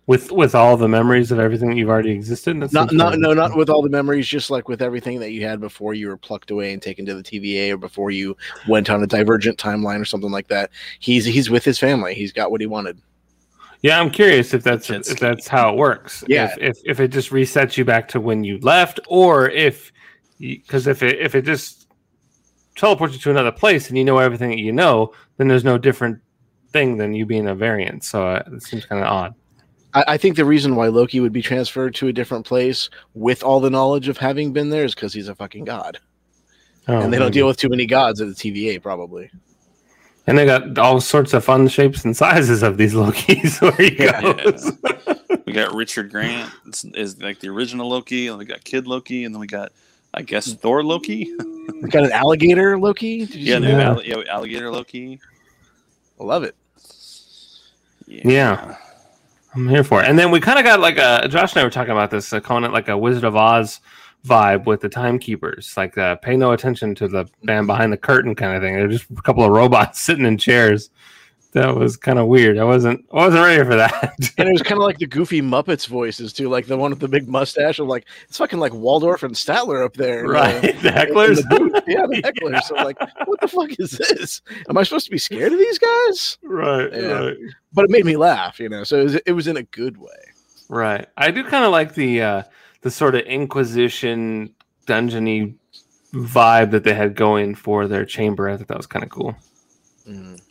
[0.06, 2.60] with with all the memories of everything that you've already existed.
[2.62, 5.46] That's Not, not, no, not with all the memories, just like with everything that you
[5.46, 8.36] had before you were plucked away and taken to the TVA, or before you
[8.68, 10.72] went on a divergent timeline or something like that.
[11.00, 12.14] He's he's with his family.
[12.16, 13.00] He's got what he wanted.
[13.82, 16.24] Yeah, I'm curious if that's Jet if that's how it works.
[16.28, 16.54] Yeah.
[16.58, 19.92] if, if if it just resets you back to when you left, or if
[20.40, 21.83] because if it if it just
[22.76, 25.78] teleports you to another place and you know everything that you know, then there's no
[25.78, 26.20] different
[26.72, 28.04] thing than you being a variant.
[28.04, 29.36] So uh, it seems kind of odd.
[29.94, 33.44] I, I think the reason why Loki would be transferred to a different place with
[33.44, 36.00] all the knowledge of having been there is because he's a fucking god,
[36.88, 39.30] Oh, and they don't deal with too many gods at the TVA, probably.
[40.26, 44.04] And they got all sorts of fun shapes and sizes of these Lokis where he
[44.04, 44.22] Yeah.
[44.22, 44.72] goes.
[45.46, 49.26] We got Richard Grant is, is like the original Loki, and we got Kid Loki,
[49.26, 49.72] and then we got
[50.14, 51.34] I guess Thor Loki.
[51.82, 53.26] We got an alligator Loki.
[53.26, 53.72] Did you yeah, see the?
[53.72, 53.94] Yeah.
[53.94, 55.20] all- yeah, alligator Loki.
[56.20, 56.56] I love it.
[58.08, 58.78] Yeah.
[59.56, 60.10] I'm here for it.
[60.10, 62.34] And then we kind of got like a Josh and I were talking about this,
[62.34, 63.82] uh, calling it like a Wizard of Oz
[64.26, 65.74] vibe with the timekeepers.
[65.78, 68.76] Like, uh, pay no attention to the man behind the curtain kind of thing.
[68.76, 70.90] They're just a couple of robots sitting in chairs.
[71.54, 72.58] That was kind of weird.
[72.58, 74.16] I wasn't I wasn't ready for that.
[74.40, 77.00] And it was kind of like the goofy Muppets voices too, like the one with
[77.00, 77.78] the big mustache.
[77.78, 81.48] of like it's fucking like Waldorf and Statler up there, right, the in the hecklers.
[81.50, 81.84] booth.
[81.88, 82.64] Yeah, the hecklers.
[82.64, 82.98] So like,
[83.28, 84.42] what the fuck is this?
[84.68, 86.38] Am I supposed to be scared of these guys?
[86.44, 87.12] right, Yeah.
[87.26, 87.38] right,
[87.72, 88.84] But it made me laugh, you know.
[88.84, 90.10] So it was, it was in a good way.
[90.70, 91.08] right.
[91.18, 92.44] I do kind of like the uh,
[92.82, 94.54] the sort of Inquisition
[94.88, 95.54] dungeony
[96.14, 98.50] vibe that they had going for their chamber.
[98.50, 99.36] I thought that was kind of cool.
[100.10, 100.42] Mm.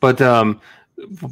[0.00, 0.60] But um,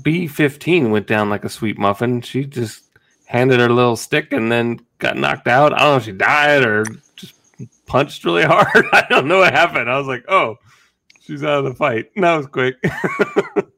[0.03, 2.21] B fifteen went down like a sweet muffin.
[2.21, 2.85] She just
[3.27, 5.73] handed her little stick and then got knocked out.
[5.73, 6.85] I don't know if she died or
[7.17, 7.35] just
[7.87, 8.87] punched really hard.
[8.93, 9.91] I don't know what happened.
[9.91, 10.59] I was like, oh,
[11.21, 12.11] she's out of the fight.
[12.15, 12.77] And that was quick.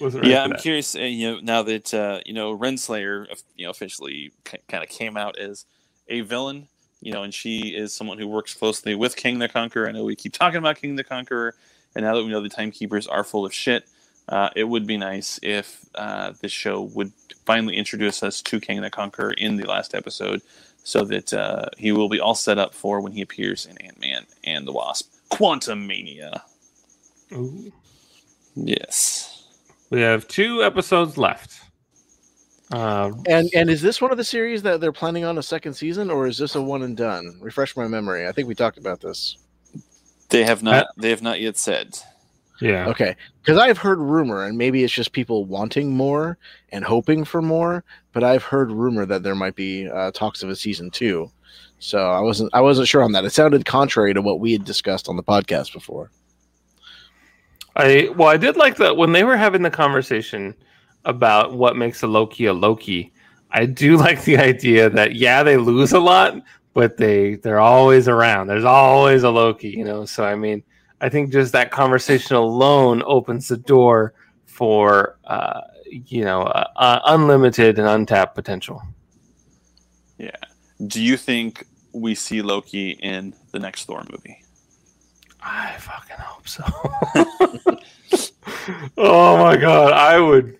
[0.00, 0.60] Yeah, I'm that.
[0.60, 0.94] curious.
[0.94, 3.26] Uh, you know, now that uh, you know Renslayer,
[3.56, 5.64] you know, officially kind of came out as
[6.08, 6.68] a villain.
[7.00, 9.88] You know, and she is someone who works closely with Kang the Conqueror.
[9.88, 11.54] I know we keep talking about Kang the Conqueror,
[11.96, 13.88] and now that we know the Timekeepers are full of shit,
[14.28, 17.10] uh, it would be nice if uh, this show would
[17.46, 20.42] finally introduce us to Kang the Conqueror in the last episode,
[20.84, 23.98] so that uh, he will be all set up for when he appears in Ant
[24.00, 26.42] Man and the Wasp: Quantumania.
[27.32, 27.72] Ooh.
[28.54, 29.44] Yes.
[29.90, 31.60] We have two episodes left.
[32.72, 35.74] Uh, And and is this one of the series that they're planning on a second
[35.74, 37.38] season, or is this a one and done?
[37.40, 38.26] Refresh my memory.
[38.26, 39.38] I think we talked about this.
[40.28, 40.86] They have not.
[40.96, 41.98] They have not yet said.
[42.60, 42.88] yeah.
[42.88, 46.38] Okay, because I've heard rumor, and maybe it's just people wanting more
[46.70, 47.84] and hoping for more.
[48.12, 51.30] But I've heard rumor that there might be uh, talks of a season two.
[51.78, 53.24] So I wasn't I wasn't sure on that.
[53.24, 56.10] It sounded contrary to what we had discussed on the podcast before.
[57.76, 60.54] I well, I did like that when they were having the conversation
[61.04, 63.12] about what makes a Loki a Loki.
[63.50, 66.40] I do like the idea that yeah, they lose a lot,
[66.76, 68.48] but they they're always around.
[68.48, 70.04] There's always a Loki, you know.
[70.04, 70.62] So I mean,
[71.00, 74.12] I think just that conversation alone opens the door
[74.44, 78.82] for uh, you know uh, uh, unlimited and untapped potential.
[80.18, 80.36] Yeah.
[80.86, 81.64] Do you think
[81.96, 84.42] we see Loki in the next Thor movie.
[85.40, 86.64] I fucking hope so.
[88.98, 90.58] oh my god, I would,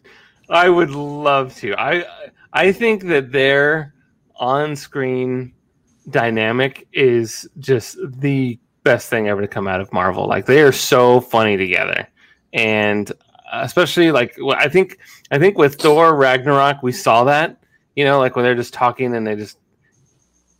[0.48, 1.74] I would love to.
[1.78, 2.04] I,
[2.52, 3.94] I think that their
[4.36, 5.52] on-screen
[6.10, 10.26] dynamic is just the best thing ever to come out of Marvel.
[10.26, 12.08] Like they are so funny together,
[12.52, 13.10] and
[13.52, 14.98] uh, especially like I think,
[15.30, 17.58] I think with Thor Ragnarok we saw that.
[17.94, 19.58] You know, like when they're just talking and they just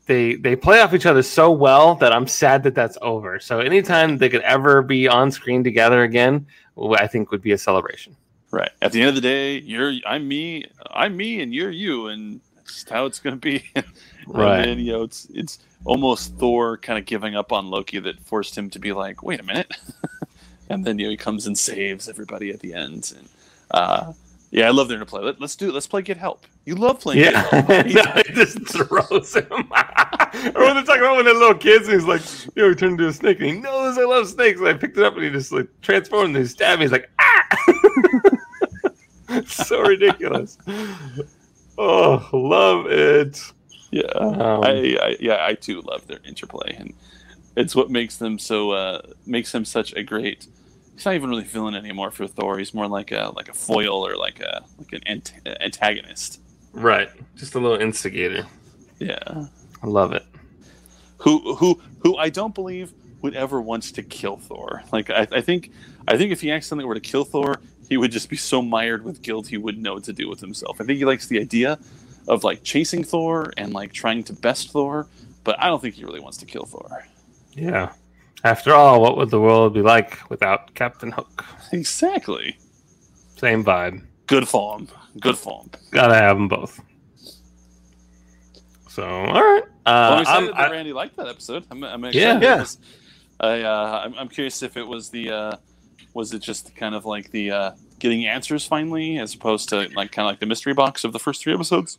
[0.06, 3.39] they they play off each other so well that I'm sad that that's over.
[3.40, 6.47] So anytime they could ever be on screen together again,
[6.98, 8.16] I think would be a celebration.
[8.51, 8.70] Right.
[8.81, 12.40] At the end of the day, you're I'm me, I'm me, and you're you, and
[12.66, 13.64] just how it's going to be.
[14.28, 14.59] Right.
[14.59, 18.18] And then, you know, it's it's almost Thor kind of giving up on Loki that
[18.24, 19.72] forced him to be like, wait a minute,
[20.68, 23.12] and then you know he comes and saves everybody at the end.
[23.16, 23.28] And
[23.70, 24.12] uh,
[24.51, 25.22] yeah, I love their interplay.
[25.22, 26.44] Let, let's do let's play Get Help.
[26.64, 27.68] You love playing Yeah, Get Help.
[27.86, 29.47] no, it just throws him.
[29.52, 32.22] or when they're talking about when they're little kids, and he's like,
[32.56, 34.59] you know, he turned into a snake, and he knows I love snakes.
[34.59, 36.86] And I picked it up, and he just like transformed, and he stabbed me.
[36.86, 37.47] He's like, ah,
[39.47, 40.59] so ridiculous.
[41.78, 43.40] Oh, love it.
[43.93, 44.03] Yeah,
[44.39, 46.94] Um, I, I yeah I too love their interplay, and
[47.57, 50.48] it's what makes them so uh, makes him such a great.
[50.94, 52.59] He's not even really villain anymore for Thor.
[52.59, 56.40] He's more like a like a foil or like a like an ant- antagonist.
[56.73, 58.47] right, just a little instigator.
[59.01, 59.47] Yeah,
[59.82, 60.24] I love it.
[61.19, 62.93] who who who I don't believe
[63.23, 64.82] would ever wants to kill Thor.
[64.93, 65.70] Like I, I think
[66.09, 69.04] I think if he accidentally were to kill Thor, he would just be so mired
[69.04, 70.80] with guilt he wouldn't know what to do with himself.
[70.80, 71.78] I think he likes the idea
[72.28, 75.06] of like chasing Thor and like trying to best Thor,
[75.44, 77.06] but I don't think he really wants to kill Thor.
[77.52, 77.92] Yeah.
[78.44, 81.44] After all, what would the world be like without Captain Hook?
[81.72, 82.58] Exactly.
[83.36, 84.02] Same vibe.
[84.26, 84.88] Good form.
[85.20, 85.70] Good form.
[85.90, 86.80] Gotta have them both.
[88.88, 89.62] So, all right.
[89.84, 91.64] Well, I'm Uh, excited I'm, that Randy liked that episode.
[91.70, 92.42] I'm, I'm excited.
[92.42, 92.56] Yeah.
[92.56, 92.78] because
[93.40, 95.56] I, uh, I'm, I'm curious if it was the, uh,
[96.16, 100.10] was it just kind of like the uh, getting answers finally, as opposed to like
[100.10, 101.98] kind of like the mystery box of the first three episodes?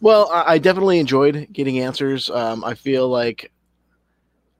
[0.00, 2.30] Well, I, definitely enjoyed getting answers.
[2.30, 3.50] Um, I feel like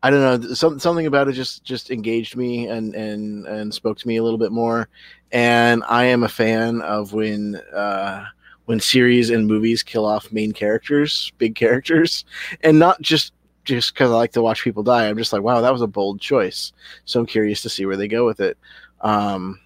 [0.03, 3.97] I don't know some, something about it just just engaged me and and and spoke
[3.99, 4.89] to me a little bit more.
[5.31, 8.25] And I am a fan of when uh,
[8.67, 12.25] when series and movies kill off main characters, big characters,
[12.63, 13.33] and not just
[13.69, 15.07] just because I like to watch people die.
[15.09, 16.73] I'm just like, wow, that was a bold choice.
[17.05, 18.59] So I'm curious to see where they go with it.
[19.01, 19.61] Um,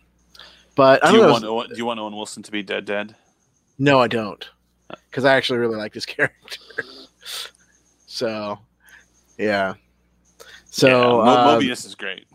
[0.74, 1.32] but I Do you know.
[1.32, 2.84] want Owen- do you want Owen Wilson to be dead?
[2.84, 3.14] Dead?
[3.78, 4.46] No, I don't,
[5.10, 6.60] because I actually really like this character.
[8.06, 8.58] so,
[9.38, 9.74] yeah.
[10.66, 12.26] So, yeah, Mo- um, Mobius is great.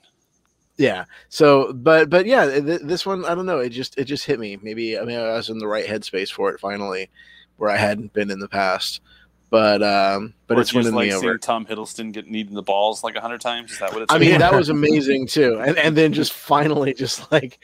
[0.77, 1.05] yeah.
[1.29, 3.59] So, but but yeah, th- this one I don't know.
[3.59, 4.57] It just it just hit me.
[4.61, 7.09] Maybe I mean I was in the right headspace for it finally,
[7.57, 9.01] where I hadn't been in the past.
[9.49, 11.37] But um, but Or it's do winning like me seeing over.
[11.37, 13.71] Tom Hiddleston get kneed in the balls like a hundred times.
[13.71, 14.13] Is that what it's?
[14.13, 14.37] I mean, Yeah.
[14.39, 15.59] that was amazing too.
[15.61, 17.59] And and then just finally just like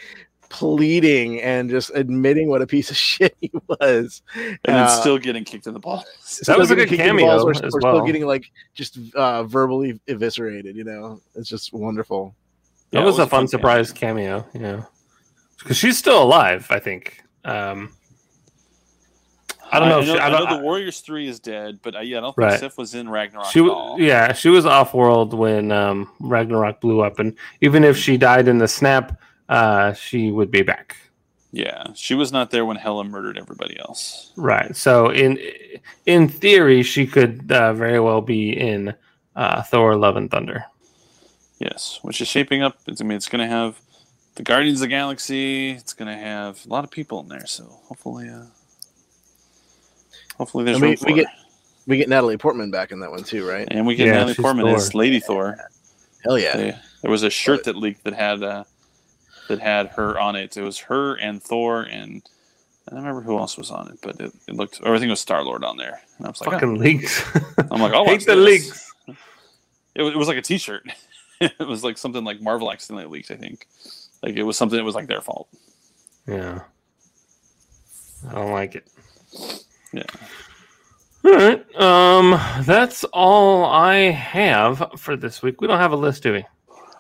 [0.50, 4.22] pleading and just admitting what a piece of shit he was.
[4.36, 6.06] and then Uh, still getting kicked in the balls.
[6.48, 7.96] That was a good getting kicked in the balls cameo or, as or well.
[7.98, 10.76] still getting like just uh, verbally eviscerated.
[10.78, 12.34] You know, it's just wonderful.
[12.92, 14.46] that Yeah, was, a fun surprise cameo.
[14.54, 14.84] Yeah.
[15.60, 17.24] Because she's still alive, I think.
[17.46, 17.94] Um,
[19.74, 21.80] I don't know I, if know, she- I I know the Warriors three is dead,
[21.82, 22.60] but uh, yeah, I don't think Right.
[22.60, 24.00] Sif was in Ragnarok she at was all.
[24.00, 28.48] yeah she was off world when um, Ragnarok blew up, and even if she died
[28.48, 29.20] in the snap,
[29.50, 30.96] uh, she would be back.
[31.52, 34.32] Yeah, she was not there when Hela murdered everybody else.
[34.36, 34.76] Right.
[34.76, 35.38] So in
[36.08, 38.96] in theory, she could uh, very well be in
[39.36, 40.66] uh, Thor: Love and Thunder.
[41.60, 42.78] Yes, which is shaping up.
[42.88, 43.80] It's, I mean, it's going to have
[44.36, 45.70] the Guardians of the Galaxy.
[45.72, 47.46] It's going to have a lot of people in there.
[47.46, 48.46] So hopefully, uh,
[50.44, 51.18] hopefully there's And we- room for we her.
[51.24, 51.28] get-
[51.86, 53.68] We get Natalie Portman back in that one too, right?
[53.72, 55.58] and we get Yeah, Natalie she's Portman as Lady Thor.
[56.24, 56.56] Hell yeah!
[56.58, 58.64] They- there was a shirt that leaked that had uh,
[59.50, 60.56] that had her on it.
[60.56, 62.22] It was her and Thor and
[62.88, 64.80] I don't remember who else was on it, but it, it looked.
[64.84, 66.52] Or I think it was Star Lord on there, and I was like, oh.
[66.52, 67.24] Fucking leaks.
[67.72, 68.46] I'm like, I'll hate watch the this.
[68.46, 68.92] leaks.
[69.96, 70.84] It was, it was like a T-shirt.
[71.42, 73.32] it was like something like Marvel accidentally leaked.
[73.32, 73.68] I think,
[74.22, 75.48] like it was something that was like their fault.
[76.28, 76.62] Yeah.
[78.30, 78.88] I don't like it.
[79.94, 80.04] Yeah.
[81.26, 81.76] All right.
[81.80, 82.32] Um,
[82.66, 85.62] that's all I have for this week.
[85.62, 86.46] We don't have a list, do we?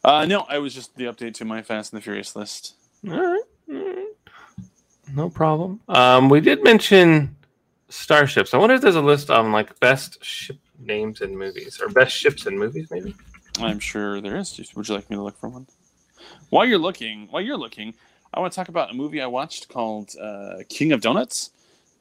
[0.03, 2.75] Uh, no, I was just the update to my Fast and the Furious list.
[3.07, 3.41] All right.
[3.69, 4.07] all right.
[5.13, 5.81] No problem.
[5.89, 7.35] Um, we did mention
[7.89, 8.53] starships.
[8.53, 12.15] I wonder if there's a list on like best ship names in movies or best
[12.15, 13.15] ships in movies, maybe.
[13.59, 14.57] I'm sure there is.
[14.75, 15.67] Would you like me to look for one?
[16.49, 17.93] While you're looking, while you're looking,
[18.33, 21.51] I want to talk about a movie I watched called uh, King of Donuts.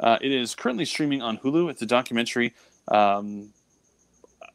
[0.01, 1.71] Uh, it is currently streaming on Hulu.
[1.71, 2.55] It's a documentary.
[2.89, 3.51] Um,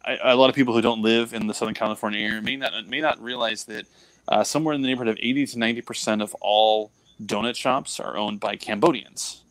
[0.05, 2.87] I, a lot of people who don't live in the Southern California area may not
[2.87, 3.85] may not realize that
[4.27, 6.91] uh, somewhere in the neighborhood of 80 to 90 percent of all
[7.23, 9.43] donut shops are owned by Cambodians.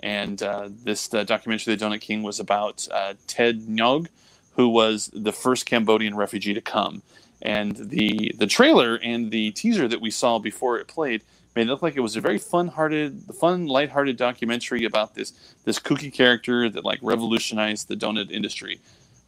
[0.00, 4.08] And uh, this uh, documentary, The Donut King, was about uh, Ted Ngoy,
[4.56, 7.02] who was the first Cambodian refugee to come.
[7.40, 11.22] And the the trailer and the teaser that we saw before it played
[11.54, 15.32] made it look like it was a very fun-hearted, fun, light-hearted documentary about this
[15.64, 18.80] this kooky character that like revolutionized the donut industry.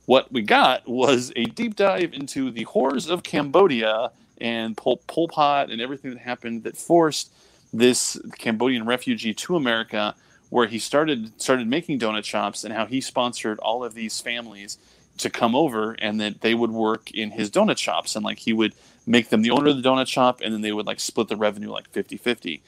[0.06, 5.28] What we got was a deep dive into the horrors of Cambodia and Pol, Pol
[5.28, 7.32] Pot and everything that happened that forced
[7.72, 10.14] this Cambodian refugee to America,
[10.50, 14.78] where he started started making donut shops and how he sponsored all of these families
[15.18, 18.52] to come over and that they would work in his donut shops and like he
[18.52, 18.74] would
[19.06, 21.36] make them the owner of the donut shop and then they would like split the
[21.36, 22.60] revenue like 50-50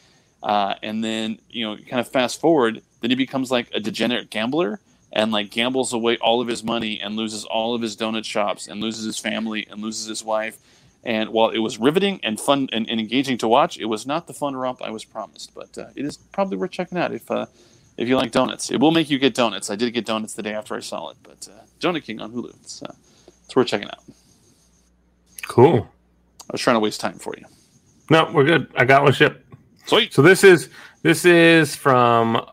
[0.42, 4.30] uh, and then you know kind of fast forward then he becomes like a degenerate
[4.30, 4.80] gambler
[5.16, 8.68] and like gambles away all of his money and loses all of his donut shops
[8.68, 10.58] and loses his family and loses his wife.
[11.04, 14.26] And while it was riveting and fun and, and engaging to watch it was not
[14.26, 15.54] the fun romp i was promised.
[15.54, 17.46] But uh, it is probably worth checking out if uh,
[17.96, 18.70] if you like donuts.
[18.70, 19.70] It will make you get donuts.
[19.70, 22.32] I did get donuts the day after i saw it but uh, donut king on
[22.32, 22.50] hulu.
[22.60, 22.92] It's, uh,
[23.44, 24.02] it's worth checking out.
[25.46, 25.88] Cool.
[26.48, 27.44] I was trying to waste time for you
[28.10, 28.68] No, we're good.
[28.76, 29.44] I got one ship.
[29.86, 30.68] sweet So this is
[31.02, 32.44] this is from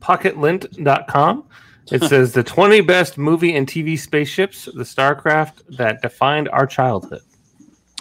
[0.00, 1.44] pocketlint.com.
[1.92, 7.22] It says the 20 best movie and TV spaceships, the Starcraft that defined our childhood.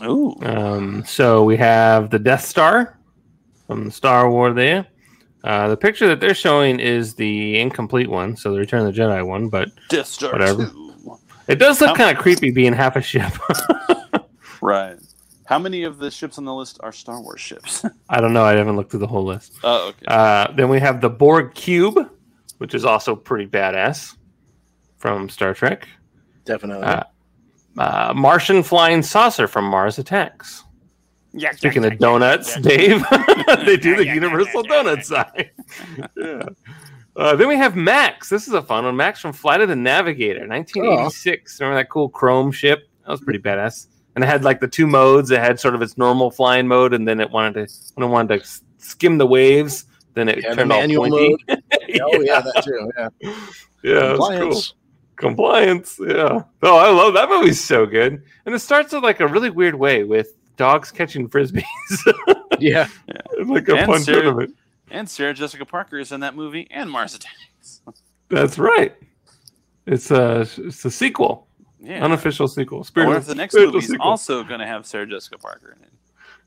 [0.03, 0.35] Ooh.
[0.43, 2.97] Um, so we have the Death Star
[3.67, 4.85] from the Star War there.
[5.43, 9.01] Uh, the picture that they're showing is the incomplete one, so the Return of the
[9.01, 10.67] Jedi one, but Death Star whatever.
[10.67, 11.17] 2.
[11.47, 13.31] it does look kind of creepy being half a ship.
[14.61, 14.97] Right.
[15.49, 17.83] How many of the ships on the list are Star Wars ships?
[18.09, 18.43] I don't know.
[18.43, 19.57] I haven't looked through the whole list.
[19.63, 20.05] oh, okay.
[20.07, 22.07] Uh, then we have the Borg Cube,
[22.59, 24.15] which is also pretty badass
[24.97, 25.87] from Star Trek.
[26.45, 26.83] Definitely.
[26.85, 27.03] Uh,
[27.79, 30.65] uh, Martian flying saucer from Mars Attacks.
[31.33, 33.03] Yeah, Speaking of donuts, Dave,
[33.65, 35.49] they do the universal donut sign.
[36.15, 36.43] yeah.
[37.15, 38.29] Uh, then we have Max.
[38.29, 38.95] This is a fun one.
[38.95, 41.59] Max from Flight of the Navigator, 1986.
[41.59, 42.87] Remember that cool chrome ship?
[43.01, 43.87] That was pretty badass.
[44.15, 45.31] And it had like the two modes.
[45.31, 48.11] It had sort of its normal flying mode, and then it wanted to when it
[48.11, 49.85] wanted to skim the waves.
[50.15, 51.35] Then it Yeah, the turned all manual pointy.
[52.01, 52.91] Oh yeah, that too.
[52.97, 53.09] Yeah.
[53.83, 54.27] Yeah, it was cool.
[54.49, 54.73] Compliance.
[55.15, 56.43] Compliance, yeah.
[56.63, 58.21] Oh, I love that movie's so good.
[58.45, 61.63] And it starts in like a really weird way with dogs catching frisbees,
[62.59, 62.87] Yeah.
[63.45, 64.55] like a And fun Sarah- tournament.
[64.91, 67.81] and Sarah Jessica Parker is in that movie and Mars Attacks.
[68.29, 68.95] That's right.
[69.85, 71.47] It's a it's a sequel,
[71.81, 72.03] Yeah.
[72.03, 72.83] unofficial sequel.
[72.83, 75.83] Spirit of- if the next movie is also going to have Sarah Jessica Parker in
[75.83, 75.91] it.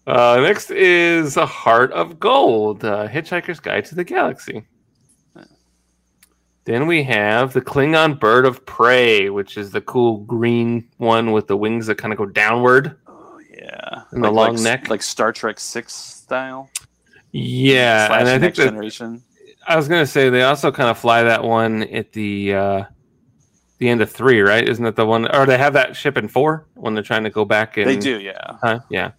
[0.07, 4.65] Uh, next is a Heart of Gold, uh, Hitchhiker's Guide to the Galaxy.
[6.65, 11.49] Then we have the Klingon Bird of Prey, which is the cool green one with
[11.49, 12.97] the wings that kind of go downward.
[13.09, 14.89] Oh yeah, And the long like, neck.
[14.91, 16.71] like Star Trek Six style.
[17.33, 19.23] Yeah, and I think that Generation.
[19.67, 22.85] I was gonna say they also kind of fly that one at the uh,
[23.83, 24.67] the end of three, right?
[24.67, 25.27] Isn't it the one?
[25.35, 27.87] Or they have that ship in four when they're trying to go back in.
[27.89, 28.57] They do, yeah.
[28.63, 28.79] Huh?
[28.89, 29.11] Yeah.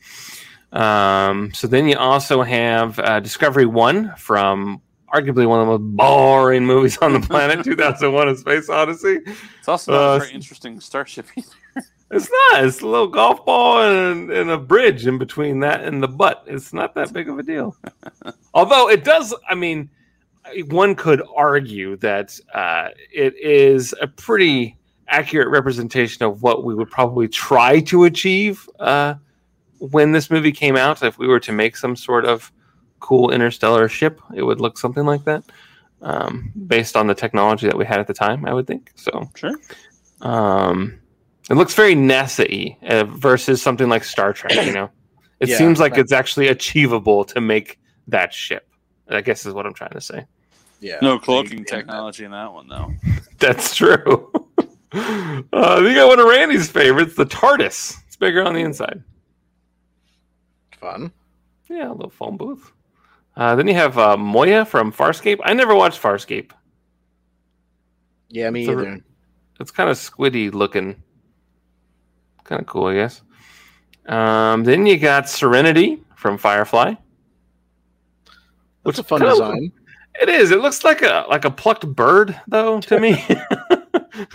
[0.72, 4.82] Um, so then you also have uh, Discovery One from
[5.14, 9.20] arguably one of the most boring movies on the planet, 2001: A Space Odyssey.
[9.60, 11.28] It's also not Uh, a very interesting starship.
[11.38, 11.48] either.
[12.12, 12.64] It's not.
[12.66, 16.44] It's a little golf ball and, and a bridge in between that and the butt.
[16.46, 17.76] It's not that big of a deal.
[18.54, 19.90] Although it does, I mean,
[20.68, 26.90] one could argue that uh, it is a pretty accurate representation of what we would
[26.90, 29.16] probably try to achieve uh,
[29.80, 31.04] when this movie came out.
[31.04, 32.52] If we were to make some sort of
[33.00, 35.44] cool interstellar ship, it would look something like that.
[36.02, 39.30] Um, based on the technology that we had at the time, I would think so.
[39.36, 39.56] Sure.
[40.22, 41.00] Um,
[41.50, 44.66] it looks very NASA-y uh, versus something like Star Trek.
[44.66, 44.90] You know,
[45.40, 48.68] it Yeah, seems like but- it's actually achievable to make that ship.
[49.10, 50.26] I guess is what I'm trying to say.
[50.84, 50.98] Yeah.
[51.02, 51.64] No cloaking Yeah.
[51.78, 52.92] technology in that one, though.
[53.40, 54.32] That's true.
[54.92, 55.42] uh,
[55.82, 57.96] you got one of Randy's favorites, the TARDIS.
[58.06, 59.02] It's bigger on the inside.
[60.80, 61.12] Fun.
[61.70, 62.72] Yeah, a little phone booth.
[63.36, 65.40] Uh, then you have uh, Moya from Farscape.
[65.44, 66.52] I never watched Farscape.
[68.30, 69.00] Yeah, me So- either.
[69.60, 71.02] It's kind of squiddy looking.
[72.44, 73.22] Kind of cool, I guess.
[74.08, 76.96] Um, then you got Serenity from Firefly.
[78.84, 79.72] That's a fun kinda- design.
[80.22, 80.52] It is.
[80.52, 82.80] It looks like a like a plucked bird, though.
[82.82, 83.14] To me,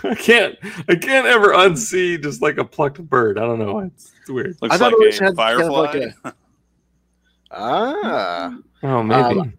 [0.03, 0.57] I can't
[0.89, 3.37] I can't ever unsee just like a plucked bird.
[3.37, 3.79] I don't know.
[3.79, 4.57] It's, it's weird.
[4.61, 6.09] Looks I thought like it always a had kind of firefly.
[6.25, 6.35] like
[7.51, 8.57] Ah.
[8.83, 9.39] Oh, maybe.
[9.39, 9.53] Um,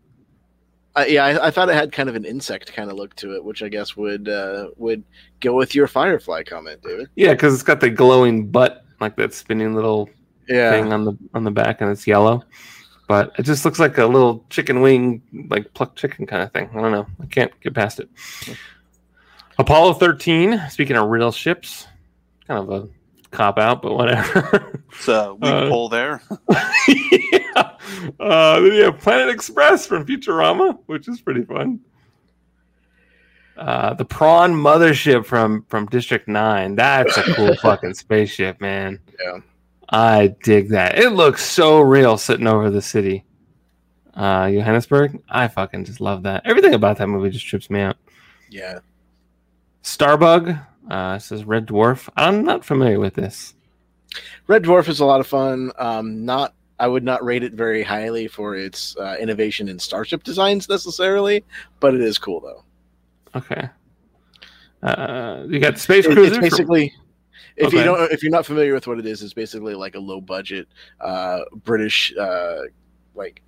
[0.96, 3.34] Uh, yeah, I, I thought it had kind of an insect kind of look to
[3.36, 5.04] it, which I guess would uh, would
[5.40, 7.08] go with your Firefly comment, David.
[7.14, 10.10] Yeah, because it's got the glowing butt, like that spinning little
[10.48, 12.42] Yeah, thing on the on the back, and it's yellow.
[13.10, 15.20] But it just looks like a little chicken wing,
[15.50, 16.70] like plucked chicken kind of thing.
[16.72, 17.06] I don't know.
[17.20, 18.08] I can't get past it.
[19.58, 20.62] Apollo 13.
[20.70, 21.88] Speaking of real ships,
[22.46, 22.88] kind of a
[23.32, 24.80] cop out, but whatever.
[24.92, 26.22] It's a weak Uh, pull there.
[26.88, 27.72] yeah.
[28.20, 31.80] Uh, then you have Planet Express from Futurama, which is pretty fun.
[33.56, 36.76] Uh, the Prawn Mothership from from District Nine.
[36.76, 39.00] That's a cool fucking spaceship, man.
[39.20, 39.40] Yeah.
[39.90, 40.98] I dig that.
[40.98, 43.24] It looks so real sitting over the city.
[44.14, 45.20] Uh, Johannesburg.
[45.28, 46.42] I fucking just love that.
[46.44, 47.96] Everything about that movie just trips me out.
[48.50, 48.80] yeah.
[49.82, 50.64] Starbug.
[50.90, 52.08] Uh, it says Red Dwarf.
[52.16, 53.54] I'm not familiar with this.
[54.46, 55.72] Red Dwarf is a lot of fun.
[55.78, 60.22] Um, not, I would not rate it very highly for its uh, innovation in starship
[60.24, 61.44] designs necessarily,
[61.78, 62.64] but it is cool though.
[63.38, 63.68] Okay.
[64.82, 66.32] Uh, you got Space It- Cruiser.
[66.34, 66.92] it's basically
[67.60, 70.00] if you don't, if you're not familiar with what it is it's basically like a
[70.00, 70.68] low budget
[71.00, 72.62] uh british uh
[73.14, 73.42] like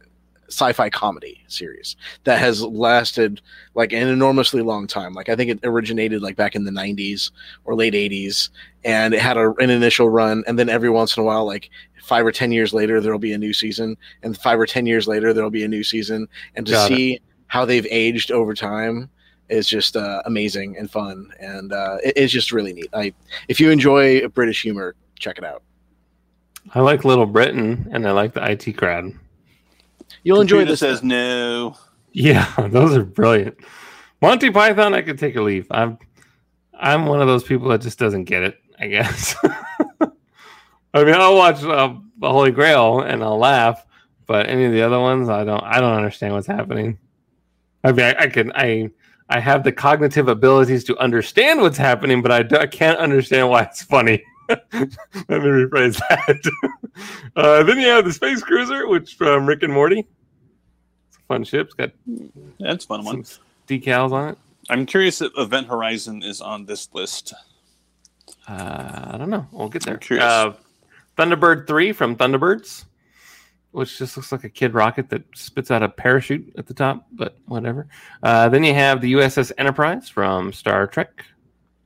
[0.48, 3.40] sci-fi comedy series that has lasted
[3.74, 5.14] like an enormously long time.
[5.14, 7.30] Like i think it originated like back in the 90s
[7.64, 8.50] or late 80s
[8.84, 11.70] and it had a, an initial run and then every once in a while like
[12.02, 15.06] five or ten years later there'll be a new season and five or ten years
[15.06, 16.28] later there'll be a new season.
[16.56, 16.96] And to Got it.
[16.96, 19.08] see how they've aged over time
[19.52, 23.12] is just uh, amazing and fun and uh, it- it's just really neat i
[23.48, 25.62] if you enjoy British humor, check it out.
[26.74, 29.12] I like Little Britain and I like the IT crowd.
[30.24, 30.80] You'll enjoy this.
[30.80, 31.76] says no.
[32.12, 33.56] Yeah, those are brilliant.
[34.20, 35.66] Monty Python, I could take a leave.
[35.70, 35.98] I'm
[36.78, 38.58] I'm one of those people that just doesn't get it.
[38.78, 39.34] I guess.
[40.94, 43.84] I mean, I'll watch uh, the Holy Grail and I'll laugh,
[44.26, 45.62] but any of the other ones, I don't.
[45.62, 46.98] I don't understand what's happening.
[47.84, 48.52] I mean, I, I can.
[48.54, 48.90] I
[49.32, 53.62] I have the cognitive abilities to understand what's happening, but I, I can't understand why
[53.62, 54.22] it's funny.
[54.48, 56.38] Let me rephrase that.
[57.36, 60.00] uh, then you have the Space Cruiser, which from Rick and Morty.
[61.08, 61.68] It's a fun ship.
[61.68, 61.92] It's got
[62.60, 63.24] That's fun one.
[63.66, 64.38] decals on it.
[64.68, 67.32] I'm curious if Event Horizon is on this list.
[68.46, 69.46] Uh, I don't know.
[69.50, 69.98] We'll get there.
[70.20, 70.52] Uh,
[71.16, 72.84] Thunderbird 3 from Thunderbirds,
[73.72, 77.06] which just looks like a kid rocket that spits out a parachute at the top,
[77.12, 77.88] but whatever.
[78.22, 81.24] Uh, then you have the USS Enterprise from Star Trek,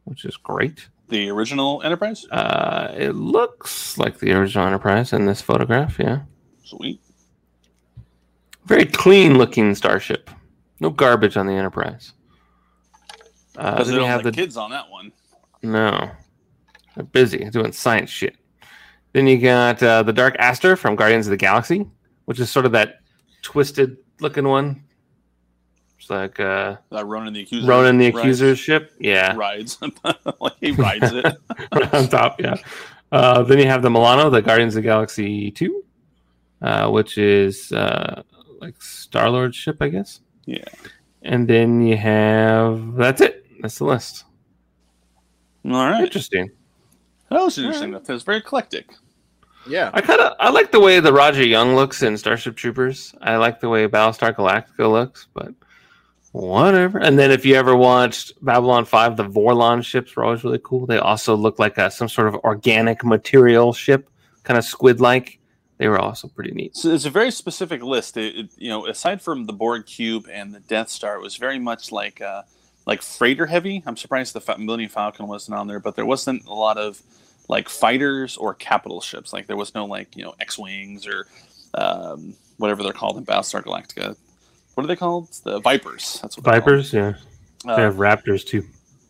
[0.04, 0.88] which is great.
[1.08, 2.26] The original Enterprise?
[2.30, 6.22] Uh, it looks like the original Enterprise in this photograph, yeah.
[6.64, 7.00] Sweet.
[8.64, 10.28] Very clean looking starship.
[10.80, 12.12] No garbage on the Enterprise.
[13.56, 15.12] Uh, then they you don't have the kids on that one.
[15.62, 16.10] No,
[16.94, 18.36] they're busy doing science shit.
[19.16, 21.86] Then you got uh, the Dark Aster from Guardians of the Galaxy,
[22.26, 23.01] which is sort of that
[23.40, 24.84] twisted looking one.
[25.98, 27.66] It's like uh, Uh, Ronan the Accuser.
[27.66, 28.93] Ronan the rides- Accuser's ship.
[29.01, 29.78] Yeah, Rides.
[30.38, 31.24] like he rides it.
[31.72, 32.38] right on top.
[32.38, 32.56] Yeah.
[33.10, 35.82] Uh, then you have the Milano, the Guardians of the Galaxy 2,
[36.60, 38.22] uh, which is uh,
[38.60, 40.20] like Star Lord's ship, I guess.
[40.44, 40.62] Yeah.
[41.22, 43.47] And then you have that's it.
[43.62, 44.24] That's the list.
[45.64, 46.05] All right.
[46.05, 46.51] Interesting.
[47.30, 47.93] That was interesting.
[47.93, 48.90] That was very eclectic.
[49.68, 49.90] Yeah.
[49.94, 53.14] I kind of I like the way the Roger Young looks in Starship Troopers.
[53.20, 55.52] I like the way Battlestar Galactica looks, but
[56.32, 56.98] whatever.
[56.98, 60.86] And then if you ever watched Babylon Five, the Vorlon ships were always really cool.
[60.86, 64.09] They also look like a, some sort of organic material ship,
[64.44, 65.38] kind of squid like.
[65.78, 66.74] They were also pretty neat.
[66.74, 68.16] So it's a very specific list.
[68.16, 71.36] It, it- you know, aside from the Borg cube and the Death Star, it was
[71.36, 72.43] very much like uh,
[72.86, 73.82] like freighter heavy.
[73.84, 77.02] I'm surprised the Fa- Millennium Falcon wasn't on there, but there wasn't a lot of
[77.48, 79.32] like fighters or capital ships.
[79.32, 81.27] Like there was no like you know X wings or
[81.74, 84.16] um, whatever they're called in Battlestar Galactica.
[84.74, 85.28] What are they called?
[85.44, 86.18] The Vipers.
[86.23, 87.12] That's what they're Vipers, yeah.
[87.12, 87.24] called.
[87.64, 88.64] They Uh, have Raptors too.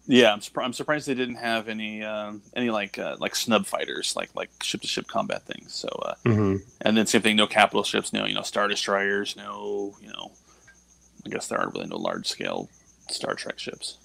[0.07, 3.67] yeah, I'm, surpri- I'm surprised they didn't have any um any like uh, like snub
[3.67, 5.75] fighters, like like ship to ship combat things.
[5.75, 9.37] So uh, hmm and then same thing, no capital ships, no you know star destroyers,
[9.37, 10.33] no you know,
[11.25, 12.69] I guess there aren't really no large scale
[13.11, 13.99] Star Trek ships.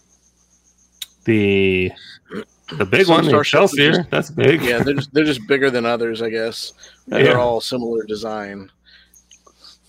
[1.26, 1.92] The
[2.78, 4.62] the big Some one, the starships are Excelsior, just- that's big.
[4.62, 6.74] Yeah, they're just, they're just bigger than others, I guess.
[7.08, 7.24] Yeah.
[7.24, 8.70] They're all similar design.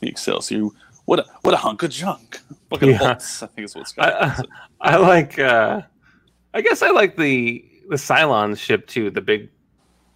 [0.00, 0.64] The Excelsior,
[1.04, 2.40] what a what a hunk of junk.
[2.70, 2.98] Fucking Yeah.
[2.98, 4.22] bolts, I think is what's I, got.
[4.22, 4.44] I,
[4.94, 5.38] I like.
[5.38, 5.82] uh
[6.54, 9.10] I guess I like the the Cylon ship too.
[9.10, 9.48] The big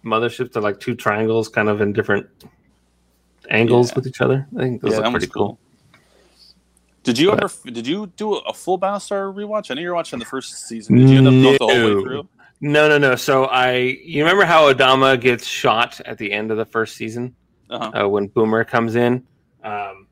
[0.05, 2.27] motherships are like two triangles, kind of in different
[3.49, 3.95] angles Yeah.
[3.95, 4.47] with each other.
[4.57, 5.47] I think those yeah, look pretty cool.
[5.47, 5.59] cool.
[7.03, 7.71] Did you But- ever?
[7.71, 9.71] Did you do a full Battlestar rewatch?
[9.71, 10.97] I know you're watching the first season.
[10.97, 11.67] Did you end up going the whole
[11.97, 12.29] way through?
[12.61, 13.15] No, no, no.
[13.15, 17.35] So I, you remember how Adama gets shot at the end of the first season
[17.69, 18.05] Uh-huh.
[18.05, 19.23] uh, when Boomer comes in?
[19.63, 20.07] Um,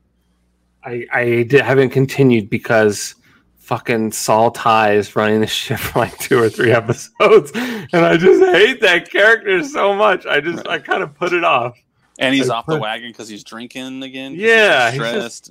[0.84, 3.14] I I did, haven't continued because
[3.58, 8.16] fucking Saul Tigh is running the ship for like two or three episodes, and I
[8.16, 10.24] just hate that character so much.
[10.26, 11.76] I just I kind of put it off.
[12.18, 14.34] And he's I off the wagon because he's drinking again.
[14.36, 15.50] Yeah, he's he's stressed.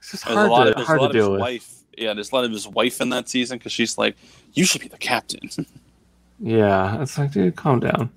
[0.00, 1.32] It's just there's hard a lot to, of hard a lot to of his deal
[1.32, 1.40] with.
[1.40, 1.72] wife.
[1.96, 4.16] Yeah, there's a lot of his wife in that season because she's like,
[4.54, 5.48] "You should be the captain."
[6.38, 8.10] Yeah, it's like, dude, calm down.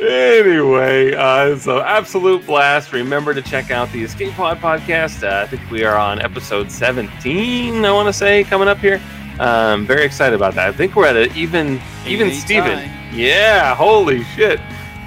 [0.00, 2.92] Anyway, uh, so absolute blast.
[2.92, 5.22] Remember to check out the Escape Pod podcast.
[5.22, 9.00] Uh, I think we are on episode 17, I want to say, coming up here.
[9.38, 10.68] Um, very excited about that.
[10.68, 12.90] I think we're at an even, even Steven.
[13.12, 14.60] Yeah, holy shit.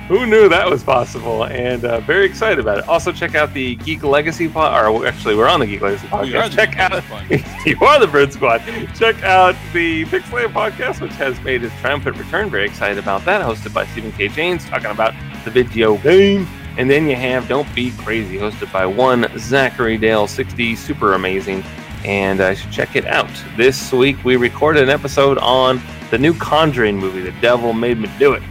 [0.08, 1.46] Who knew that was possible?
[1.46, 2.88] And uh, very excited about it.
[2.88, 4.86] Also, check out the Geek Legacy pod.
[4.86, 6.54] Or actually, we're on the Geek Legacy are podcast.
[6.54, 7.04] Check out
[7.66, 8.60] you are the Bird Squad.
[8.96, 12.52] Check out the Pixelated podcast, which has made its triumphant return.
[12.52, 13.42] Very excited about that.
[13.42, 14.28] Hosted by Stephen K.
[14.28, 16.48] James, talking about the video game.
[16.78, 21.64] And then you have Don't Be Crazy, hosted by one Zachary Dale, 60, super amazing.
[22.04, 23.32] And I should check it out.
[23.58, 28.08] This week we recorded an episode on the new Conjuring movie, The Devil Made Me
[28.20, 28.44] Do It.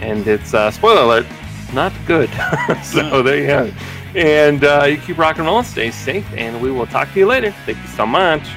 [0.00, 1.26] And it's, uh, spoiler alert,
[1.72, 2.30] not good.
[2.82, 3.74] so there you have it.
[4.16, 7.26] And uh, you keep rocking and rolling, stay safe, and we will talk to you
[7.26, 7.52] later.
[7.64, 8.48] Thank you so much.